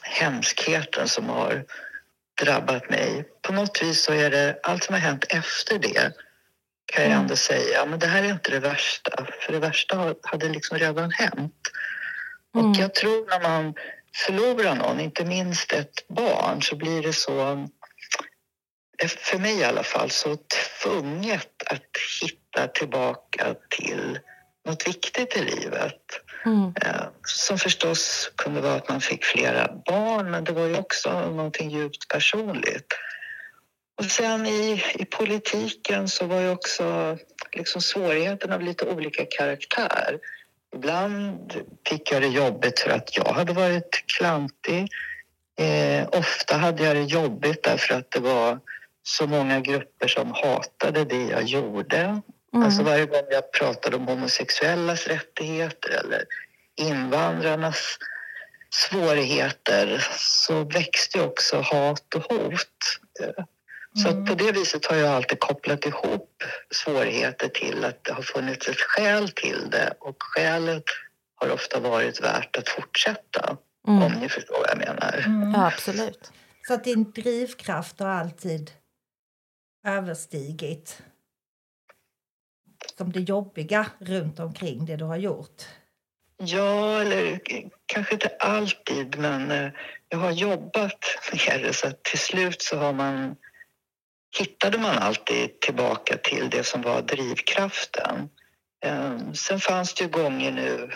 hemskheten 0.02 1.08
som 1.08 1.28
har 1.28 1.64
drabbat 2.42 2.90
mig. 2.90 3.24
På 3.42 3.52
något 3.52 3.82
vis 3.82 4.02
så 4.02 4.12
är 4.12 4.30
det 4.30 4.60
allt 4.62 4.84
som 4.84 4.94
har 4.94 5.00
hänt 5.00 5.24
efter 5.28 5.78
det 5.78 6.12
kan 6.92 7.02
jag 7.02 7.12
Mm. 7.12 7.20
ändå 7.22 7.36
säga, 7.36 7.86
men 7.86 7.98
det 7.98 8.06
här 8.06 8.22
är 8.22 8.30
inte 8.30 8.50
det 8.50 8.58
värsta. 8.60 9.26
För 9.40 9.52
det 9.52 9.58
värsta 9.58 10.14
hade 10.22 10.48
liksom 10.48 10.78
redan 10.78 11.10
hänt. 11.10 11.54
Och 12.54 12.60
Mm. 12.60 12.72
jag 12.72 12.94
tror 12.94 13.26
när 13.30 13.40
man 13.40 13.74
förlorar 14.16 14.74
någon, 14.74 15.00
inte 15.00 15.24
minst 15.24 15.72
ett 15.72 16.08
barn, 16.08 16.62
så 16.62 16.76
blir 16.76 17.02
det 17.02 17.12
så, 17.12 17.68
för 19.08 19.38
mig 19.38 19.58
i 19.58 19.64
alla 19.64 19.82
fall, 19.82 20.10
så 20.10 20.36
tvunget 20.82 21.62
att 21.66 21.82
hitta 22.22 22.68
tillbaka 22.68 23.54
till 23.70 24.18
något 24.66 24.86
viktigt 24.88 25.36
i 25.36 25.42
livet. 25.44 26.00
Mm. 26.44 26.74
Eh, 26.82 27.06
Som 27.24 27.58
förstås 27.58 28.32
kunde 28.36 28.60
vara 28.60 28.74
att 28.74 28.88
man 28.88 29.00
fick 29.00 29.24
flera 29.24 29.68
barn, 29.86 30.30
men 30.30 30.44
det 30.44 30.52
var 30.52 30.66
ju 30.66 30.76
också 30.76 31.30
någonting 31.30 31.70
djupt 31.70 32.08
personligt. 32.08 32.92
Och 33.98 34.04
sen 34.04 34.46
i, 34.46 34.84
i 34.94 35.04
politiken 35.04 36.08
så 36.08 36.26
var 36.26 36.40
ju 36.40 36.50
också 36.50 37.18
liksom 37.52 37.82
svårigheten 37.82 38.52
av 38.52 38.62
lite 38.62 38.84
olika 38.84 39.24
karaktär. 39.38 40.18
Ibland 40.74 41.54
fick 41.88 42.12
jag 42.12 42.22
det 42.22 42.28
jobbigt 42.28 42.80
för 42.80 42.90
att 42.90 43.16
jag 43.16 43.32
hade 43.32 43.52
varit 43.52 44.04
klantig. 44.06 44.88
Eh, 45.58 46.08
ofta 46.12 46.56
hade 46.56 46.84
jag 46.84 46.96
det 46.96 47.02
jobbigt 47.02 47.62
därför 47.62 47.94
att 47.94 48.10
det 48.10 48.20
var 48.20 48.58
så 49.02 49.26
många 49.26 49.60
grupper 49.60 50.08
som 50.08 50.32
hatade 50.32 51.04
det 51.04 51.24
jag 51.24 51.42
gjorde. 51.42 52.20
Alltså 52.64 52.80
Mm. 52.80 52.92
varje 52.92 53.06
gång 53.06 53.22
jag 53.30 53.52
pratade 53.52 53.96
om 53.96 54.06
homosexuellas 54.08 55.06
rättigheter 55.06 55.90
eller 55.90 56.24
invandrarnas 56.76 57.98
svårigheter 58.74 60.06
så 60.18 60.64
växte 60.64 61.20
också 61.20 61.60
hat 61.60 62.14
och 62.14 62.22
hot. 62.22 62.68
Så 64.02 64.08
att 64.08 64.26
på 64.26 64.34
det 64.34 64.52
viset 64.52 64.86
har 64.86 64.96
jag 64.96 65.14
alltid 65.14 65.40
kopplat 65.40 65.86
ihop 65.86 66.42
svårigheter 66.74 67.48
till 67.48 67.84
att 67.84 68.04
det 68.04 68.12
har 68.12 68.22
funnits 68.22 68.68
ett 68.68 68.80
skäl 68.80 69.28
till 69.28 69.70
det 69.70 69.94
och 70.00 70.16
skälet 70.18 70.84
har 71.34 71.50
ofta 71.50 71.80
varit 71.80 72.20
värt 72.20 72.56
att 72.56 72.68
fortsätta, 72.68 73.56
om 73.86 74.02
Mm. 74.02 74.18
ni 74.20 74.28
förstår 74.28 74.58
vad 74.58 74.70
jag 74.70 74.78
menar. 74.78 75.22
Mm. 75.26 75.52
Ja, 75.54 75.66
absolut. 75.66 76.32
Så 76.66 76.74
att 76.74 76.84
din 76.84 77.10
drivkraft 77.12 78.00
har 78.00 78.08
alltid 78.08 78.70
överstigit 79.86 81.02
som 82.98 83.12
det 83.12 83.20
jobbiga 83.20 83.86
runt 83.98 84.40
omkring 84.40 84.86
det 84.86 84.96
du 84.96 85.04
har 85.04 85.16
gjort. 85.16 85.62
Ja, 86.38 87.00
eller 87.00 87.40
kanske 87.86 88.14
inte 88.14 88.30
alltid, 88.38 89.18
men 89.18 89.50
eh, 89.50 89.70
jag 90.08 90.18
har 90.18 90.30
jobbat 90.30 91.04
med 91.32 91.62
det 91.62 91.72
så 91.72 91.88
att 91.88 92.02
till 92.02 92.18
slut 92.18 92.62
så 92.62 92.76
har 92.76 92.92
man 92.92 93.36
hittade 94.38 94.78
man 94.78 94.98
alltid 94.98 95.60
tillbaka 95.60 96.16
till 96.16 96.50
det 96.50 96.64
som 96.64 96.82
var 96.82 97.02
drivkraften. 97.02 98.28
Ehm, 98.84 99.34
sen 99.34 99.60
fanns 99.60 99.94
det 99.94 100.04
ju 100.04 100.10
gånger 100.10 100.52
nu, 100.52 100.90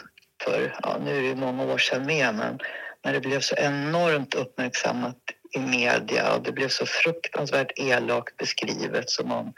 för 0.45 0.76
ja, 0.83 0.99
nu 1.05 1.16
är 1.16 1.20
det 1.20 1.28
ju 1.28 1.35
många 1.35 1.64
år 1.64 1.78
sedan 1.78 2.07
med, 2.07 2.35
men 2.35 2.59
när 3.05 3.12
det 3.12 3.20
blev 3.20 3.41
så 3.41 3.55
enormt 3.55 4.35
uppmärksammat 4.35 5.16
i 5.53 5.59
media 5.59 6.35
och 6.35 6.43
det 6.43 6.53
blev 6.53 6.68
så 6.68 6.87
fruktansvärt 6.87 7.72
elakt 7.76 8.37
beskrivet 8.37 9.11
som 9.11 9.33
om 9.33 9.53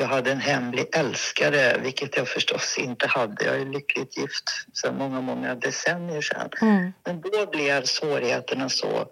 jag 0.00 0.06
hade 0.06 0.32
en 0.32 0.40
hemlig 0.40 0.86
älskare, 0.92 1.78
vilket 1.78 2.16
jag 2.16 2.28
förstås 2.28 2.78
inte 2.78 3.06
hade. 3.06 3.44
Jag 3.44 3.60
är 3.60 3.66
lyckligt 3.66 4.16
gift 4.16 4.44
sedan 4.72 4.96
många, 4.96 5.20
många 5.20 5.54
decennier 5.54 6.20
sedan. 6.20 6.48
Mm. 6.60 6.92
Men 7.04 7.20
då 7.20 7.46
blev 7.46 7.84
svårigheterna 7.84 8.68
så 8.68 9.08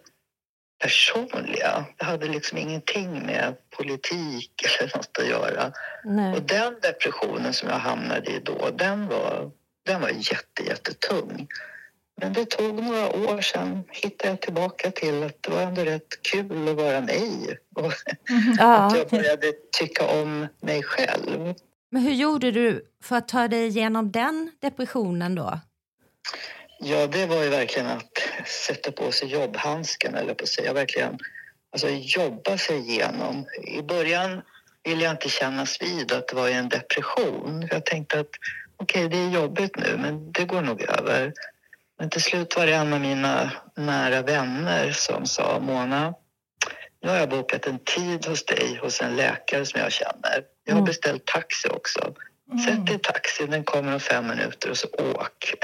personliga. 0.83 1.85
Det 1.97 2.05
hade 2.05 2.27
liksom 2.27 2.59
ingenting 2.59 3.27
med 3.27 3.57
politik 3.77 4.53
eller 4.81 4.97
något 4.97 5.19
att 5.19 5.29
göra. 5.29 5.73
Nej. 6.05 6.35
Och 6.35 6.43
den 6.43 6.75
depressionen 6.83 7.53
som 7.53 7.69
jag 7.69 7.79
hamnade 7.79 8.31
i 8.31 8.41
då, 8.45 8.71
den 8.71 9.09
var, 9.09 9.51
den 9.87 10.01
var 10.01 10.09
jätte, 10.09 10.63
jättetung. 10.67 11.49
Men 12.21 12.33
det 12.33 12.45
tog 12.45 12.83
några 12.83 13.09
år 13.17 13.41
sedan 13.41 13.85
hittade 13.91 14.31
jag 14.31 14.41
tillbaka 14.41 14.91
till 14.91 15.23
att 15.23 15.43
det 15.43 15.51
var 15.51 15.63
ändå 15.63 15.83
rätt 15.83 16.23
kul 16.33 16.69
att 16.69 16.77
vara 16.77 17.01
mig. 17.01 17.59
Och 17.75 17.93
Ja. 18.59 18.75
att 18.75 18.97
jag 18.99 19.09
började 19.09 19.53
tycka 19.79 20.07
om 20.07 20.47
mig 20.61 20.83
själv. 20.83 21.55
Men 21.91 22.03
hur 22.03 22.13
gjorde 22.13 22.51
du 22.51 22.85
för 23.05 23.17
att 23.17 23.29
ta 23.29 23.49
dig 23.49 23.67
igenom 23.67 24.13
den 24.13 24.51
depressionen 24.61 25.35
då? 25.35 25.61
Ja, 26.81 27.07
det 27.07 27.27
var 27.27 27.43
ju 27.43 27.49
verkligen 27.49 27.87
att 27.87 28.13
sätta 28.47 28.93
på 28.93 29.13
sig 29.13 29.29
jobbhandsken, 29.29 30.15
eller 30.15 30.35
på 30.35 30.43
att 30.43 30.49
säga. 30.49 30.73
Verkligen 30.73 31.19
alltså, 31.73 31.89
jobba 31.89 32.59
sig 32.59 32.79
igenom. 32.79 33.47
I 33.67 33.83
början 33.83 34.43
ville 34.85 35.05
jag 35.05 35.13
inte 35.13 35.29
kännas 35.29 35.83
vid 35.83 36.13
att 36.13 36.29
det 36.29 36.37
var 36.37 36.49
en 36.49 36.69
depression. 36.69 37.69
Jag 37.71 37.85
tänkte 37.87 38.21
att 38.21 38.31
okej, 38.83 39.09
det 39.09 39.17
är 39.17 39.31
jobbigt 39.31 39.77
nu, 39.77 39.97
men 39.99 40.33
det 40.33 40.45
går 40.45 40.63
nog 40.63 40.83
över. 40.83 41.35
Men 41.99 42.11
till 42.11 42.23
slut 42.23 42.57
var 42.57 42.67
det 42.67 42.73
en 42.75 42.93
av 42.93 43.01
mina 43.01 43.51
nära 43.77 44.23
vänner 44.23 44.93
som 44.93 45.27
sa 45.27 45.59
Mona, 45.61 46.15
nu 47.03 47.09
har 47.09 47.17
jag 47.17 47.29
bokat 47.29 47.67
en 47.67 47.79
tid 47.79 48.27
hos 48.27 48.45
dig 48.45 48.79
hos 48.83 49.01
en 49.01 49.17
läkare 49.17 49.67
som 49.67 49.81
jag 49.81 49.93
känner. 49.93 50.45
Jag 50.65 50.73
har 50.73 50.79
Mm. 50.79 50.85
beställt 50.85 51.27
taxi 51.27 51.69
också. 51.69 52.15
Sätt 52.67 52.87
dig 52.87 52.95
i 52.97 52.99
taxin, 52.99 53.51
den 53.51 53.65
kommer 53.65 53.93
om 53.95 54.01
fem 54.01 54.27
minuter 54.27 54.71
och 54.71 54.77
så 54.79 54.89
åk. 54.89 55.55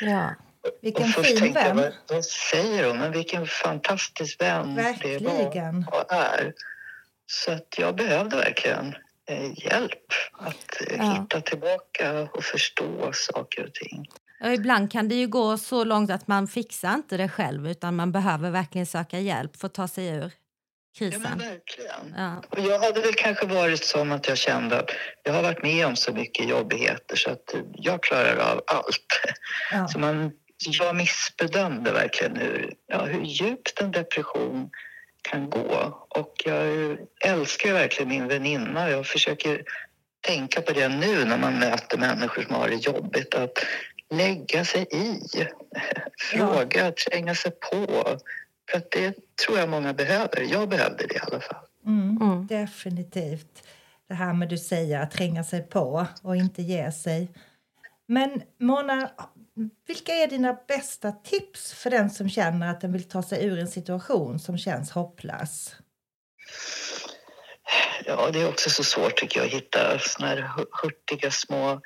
Ja. 0.00 0.34
Vilken 0.82 1.04
och 1.04 1.10
först 1.10 1.28
fin 1.28 1.38
tänkte 1.38 1.60
jag, 1.60 1.66
vän. 1.74 1.76
vad, 1.76 1.92
vad 2.16 2.24
säger 2.24 2.84
hon? 2.88 2.98
Men 2.98 3.12
vilken 3.12 3.46
fantastisk 3.46 4.40
vän 4.42 4.74
det 4.74 4.82
Verkligen. 4.82 5.24
var 5.90 6.00
och 6.00 6.12
är. 6.12 6.52
Så 7.26 7.52
att 7.52 7.74
jag 7.78 7.96
behövde 7.96 8.36
verkligen 8.36 8.94
eh, 9.30 9.64
hjälp 9.64 10.12
att 10.32 10.80
eh, 10.86 10.96
Ja. 10.98 11.12
hitta 11.22 11.40
tillbaka 11.40 12.20
och 12.32 12.44
förstå 12.44 13.10
saker 13.12 13.66
och 13.66 13.74
ting. 13.74 14.06
Och 14.40 14.52
ibland 14.52 14.92
kan 14.92 15.08
det 15.08 15.14
ju 15.14 15.26
gå 15.26 15.58
så 15.58 15.84
långt 15.84 16.10
att 16.10 16.28
man 16.28 16.48
fixar 16.48 16.94
inte 16.94 17.16
det 17.16 17.28
själv 17.28 17.68
utan 17.68 17.96
man 17.96 18.12
behöver 18.12 18.50
verkligen 18.50 18.86
söka 18.86 19.18
hjälp 19.18 19.56
för 19.56 19.66
att 19.66 19.74
ta 19.74 19.88
sig 19.88 20.08
ur 20.08 20.32
Ja, 21.00 21.06
men 21.06 21.10
krisen. 21.10 21.38
verkligen. 21.38 22.14
Ja. 22.16 22.42
Och 22.48 22.60
jag 22.60 22.78
hade 22.78 23.00
väl 23.00 23.14
kanske 23.14 23.46
varit 23.46 23.84
som 23.84 24.12
att 24.12 24.28
jag 24.28 24.38
kände 24.38 24.78
att 24.78 24.90
jag 25.22 25.32
har 25.32 25.42
varit 25.42 25.62
med 25.62 25.86
om 25.86 25.96
så 25.96 26.12
mycket 26.12 26.48
jobbigheter 26.48 27.16
så 27.16 27.30
att 27.30 27.54
jag 27.74 28.02
klarar 28.02 28.36
av 28.36 28.62
allt. 28.66 29.20
Ja. 29.72 29.88
Så 29.88 29.98
man, 29.98 30.32
jag 30.58 30.96
missbedömde 30.96 31.92
verkligen 31.92 32.36
hur, 32.36 32.72
ja, 32.86 33.04
hur 33.04 33.22
djupt 33.22 33.80
en 33.80 33.92
depression 33.92 34.70
kan 35.22 35.50
gå. 35.50 36.06
Och 36.08 36.34
jag 36.44 36.96
älskar 37.24 37.72
verkligen 37.72 38.08
min 38.08 38.28
väninna. 38.28 38.90
Jag 38.90 39.06
försöker 39.06 39.62
tänka 40.20 40.60
på 40.62 40.72
det 40.72 40.88
nu 40.88 41.24
när 41.24 41.38
man 41.38 41.58
möter 41.58 41.98
människor 41.98 42.42
som 42.42 42.54
har 42.54 42.68
det 42.68 42.74
jobbigt. 42.86 43.34
Att 43.34 43.58
lägga 44.10 44.64
sig 44.64 44.86
i, 44.92 45.20
fråga, 46.20 46.92
tränga 46.92 47.34
sig 47.34 47.50
på. 47.50 47.86
För 48.70 48.78
att 48.78 48.90
det 48.90 49.14
tror 49.46 49.58
jag 49.58 49.68
många 49.68 49.92
behöver. 49.94 50.40
Jag 50.50 50.68
behövde 50.68 51.06
det 51.06 51.14
i 51.14 51.18
alla 51.18 51.40
fall. 51.40 51.64
Mm, 51.86 52.18
Mm. 52.22 52.46
Definitivt. 52.46 53.62
Det 54.08 54.14
här 54.14 54.32
med 54.32 54.48
du 54.48 54.58
säger 54.58 55.00
att 55.00 55.10
tränga 55.10 55.44
sig 55.44 55.62
på 55.62 56.06
och 56.22 56.36
inte 56.36 56.62
ge 56.62 56.92
sig. 56.92 57.28
Men 58.06 58.42
Mona, 58.60 59.10
vilka 59.86 60.12
är 60.12 60.26
dina 60.26 60.52
bästa 60.68 61.12
tips 61.12 61.72
för 61.72 61.90
den 61.90 62.10
som 62.10 62.28
känner 62.30 62.70
att 62.70 62.80
den 62.80 62.92
vill 62.92 63.08
ta 63.08 63.22
sig 63.22 63.44
ur 63.44 63.58
en 63.58 63.68
situation 63.68 64.38
som 64.38 64.58
känns 64.58 64.90
hopplös? 64.90 65.74
Ja, 68.04 68.30
det 68.32 68.40
är 68.40 68.48
också 68.48 68.70
så 68.70 68.84
svårt 68.84 69.16
tycker 69.16 69.40
jag 69.40 69.46
att 69.46 69.52
hitta 69.52 69.98
såna 69.98 70.28
här 70.28 70.36
hu- 70.56 70.66
hurtiga 70.82 71.30
små 71.30 71.80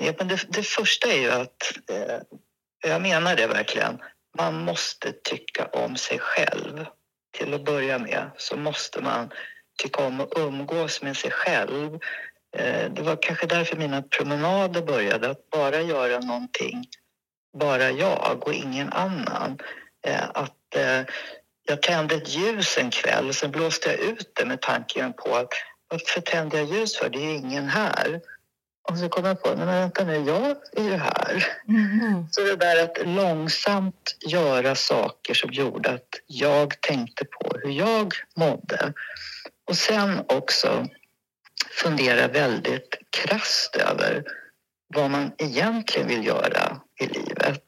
Ja, 0.00 0.12
Men 0.18 0.28
det, 0.28 0.44
det 0.48 0.62
första 0.62 1.08
är 1.08 1.20
ju 1.20 1.30
att, 1.30 1.72
eh, 1.90 2.18
jag 2.82 3.02
menar 3.02 3.36
det 3.36 3.46
verkligen, 3.46 3.98
man 4.38 4.64
måste 4.64 5.12
tycka 5.12 5.66
om 5.66 5.96
sig 5.96 6.18
själv. 6.18 6.86
Till 7.38 7.54
att 7.54 7.64
börja 7.64 7.98
med 7.98 8.30
så 8.36 8.56
måste 8.56 9.00
man 9.00 9.30
tycka 9.82 10.06
om 10.06 10.20
att 10.20 10.38
umgås 10.38 11.02
med 11.02 11.16
sig 11.16 11.30
själv. 11.30 11.98
Eh, 12.56 12.90
det 12.92 13.02
var 13.02 13.18
kanske 13.22 13.46
därför 13.46 13.76
mina 13.76 14.02
promenader 14.02 14.82
började, 14.82 15.30
att 15.30 15.50
bara 15.50 15.80
göra 15.80 16.18
någonting, 16.18 16.86
bara 17.58 17.90
jag 17.90 18.42
och 18.46 18.54
ingen 18.54 18.92
annan. 18.92 19.58
Eh, 20.06 20.28
att 20.34 20.76
eh, 20.76 21.02
jag 21.68 21.82
tände 21.82 22.14
ett 22.14 22.28
ljus 22.28 22.78
en 22.78 22.90
kväll 22.90 23.28
och 23.28 23.34
sen 23.34 23.50
blåste 23.50 23.88
jag 23.90 24.00
ut 24.00 24.32
det 24.34 24.44
med 24.44 24.60
tanken 24.60 25.12
på 25.12 25.36
att 25.36 25.48
varför 25.88 26.20
tände 26.20 26.56
jag 26.58 26.66
ljus 26.66 26.96
för? 26.96 27.08
Det 27.08 27.18
är 27.18 27.22
ju 27.22 27.34
ingen 27.34 27.68
här. 27.68 28.20
Och 28.88 28.98
så 28.98 29.08
kom 29.08 29.24
jag 29.24 29.42
på, 29.42 29.56
men 29.56 29.66
vänta 29.66 30.04
nu, 30.04 30.14
jag 30.14 30.56
är 30.72 30.84
ju 30.84 30.96
här. 30.96 31.46
Mm. 31.68 32.26
Så 32.30 32.40
det 32.40 32.56
där 32.56 32.84
att 32.84 33.06
långsamt 33.06 34.16
göra 34.26 34.74
saker 34.74 35.34
som 35.34 35.52
gjorde 35.52 35.90
att 35.90 36.20
jag 36.26 36.80
tänkte 36.80 37.24
på 37.24 37.56
hur 37.62 37.70
jag 37.70 38.14
mådde. 38.36 38.92
Och 39.68 39.76
sen 39.76 40.20
också 40.26 40.86
fundera 41.70 42.28
väldigt 42.28 42.98
krasst 43.10 43.76
över 43.76 44.24
vad 44.94 45.10
man 45.10 45.32
egentligen 45.38 46.08
vill 46.08 46.26
göra 46.26 46.80
i 47.00 47.06
livet. 47.06 47.66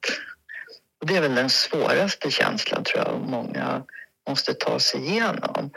Och 1.00 1.06
det 1.06 1.16
är 1.16 1.20
väl 1.20 1.34
den 1.34 1.50
svåraste 1.50 2.30
känslan 2.30 2.84
tror 2.84 3.04
jag 3.04 3.20
många 3.20 3.82
måste 4.28 4.54
ta 4.54 4.78
sig 4.78 5.00
igenom. 5.06 5.70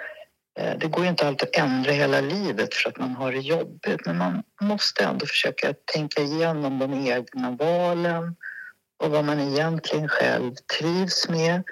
Eh, 0.58 0.78
Det 0.78 0.88
går 0.88 1.03
ju 1.03 1.10
inte 1.10 1.28
alltid 1.28 1.49
att 1.49 1.55
ändra 1.55 1.91
hela 1.91 2.22
livet 2.22 2.74
för 2.74 2.89
att 2.89 2.97
man 2.97 3.16
har 3.16 3.32
det 3.32 3.39
jobbigt 3.39 4.05
men 4.05 4.18
man 4.18 4.43
måste 4.62 5.03
ändå 5.03 5.26
försöka 5.26 5.74
tänka 5.93 6.22
igenom 6.22 6.80
de 6.80 6.93
egna 7.08 7.51
valen 7.51 8.36
och 9.03 9.12
vad 9.12 9.26
man 9.26 9.39
egentligen 9.39 10.08
själv 10.10 10.55
trivs 10.80 11.30
med. 11.30 11.64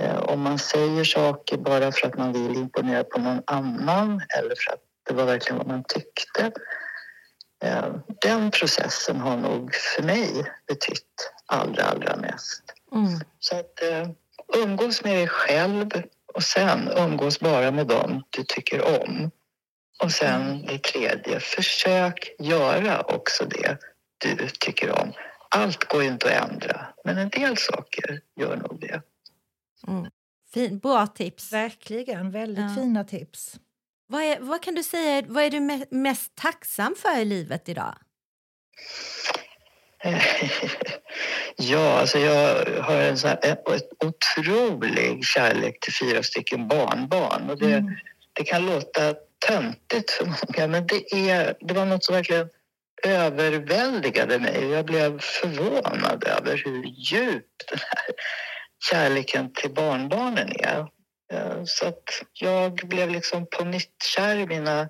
Eh, 0.00 0.16
Om 0.18 0.40
man 0.40 0.58
säger 0.58 1.04
saker 1.04 1.56
bara 1.56 1.92
för 1.92 2.06
att 2.06 2.18
man 2.18 2.32
vill 2.32 2.56
imponera 2.56 3.04
på 3.04 3.20
någon 3.20 3.42
annan 3.46 4.22
eller 4.38 4.54
för 4.58 4.72
att 4.72 4.80
det 5.08 5.14
var 5.14 5.24
verkligen 5.24 5.58
vad 5.58 5.66
man 5.66 5.84
tyckte. 5.88 6.52
Eh, 7.64 7.94
Den 8.22 8.50
processen 8.50 9.20
har 9.20 9.36
nog 9.36 9.74
för 9.74 10.02
mig 10.02 10.28
betytt 10.66 11.32
allra, 11.46 11.82
allra 11.84 12.16
mest. 12.16 12.62
Mm. 12.92 13.20
Så 13.38 13.56
att 13.56 13.78
umgås 14.56 15.04
med 15.04 15.14
dig 15.16 15.28
själv 15.28 15.90
och 16.34 16.42
sen 16.42 16.88
umgås 16.96 17.40
bara 17.40 17.70
med 17.70 17.86
dem 17.86 18.22
du 18.30 18.44
tycker 18.44 19.00
om. 19.02 19.30
Och 20.02 20.12
sen 20.12 20.62
det 20.66 20.78
tredje, 20.82 21.40
försök 21.40 22.34
göra 22.38 23.00
också 23.02 23.44
det 23.44 23.78
du 24.18 24.48
tycker 24.48 25.00
om. 25.02 25.12
Allt 25.50 25.84
går 25.84 26.02
ju 26.02 26.08
inte 26.08 26.38
att 26.38 26.50
ändra, 26.50 26.86
men 27.04 27.18
en 27.18 27.28
del 27.28 27.56
saker 27.56 28.20
gör 28.40 28.56
nog 28.56 28.80
det. 28.80 29.02
Mm. 29.88 30.10
Fin, 30.54 30.78
bra 30.78 31.06
tips. 31.06 31.52
Verkligen, 31.52 32.30
väldigt 32.30 32.64
Ja. 32.70 32.74
fina 32.76 33.04
tips. 33.04 33.56
Vad, 34.06 34.22
är, 34.22 34.40
vad 34.40 34.62
kan 34.62 34.74
du 34.74 34.82
säga, 34.82 35.22
vad 35.28 35.44
är 35.44 35.50
du 35.50 35.58
me- 35.58 35.86
mest 35.90 36.34
tacksam 36.34 36.94
för 36.98 37.18
i 37.20 37.24
livet 37.24 37.68
idag? 37.68 37.94
Ja, 41.56 41.98
alltså 42.00 42.18
jag 42.18 42.64
har 42.82 42.96
en 42.96 43.18
sån 43.18 43.30
här, 43.30 43.38
en 43.44 43.56
otrolig 44.08 45.24
kärlek 45.24 45.80
till 45.80 45.92
fyra 45.94 46.22
stycken 46.22 46.68
barnbarn. 46.68 47.50
Och 47.50 47.58
det, 47.58 47.72
Mm. 47.74 47.94
det 48.32 48.44
kan 48.44 48.66
låta 48.66 49.14
töntigt 49.46 50.10
för 50.10 50.24
många, 50.24 50.66
men 50.68 50.86
det, 50.86 51.30
är, 51.30 51.54
det 51.60 51.74
var 51.74 51.84
något 51.84 52.04
som 52.04 52.14
verkligen 52.14 52.48
överväldigade 53.06 54.38
mig. 54.38 54.68
Jag 54.70 54.84
blev 54.86 55.20
förvånad 55.20 56.24
över 56.26 56.62
hur 56.64 56.84
djup 56.84 57.46
den 57.70 57.78
här 57.80 58.06
kärleken 58.90 59.52
till 59.52 59.70
barnbarnen 59.74 60.48
är. 60.58 60.86
Eh, 61.32 61.64
Så 61.64 61.86
att 61.86 62.02
jag 62.32 62.74
blev 62.74 63.10
liksom 63.10 63.46
på 63.46 63.64
nytt 63.64 64.02
kär 64.16 64.36
i 64.36 64.46
mina 64.46 64.88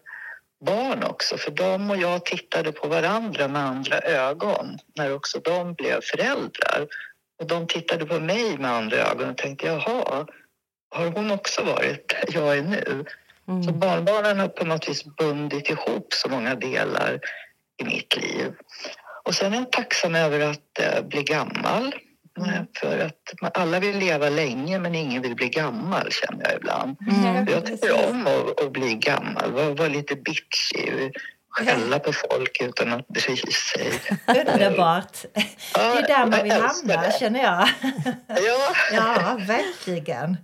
barn 0.64 1.02
också, 1.02 1.36
för 1.36 1.50
de 1.50 1.90
och 1.90 1.96
jag 1.96 2.24
tittade 2.24 2.72
på 2.72 2.88
varandra 2.88 3.48
med 3.48 3.62
andra 3.62 3.98
ögon 3.98 4.78
när 4.96 5.14
också 5.14 5.40
de 5.40 5.74
blev 5.74 6.00
föräldrar. 6.02 6.86
Och 7.40 7.46
de 7.46 7.66
tittade 7.66 8.06
på 8.06 8.20
mig 8.20 8.58
med 8.58 8.70
andra 8.70 8.96
ögon 8.96 9.30
och 9.30 9.36
tänkte, 9.36 9.66
jaha, 9.66 10.26
har 10.90 11.06
hon 11.06 11.30
också 11.30 11.62
varit 11.62 12.08
där 12.08 12.34
jag 12.34 12.58
är 12.58 12.62
nu? 12.62 13.04
Så 13.66 13.72
barnbarnen 13.72 14.40
har 14.40 14.48
på 14.48 14.64
något 14.64 14.88
vis 14.88 15.04
bundit 15.04 15.70
ihop 15.70 16.12
så 16.12 16.28
många 16.28 16.54
delar 16.54 17.20
i 17.82 17.84
mitt 17.84 18.16
liv. 18.16 18.52
Och 19.24 19.34
sen 19.34 19.52
är 19.52 19.56
jag 19.56 19.72
tacksam 19.72 20.14
över 20.14 20.40
att 20.40 20.78
eh, 20.80 21.02
bli 21.02 21.22
gammal. 21.22 21.94
Eh, 22.38 22.62
För 22.80 22.98
att 22.98 23.56
alla 23.58 23.80
vill 23.80 23.98
leva 23.98 24.28
länge 24.28 24.78
men 24.78 24.94
ingen 24.94 25.22
vill 25.22 25.34
bli 25.34 25.48
gammal 25.48 26.12
känner 26.12 26.44
jag 26.44 26.54
ibland. 26.54 26.96
Mm. 27.10 27.46
Jag 27.48 27.66
tycker 27.66 28.08
om 28.10 28.26
att, 28.26 28.60
att 28.60 28.72
bli 28.72 28.94
gammal, 28.94 29.52
vara 29.52 29.74
vara 29.74 29.88
lite 29.88 30.14
bitchig, 30.16 31.12
skälla 31.50 31.98
på 31.98 32.12
folk 32.12 32.60
utan 32.60 32.92
att 32.92 33.08
bry 33.08 33.36
sig. 33.36 34.00
Underbart. 34.26 35.24
Det 35.74 35.80
är 35.80 36.08
där 36.08 36.26
man 36.26 36.42
vill 36.42 36.52
jag 36.52 36.60
hamna, 36.60 37.10
känner 37.10 37.42
jag. 37.42 37.68
Ja. 38.26 38.74
Ja, 38.92 39.36
verkligen. 39.46 40.36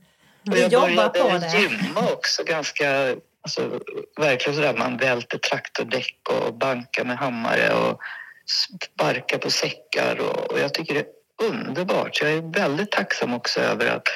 Vi 0.43 0.61
jag 0.61 0.73
jobbar 0.73 1.09
på 1.09 1.39
det. 1.39 1.59
gymma 1.59 2.13
också 2.13 2.45
ganska, 2.45 3.17
alltså, 3.43 3.81
verkligen 4.21 4.57
sådär 4.57 4.75
man 4.79 4.97
välter 4.97 5.39
traktordäck 5.39 6.19
och 6.29 6.55
bankar 6.55 7.05
med 7.05 7.19
hammare 7.19 7.75
och 7.75 8.01
sparkar 8.47 9.39
på 9.39 9.51
säckar 9.51 10.21
och, 10.21 10.53
och 10.53 10.59
jag 10.59 10.75
tycker 10.75 10.95
det 10.95 11.07
underbart. 11.41 12.21
Jag 12.21 12.33
är 12.33 12.43
väldigt 12.43 12.91
tacksam 12.91 13.35
också 13.35 13.61
över 13.61 13.87
att 13.87 14.09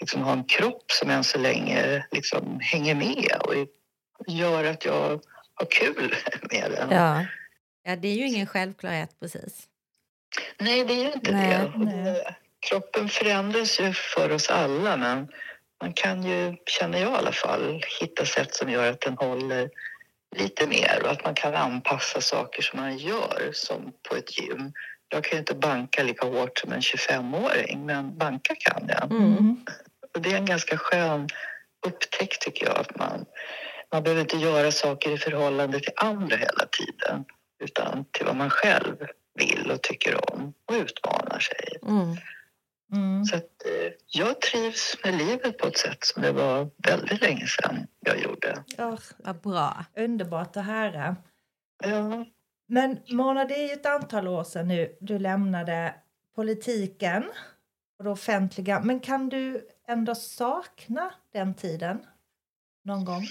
liksom, 0.00 0.22
ha 0.22 0.32
en 0.32 0.44
kropp 0.44 0.92
som 0.92 1.10
än 1.10 1.24
så 1.24 1.38
länge 1.38 2.06
liksom, 2.10 2.58
hänger 2.60 2.94
med 2.94 3.36
och 3.40 3.54
gör 4.26 4.64
att 4.64 4.84
jag 4.84 5.20
har 5.54 5.66
kul 5.70 6.14
med 6.50 6.70
den. 6.70 6.90
Ja. 6.90 7.24
ja, 7.82 7.96
det 7.96 8.08
är 8.08 8.14
ju 8.14 8.26
ingen 8.26 8.46
självklarhet 8.46 9.20
precis. 9.20 9.66
Nej, 10.58 10.84
det 10.84 10.92
är 10.94 11.04
ju 11.04 11.12
inte 11.12 11.32
Nej, 11.32 11.48
det. 11.48 11.84
Nej. 11.84 12.36
Kroppen 12.60 13.08
förändras 13.08 13.80
ju 13.80 13.92
för 13.92 14.32
oss 14.32 14.50
alla 14.50 14.96
men 14.96 15.28
man 15.82 15.92
kan 15.92 16.24
ju, 16.24 16.56
känner 16.66 16.98
jag 17.00 17.12
i 17.12 17.14
alla 17.14 17.32
fall, 17.32 17.82
hitta 18.00 18.24
sätt 18.24 18.54
som 18.54 18.70
gör 18.70 18.90
att 18.90 19.00
den 19.00 19.16
håller 19.16 19.70
lite 20.36 20.66
mer 20.66 21.00
och 21.02 21.10
att 21.10 21.24
man 21.24 21.34
kan 21.34 21.54
anpassa 21.54 22.20
saker 22.20 22.62
som 22.62 22.80
man 22.80 22.98
gör 22.98 23.50
som 23.52 23.92
på 24.08 24.16
ett 24.16 24.38
gym. 24.38 24.72
Jag 25.12 25.24
kan 25.24 25.32
ju 25.32 25.38
inte 25.38 25.54
banka 25.54 26.02
lika 26.02 26.26
hårt 26.26 26.58
som 26.58 26.72
en 26.72 26.80
25-åring 26.80 27.86
men 27.86 28.18
banka 28.18 28.54
kan 28.54 28.88
jag. 28.88 29.10
Mm. 29.12 29.64
Och 30.14 30.20
det 30.22 30.32
är 30.32 30.36
en 30.36 30.46
ganska 30.46 30.76
skön 30.76 31.28
upptäckt 31.86 32.42
tycker 32.42 32.66
jag 32.66 32.78
att 32.78 32.96
man, 32.96 33.24
man 33.92 34.02
behöver 34.02 34.20
inte 34.20 34.36
göra 34.36 34.72
saker 34.72 35.10
i 35.10 35.18
förhållande 35.18 35.80
till 35.80 35.92
andra 35.96 36.36
hela 36.36 36.66
tiden 36.78 37.24
utan 37.64 38.04
till 38.10 38.26
vad 38.26 38.36
man 38.36 38.50
själv 38.50 38.96
vill 39.34 39.70
och 39.70 39.82
tycker 39.82 40.32
om 40.32 40.54
och 40.66 40.74
utmanar 40.74 41.38
sig. 41.38 41.78
Mm. 41.82 42.16
Mm. 42.92 43.24
Så 43.24 43.36
att, 43.36 43.42
eh, 43.64 43.92
jag 44.06 44.40
trivs 44.40 44.96
med 45.04 45.14
livet 45.14 45.58
på 45.58 45.66
ett 45.66 45.78
sätt 45.78 46.04
som 46.04 46.22
det 46.22 46.32
var 46.32 46.70
väldigt 46.88 47.22
länge 47.22 47.46
sedan 47.46 47.86
jag 48.00 48.22
gjorde. 48.22 48.64
Ja, 48.76 48.98
Vad 49.18 49.40
bra. 49.40 49.84
underbart 49.96 50.56
att 50.56 50.66
höra. 50.66 51.16
Ja, 51.84 52.26
men 52.72 52.98
Mona, 53.08 53.44
det 53.44 53.54
är 53.54 53.68
ju 53.68 53.72
ett 53.72 53.86
antal 53.86 54.28
år 54.28 54.44
sedan 54.44 54.68
nu 54.68 54.96
du 55.00 55.18
lämnade 55.18 55.94
politiken 56.34 57.24
och 57.98 58.04
det 58.04 58.10
offentliga. 58.10 58.80
Men 58.80 59.00
kan 59.00 59.28
du 59.28 59.68
ändå 59.88 60.14
sakna 60.14 61.14
den 61.32 61.54
tiden 61.54 62.06
någon 62.84 63.04
gång? 63.04 63.26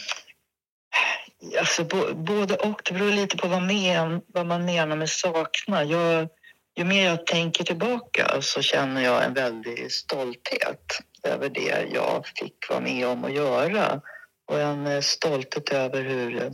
alltså, 1.59 1.83
bo, 1.83 2.13
både 2.13 2.55
och. 2.55 2.81
Det 2.85 2.93
beror 2.93 3.11
lite 3.11 3.37
på 3.37 3.47
vad, 3.47 3.61
men, 3.61 4.21
vad 4.27 4.45
man 4.45 4.65
menar 4.65 4.95
med 4.95 5.09
sakna. 5.09 5.83
Jag, 5.83 6.27
ju 6.75 6.83
mer 6.83 7.05
jag 7.05 7.25
tänker 7.25 7.63
tillbaka 7.63 8.41
så 8.41 8.61
känner 8.61 9.01
jag 9.01 9.25
en 9.25 9.33
väldig 9.33 9.91
stolthet 9.91 10.99
över 11.23 11.49
det 11.49 11.87
jag 11.93 12.27
fick 12.27 12.69
vara 12.69 12.79
med 12.79 13.07
om 13.07 13.25
att 13.25 13.33
göra. 13.33 14.01
Och 14.47 14.59
en 14.59 14.87
eh, 14.87 15.01
stolthet 15.01 15.69
över 15.69 16.01
hur, 16.01 16.51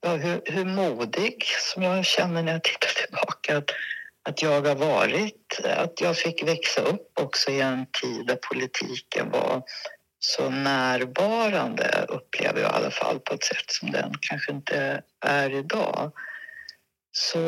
ja, 0.00 0.16
hur, 0.16 0.42
hur 0.44 0.64
modig 0.64 1.44
som 1.58 1.82
jag 1.82 2.04
känner 2.04 2.42
när 2.42 2.52
jag 2.52 2.64
tittar 2.64 2.88
tillbaka. 2.88 3.56
Att, 3.56 3.70
att 4.28 4.42
jag 4.42 4.60
har 4.60 4.74
varit, 4.74 5.60
att 5.64 6.00
jag 6.00 6.16
fick 6.16 6.42
växa 6.42 6.80
upp 6.80 7.12
också 7.20 7.50
i 7.50 7.60
en 7.60 7.86
tid 8.02 8.26
där 8.26 8.36
politiken 8.36 9.30
var 9.30 9.62
så 10.20 10.50
närvarande 10.50 12.06
upplever 12.08 12.60
jag 12.60 12.70
i 12.70 12.74
alla 12.74 12.90
fall 12.90 13.20
på 13.20 13.34
ett 13.34 13.44
sätt 13.44 13.70
som 13.70 13.90
den 13.90 14.14
kanske 14.20 14.52
inte 14.52 15.02
är 15.20 15.50
idag. 15.50 16.12
Så 17.12 17.38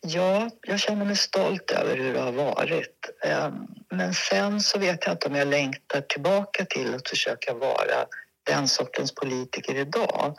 ja, 0.00 0.50
jag 0.60 0.80
känner 0.80 1.04
mig 1.04 1.16
stolt 1.16 1.70
över 1.70 1.96
hur 1.96 2.14
det 2.14 2.20
har 2.20 2.32
varit. 2.32 3.10
Ehm, 3.24 3.66
men 3.90 4.14
sen 4.14 4.60
så 4.60 4.78
vet 4.78 5.06
jag 5.06 5.14
inte 5.14 5.28
om 5.28 5.34
jag 5.34 5.48
längtar 5.48 6.00
tillbaka 6.00 6.64
till 6.64 6.94
att 6.94 7.08
försöka 7.08 7.54
vara 7.54 8.06
den 8.42 8.68
sortens 8.68 9.14
politiker 9.14 9.74
idag. 9.74 10.36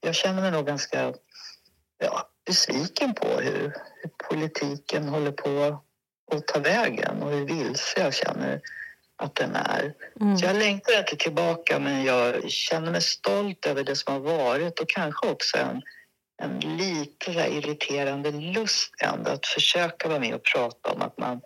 Jag 0.00 0.14
känner 0.14 0.42
mig 0.42 0.50
nog 0.50 0.66
ganska 0.66 1.12
ja, 1.98 2.28
besviken 2.46 3.14
på 3.14 3.28
hur, 3.28 3.72
hur 4.02 4.10
politiken 4.28 5.08
håller 5.08 5.32
på 5.32 5.82
att 6.32 6.46
ta 6.46 6.58
vägen 6.58 7.22
och 7.22 7.30
hur 7.30 7.46
vilse 7.46 8.00
jag 8.00 8.14
känner 8.14 8.60
att 9.16 9.34
den 9.34 9.56
är. 9.56 9.94
Mm. 10.20 10.38
Så 10.38 10.46
jag 10.46 10.56
längtar 10.56 10.98
inte 10.98 11.16
tillbaka 11.16 11.78
men 11.78 12.04
jag 12.04 12.50
känner 12.50 12.90
mig 12.90 13.02
stolt 13.02 13.66
över 13.66 13.84
det 13.84 13.96
som 13.96 14.12
har 14.12 14.20
varit 14.20 14.80
och 14.80 14.88
kanske 14.88 15.28
också 15.28 15.58
en, 15.58 15.82
en 16.42 16.76
lite 16.76 17.30
irriterande 17.30 18.30
lust 18.30 18.94
ändå 19.02 19.30
att 19.30 19.46
försöka 19.46 20.08
vara 20.08 20.20
med 20.20 20.34
och 20.34 20.42
prata 20.54 20.92
om 20.92 21.02
att 21.02 21.18
man 21.18 21.40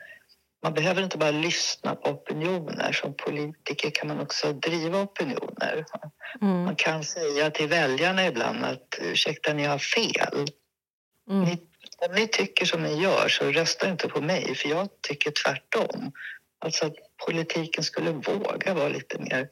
man 0.63 0.75
behöver 0.75 1.03
inte 1.03 1.19
bara 1.19 1.31
lyssna 1.31 1.95
på 1.95 2.11
opinioner. 2.11 2.93
Som 2.93 3.15
politiker 3.15 3.91
kan 3.91 4.09
man 4.09 4.21
också 4.21 4.53
driva 4.53 5.01
opinioner. 5.01 5.85
Mm. 6.41 6.63
Man 6.65 6.77
kan 6.77 7.05
säga 7.05 7.51
till 7.51 7.69
väljarna 7.69 8.27
ibland 8.27 8.65
att 8.65 8.99
ursäkta, 9.01 9.53
ni 9.53 9.65
har 9.65 9.79
fel. 9.79 10.47
Mm. 11.31 11.45
Ni, 11.45 11.59
om 12.09 12.15
ni 12.15 12.27
tycker 12.27 12.65
som 12.65 12.83
ni 12.83 13.03
gör 13.03 13.29
så 13.29 13.45
rösta 13.45 13.91
inte 13.91 14.09
på 14.09 14.21
mig, 14.21 14.55
för 14.55 14.69
jag 14.69 14.89
tycker 15.09 15.31
tvärtom. 15.45 16.13
Alltså 16.59 16.87
att 16.87 16.95
politiken 17.27 17.85
skulle 17.85 18.11
våga 18.11 18.75
vara 18.75 18.89
lite 18.89 19.19
mer 19.19 19.49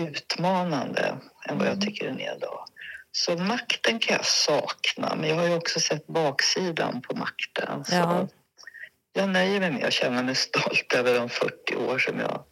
utmanande 0.00 1.18
än 1.48 1.58
vad 1.58 1.68
jag 1.68 1.80
tycker 1.80 2.06
den 2.06 2.20
är 2.20 2.36
idag. 2.36 2.64
Så 3.12 3.36
makten 3.36 3.98
kan 3.98 4.16
jag 4.16 4.24
sakna, 4.24 5.14
men 5.16 5.28
jag 5.28 5.36
har 5.36 5.46
ju 5.46 5.54
också 5.54 5.80
sett 5.80 6.06
baksidan 6.06 7.02
på 7.02 7.16
makten. 7.16 7.84
Så 7.84 7.94
Ja. 7.94 8.28
Jag 9.16 9.28
nöjer 9.28 9.60
mig 9.60 9.70
med 9.70 9.84
att 9.84 9.92
känna 9.92 10.22
mig 10.22 10.34
stolt 10.34 10.92
över 10.96 11.14
de 11.14 11.28
40 11.28 11.76
år 11.76 11.98
som 11.98 12.18
jag 12.18 12.44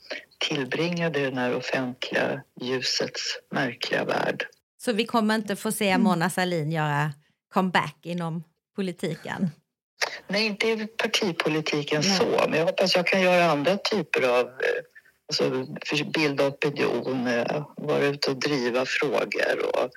tillbringade 0.48 1.20
i 1.20 1.24
den 1.24 1.38
här 1.38 1.54
offentliga 1.56 2.42
ljusets 2.60 3.38
märkliga 3.50 4.04
värld. 4.04 4.46
Så 4.78 4.92
vi 4.92 5.06
kommer 5.06 5.34
inte 5.34 5.56
få 5.56 5.72
se 5.72 5.98
Mona 5.98 6.30
Sahlin 6.30 6.72
göra 6.72 7.12
comeback 7.54 7.96
inom 8.02 8.44
politiken? 8.76 9.50
Nej, 10.28 10.46
inte 10.46 10.66
i 10.66 10.86
partipolitiken 10.86 12.02
Nej. 12.04 12.18
så, 12.18 12.48
men 12.48 12.58
jag 12.58 12.66
hoppas 12.66 12.96
jag 12.96 13.06
kan 13.06 13.20
göra 13.20 13.44
andra 13.44 13.76
typer 13.76 14.28
av 14.28 14.46
eh, 14.46 14.82
alltså, 15.28 15.66
bilda 16.14 16.46
opinion, 16.46 17.26
eh, 17.26 17.66
vara 17.76 18.04
ute 18.04 18.30
och 18.30 18.36
driva 18.36 18.84
frågor 18.86 19.66
och 19.74 19.90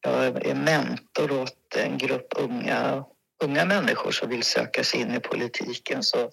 jag 0.00 0.46
är 0.46 0.54
mentor 0.54 1.32
åt 1.32 1.76
en 1.76 1.98
grupp 1.98 2.32
unga, 2.36 3.04
unga 3.44 3.64
människor 3.64 4.10
som 4.10 4.28
vill 4.28 4.42
söka 4.42 4.84
sig 4.84 5.00
in 5.00 5.14
i 5.14 5.20
politiken. 5.20 6.02
Så 6.02 6.30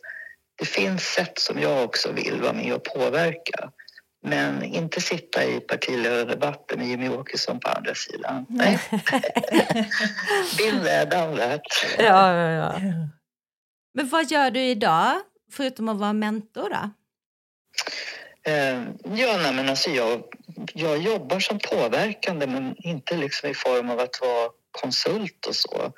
det 0.55 0.65
finns 0.65 1.03
sätt 1.03 1.39
som 1.39 1.59
jag 1.59 1.83
också 1.83 2.11
vill 2.11 2.41
vara 2.41 2.53
med 2.53 2.73
och 2.73 2.83
påverka. 2.83 3.71
Men 4.25 4.63
inte 4.63 5.01
sitta 5.01 5.45
i 5.45 5.59
partiledardebatten 5.59 6.79
med 6.79 6.87
Jimmy 6.87 7.09
Åkesson 7.09 7.59
på 7.59 7.69
andra 7.69 7.95
sidan. 7.95 8.45
Nej. 8.49 8.79
Been 10.57 10.83
there, 10.83 11.05
done 11.05 11.37
that. 11.37 11.61
Ja, 11.97 12.33
ja, 12.33 12.51
ja. 12.51 12.79
Men 13.93 14.09
vad 14.09 14.31
gör 14.31 14.51
du 14.51 14.59
idag, 14.59 15.21
förutom 15.51 15.89
att 15.89 15.97
vara 15.97 16.13
mentor? 16.13 16.69
Då? 16.69 16.89
Eh, 18.51 18.83
ja, 19.03 19.37
nej, 19.37 19.53
men 19.53 19.69
alltså 19.69 19.89
jag, 19.89 20.23
jag 20.73 20.97
jobbar 20.97 21.39
som 21.39 21.59
påverkande 21.59 22.47
men 22.47 22.75
inte 22.77 23.17
liksom 23.17 23.49
i 23.49 23.53
form 23.53 23.89
av 23.89 23.99
att 23.99 24.21
vara 24.21 24.49
konsult 24.71 25.45
och 25.45 25.55
så. 25.55 25.93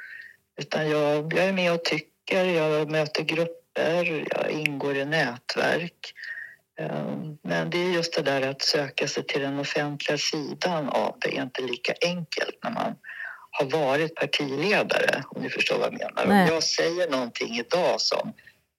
Utan 0.58 0.90
jag, 0.90 1.34
jag 1.34 1.46
är 1.46 1.54
med 1.54 1.74
och 1.74 1.84
tycker, 1.84 2.46
jag 2.46 2.92
möter 2.92 3.24
grupper, 3.24 4.28
jag 4.32 4.52
ingår 4.52 4.98
i 4.98 5.06
nätverk. 5.06 6.14
Eh, 6.80 7.18
men 7.42 7.70
det 7.70 7.78
är 7.78 7.90
just 7.90 8.16
det 8.16 8.22
där 8.22 8.50
att 8.50 8.62
söka 8.62 9.08
sig 9.08 9.24
till 9.24 9.42
den 9.42 9.60
offentliga 9.60 10.18
sidan 10.18 10.90
av 10.90 11.16
det 11.20 11.38
är 11.38 11.42
inte 11.42 11.62
lika 11.62 11.94
enkelt 12.02 12.58
när 12.64 12.72
man 12.72 12.96
har 13.52 13.66
varit 13.66 14.16
partiledare, 14.16 15.24
om 15.30 15.42
ni 15.42 15.50
förstår 15.50 15.78
vad 15.78 15.86
jag 15.86 15.94
menar. 15.94 16.26
Nej. 16.28 16.44
Om 16.44 16.54
jag 16.54 16.64
säger 16.64 17.10
någonting 17.10 17.58
idag 17.58 18.02
som 18.02 18.34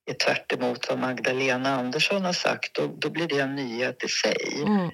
är 0.05 0.13
tvärt 0.13 0.53
emot 0.53 0.89
vad 0.89 0.99
Magdalena 0.99 1.69
Andersson 1.69 2.25
har 2.25 2.33
sagt, 2.33 2.73
då, 2.73 2.87
då 2.97 3.09
blir 3.09 3.27
det 3.27 3.39
en 3.39 3.55
nyhet 3.55 4.03
i 4.03 4.07
sig. 4.07 4.61
Mm. 4.65 4.89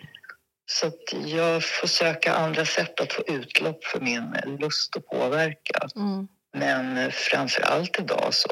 Så 0.66 0.92
jag 1.26 1.64
får 1.64 1.88
söka 1.88 2.34
andra 2.34 2.66
sätt 2.66 3.00
att 3.00 3.14
få 3.14 3.24
utlopp 3.28 3.84
för 3.84 4.00
min 4.00 4.36
lust 4.60 4.98
att 4.98 5.08
påverka. 5.08 5.88
Mm. 5.96 6.28
Men 6.54 7.12
framför 7.12 7.62
allt 7.62 8.00
idag 8.00 8.34
så 8.34 8.50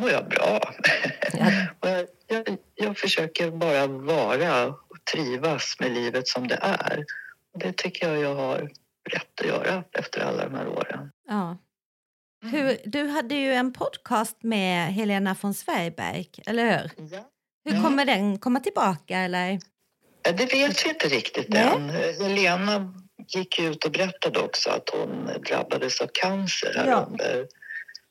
mår 0.00 0.10
jag 0.10 0.28
bra. 0.28 0.60
Och 1.80 1.88
jag, 1.88 2.06
jag, 2.26 2.56
jag 2.74 2.98
försöker 2.98 3.50
bara 3.50 3.86
vara 3.86 4.66
och 4.66 5.04
trivas 5.12 5.76
med 5.80 5.92
livet 5.92 6.28
som 6.28 6.48
det 6.48 6.58
är. 6.62 7.04
Det 7.58 7.72
tycker 7.76 8.08
jag 8.12 8.18
jag 8.22 8.34
har 8.34 8.70
rätt 9.10 9.40
att 9.40 9.46
göra 9.46 9.84
efter 9.92 10.20
alla 10.20 10.44
de 10.48 10.54
här 10.54 10.68
åren. 10.68 11.10
Ja. 11.28 11.56
Hur, 12.44 12.76
du 12.84 13.06
hade 13.06 13.34
ju 13.34 13.52
en 13.54 13.72
podcast 13.72 14.36
med 14.42 14.94
Helena 14.94 15.36
von 15.40 15.54
Sveriberg, 15.54 16.28
eller 16.46 16.64
hur? 16.64 16.90
Ja. 17.12 17.28
Hur 17.64 17.74
Ja. 17.76 17.82
kommer 17.82 18.04
den 18.04 18.38
komma 18.38 18.60
tillbaka? 18.60 19.18
Eller? 19.18 19.60
Ja, 20.22 20.32
Det 20.32 20.52
vet 20.54 20.84
vi 20.84 20.88
inte 20.88 21.08
riktigt 21.08 21.48
Nej. 21.48 21.62
än. 21.76 21.90
Helena 21.90 22.94
gick 23.34 23.58
ut 23.58 23.84
och 23.84 23.90
berättade 23.92 24.38
också 24.38 24.70
att 24.70 24.90
hon 24.92 25.30
drabbades 25.48 26.00
av 26.00 26.06
cancer 26.12 26.72
här 26.76 26.88
Ja. 26.88 27.06
under. 27.10 27.46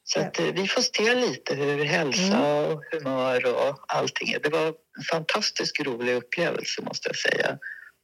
Så 0.04 0.20
att, 0.20 0.40
eh, 0.40 0.46
vi 0.46 0.68
får 0.68 0.82
se 0.82 1.16
lite 1.16 1.56
hur 1.56 1.86
hälsa 1.86 2.62
och 2.62 2.84
humör 2.92 3.46
och 3.46 3.86
allting 3.88 4.30
är. 4.32 4.40
Det 4.40 4.50
var 4.50 4.68
en 4.68 5.04
fantastiskt 5.12 5.80
rolig 5.80 6.14
upplevelse 6.16 6.82
måste 6.82 7.10
jag 7.10 7.16
säga. 7.16 7.58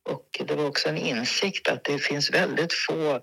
Och 0.09 0.41
det 0.47 0.55
var 0.55 0.68
också 0.68 0.89
en 0.89 0.97
insikt 0.97 1.68
att 1.68 1.84
det 1.84 1.99
finns 1.99 2.32
väldigt 2.32 2.74
få 2.74 3.22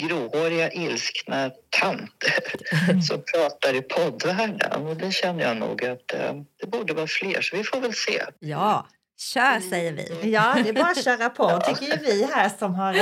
gråhåriga, 0.00 0.72
ilskna 0.72 1.50
tanter 1.80 2.42
som 3.08 3.22
pratar 3.34 3.74
i 3.74 3.82
poddvärlden. 3.82 4.86
Och 4.86 4.96
det 4.96 5.12
känner 5.12 5.44
jag 5.44 5.56
nog 5.56 5.84
att 5.84 6.14
eh, 6.14 6.34
det 6.60 6.66
borde 6.66 6.94
vara 6.94 7.06
fler, 7.06 7.40
så 7.42 7.56
vi 7.56 7.64
får 7.64 7.80
väl 7.80 7.94
se. 7.94 8.22
Ja, 8.38 8.86
kör 9.22 9.60
säger 9.60 9.92
vi. 9.92 10.30
Ja, 10.32 10.54
det 10.62 10.68
är 10.68 10.72
bara 10.72 10.86
att 10.90 11.04
köra 11.04 11.30
på, 11.30 11.60
tycker 11.60 11.84
ju 11.86 11.96
vi 11.96 12.24
här 12.34 12.48
som 12.58 12.74
har 12.74 12.94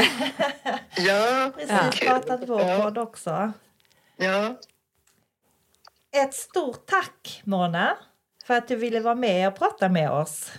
Ja, 0.97 1.53
precis 1.57 1.99
kul. 2.01 2.09
pratat 2.09 2.41
vår 2.49 2.61
Ja. 2.63 2.83
podd 2.83 2.99
också. 2.99 3.53
Ja, 4.17 4.57
Ett 6.17 6.35
stort 6.35 6.87
tack 6.87 7.43
Mona 7.45 7.97
för 8.45 8.55
att 8.55 8.69
du 8.69 8.77
ville 8.77 9.01
vara 9.01 9.15
med 9.15 9.49
och 9.49 9.59
prata 9.59 9.89
med 9.89 10.11
oss. 10.11 10.53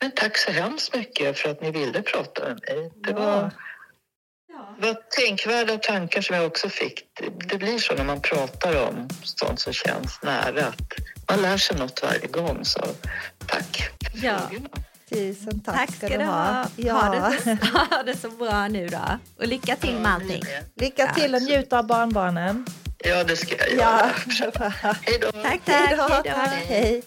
men 0.00 0.10
tack 0.10 0.36
så 0.38 0.50
hemskt 0.50 0.94
mycket 0.94 1.38
för 1.38 1.50
att 1.50 1.60
ni 1.60 1.70
ville 1.70 2.02
prata 2.02 2.42
med 2.44 2.60
mig. 2.68 2.90
Det 2.94 3.10
Ja. 3.10 3.16
var, 3.18 3.50
det 4.80 4.86
var 4.86 4.94
tänkvärda 4.94 5.76
tankar 5.78 6.20
som 6.20 6.36
jag 6.36 6.46
också 6.46 6.68
fick. 6.68 7.02
Det, 7.20 7.48
det 7.48 7.58
blir 7.58 7.78
så 7.78 7.94
när 7.94 8.04
man 8.04 8.20
pratar 8.20 8.88
om 8.88 9.08
sånt 9.22 9.60
som 9.60 9.72
känns 9.72 10.22
nära. 10.22 10.66
Att 10.66 11.30
man 11.30 11.42
lär 11.42 11.56
sig 11.56 11.76
något 11.78 12.02
varje 12.02 12.26
gång. 12.26 12.64
Så 12.64 12.80
tack 13.46 13.90
för 14.12 14.26
Ja. 14.26 14.38
frågorna. 14.38 14.68
Tusen 15.10 15.60
tack, 15.60 15.74
Tack 15.76 15.94
ska 15.96 16.08
du 16.18 16.24
ha. 16.24 16.66
Ja. 16.76 16.94
Ha, 16.94 17.14
det 17.14 17.40
så, 17.42 17.50
ha 17.94 18.02
det 18.02 18.16
så 18.16 18.30
bra 18.30 18.68
nu 18.68 18.86
då. 18.88 19.18
Och 19.38 19.46
lycka 19.46 19.76
till 19.76 19.94
med 19.94 20.12
allting. 20.12 20.42
Lycka 20.80 21.14
till 21.14 21.34
och 21.34 21.42
njut 21.42 21.72
av 21.72 21.86
barnbarnen. 21.86 22.66
Ja, 22.98 23.24
det 23.24 23.36
ska 23.36 23.56
jag 23.56 23.68
Ja. 23.78 24.10
göra. 24.40 24.96
Hej 25.02 25.18
då. 25.20 25.32
Tack, 25.32 25.60
tack. 25.64 25.74
Hej 25.88 25.96
då. 25.96 26.02
Hej 26.02 26.20
då. 26.24 26.30
Tack, 26.30 26.64
hej. 26.68 27.02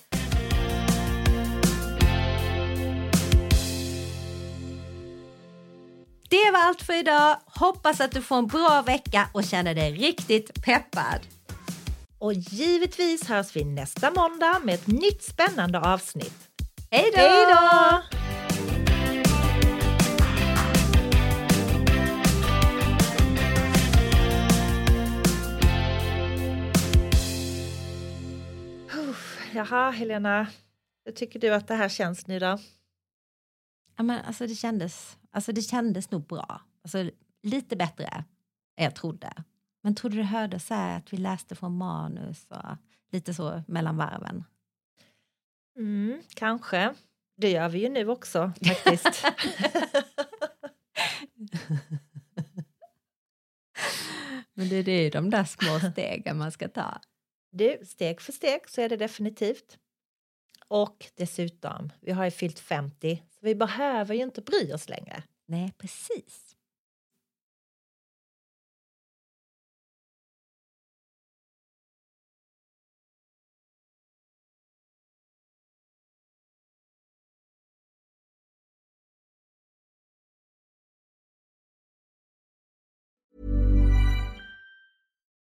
Det 6.30 6.52
var 6.54 6.60
allt 6.60 6.82
för 6.82 6.94
idag. 7.00 7.38
Hoppas 7.46 8.02
att 8.02 8.12
du 8.12 8.22
får 8.22 8.38
en 8.38 8.48
bra 8.48 8.82
vecka 8.82 9.30
och 9.34 9.44
känner 9.44 9.76
dig 9.76 9.92
riktigt 9.92 10.64
peppad. 10.66 11.20
Och 12.20 12.34
givetvis 12.34 13.28
hörs 13.28 13.56
vi 13.56 13.64
nästa 13.66 14.12
måndag 14.12 14.60
med 14.64 14.76
ett 14.76 14.88
nytt 14.88 15.24
spännande 15.24 15.80
avsnitt. 15.80 16.49
Hej 16.92 17.12
då! 17.16 17.20
Jaha, 29.54 29.92
Helena. 29.92 30.48
Hur 31.06 31.12
tycker 31.12 31.40
du 31.40 31.54
att 31.54 31.68
det 31.68 31.76
här 31.76 31.90
känns 31.90 32.28
nu 32.28 32.40
då? 32.40 32.58
Ja, 33.98 34.04
men 34.04 34.26
alltså, 34.26 34.48
det, 34.48 34.56
kändes, 34.56 35.18
alltså, 35.32 35.52
det 35.52 35.62
kändes 35.62 36.12
nog 36.12 36.28
bra. 36.28 36.62
Alltså, 36.84 37.10
lite 37.44 37.76
bättre 37.76 38.06
än 38.78 38.84
jag 38.84 38.96
trodde. 38.96 39.34
Men 39.82 39.96
trodde 39.96 40.16
du 40.16 40.24
hörde 40.24 40.60
så 40.60 40.74
att 40.74 41.14
vi 41.14 41.18
läste 41.18 41.56
från 41.56 41.78
manus 41.78 42.46
och 42.50 42.78
lite 43.12 43.34
så 43.34 43.64
mellan 43.68 43.98
varven? 43.98 44.44
Mm, 45.80 46.22
kanske. 46.34 46.94
Det 47.38 47.52
gör 47.52 47.70
vi 47.70 47.80
ju 47.80 47.90
nu 47.90 48.10
också 48.10 48.52
faktiskt. 48.68 49.26
Men 54.54 54.70
det 54.70 54.76
är 54.76 55.02
ju 55.02 55.10
de 55.10 55.30
där 55.30 55.44
små 55.44 55.92
stegen 55.92 56.38
man 56.38 56.52
ska 56.52 56.68
ta. 56.68 57.02
Du, 57.52 57.80
steg 57.86 58.22
för 58.22 58.32
steg 58.32 58.70
så 58.70 58.82
är 58.82 58.90
det 58.90 58.98
definitivt. 58.98 59.78
Och 60.68 61.06
dessutom, 61.16 61.92
vi 62.02 62.12
har 62.12 62.26
ju 62.26 62.32
fyllt 62.32 62.60
50 62.60 63.24
så 63.30 63.40
vi 63.42 63.56
behöver 63.56 64.16
ju 64.16 64.24
inte 64.24 64.42
bry 64.42 64.74
oss 64.74 64.90
längre. 64.90 65.24
Nej, 65.46 65.74
precis. 65.78 66.49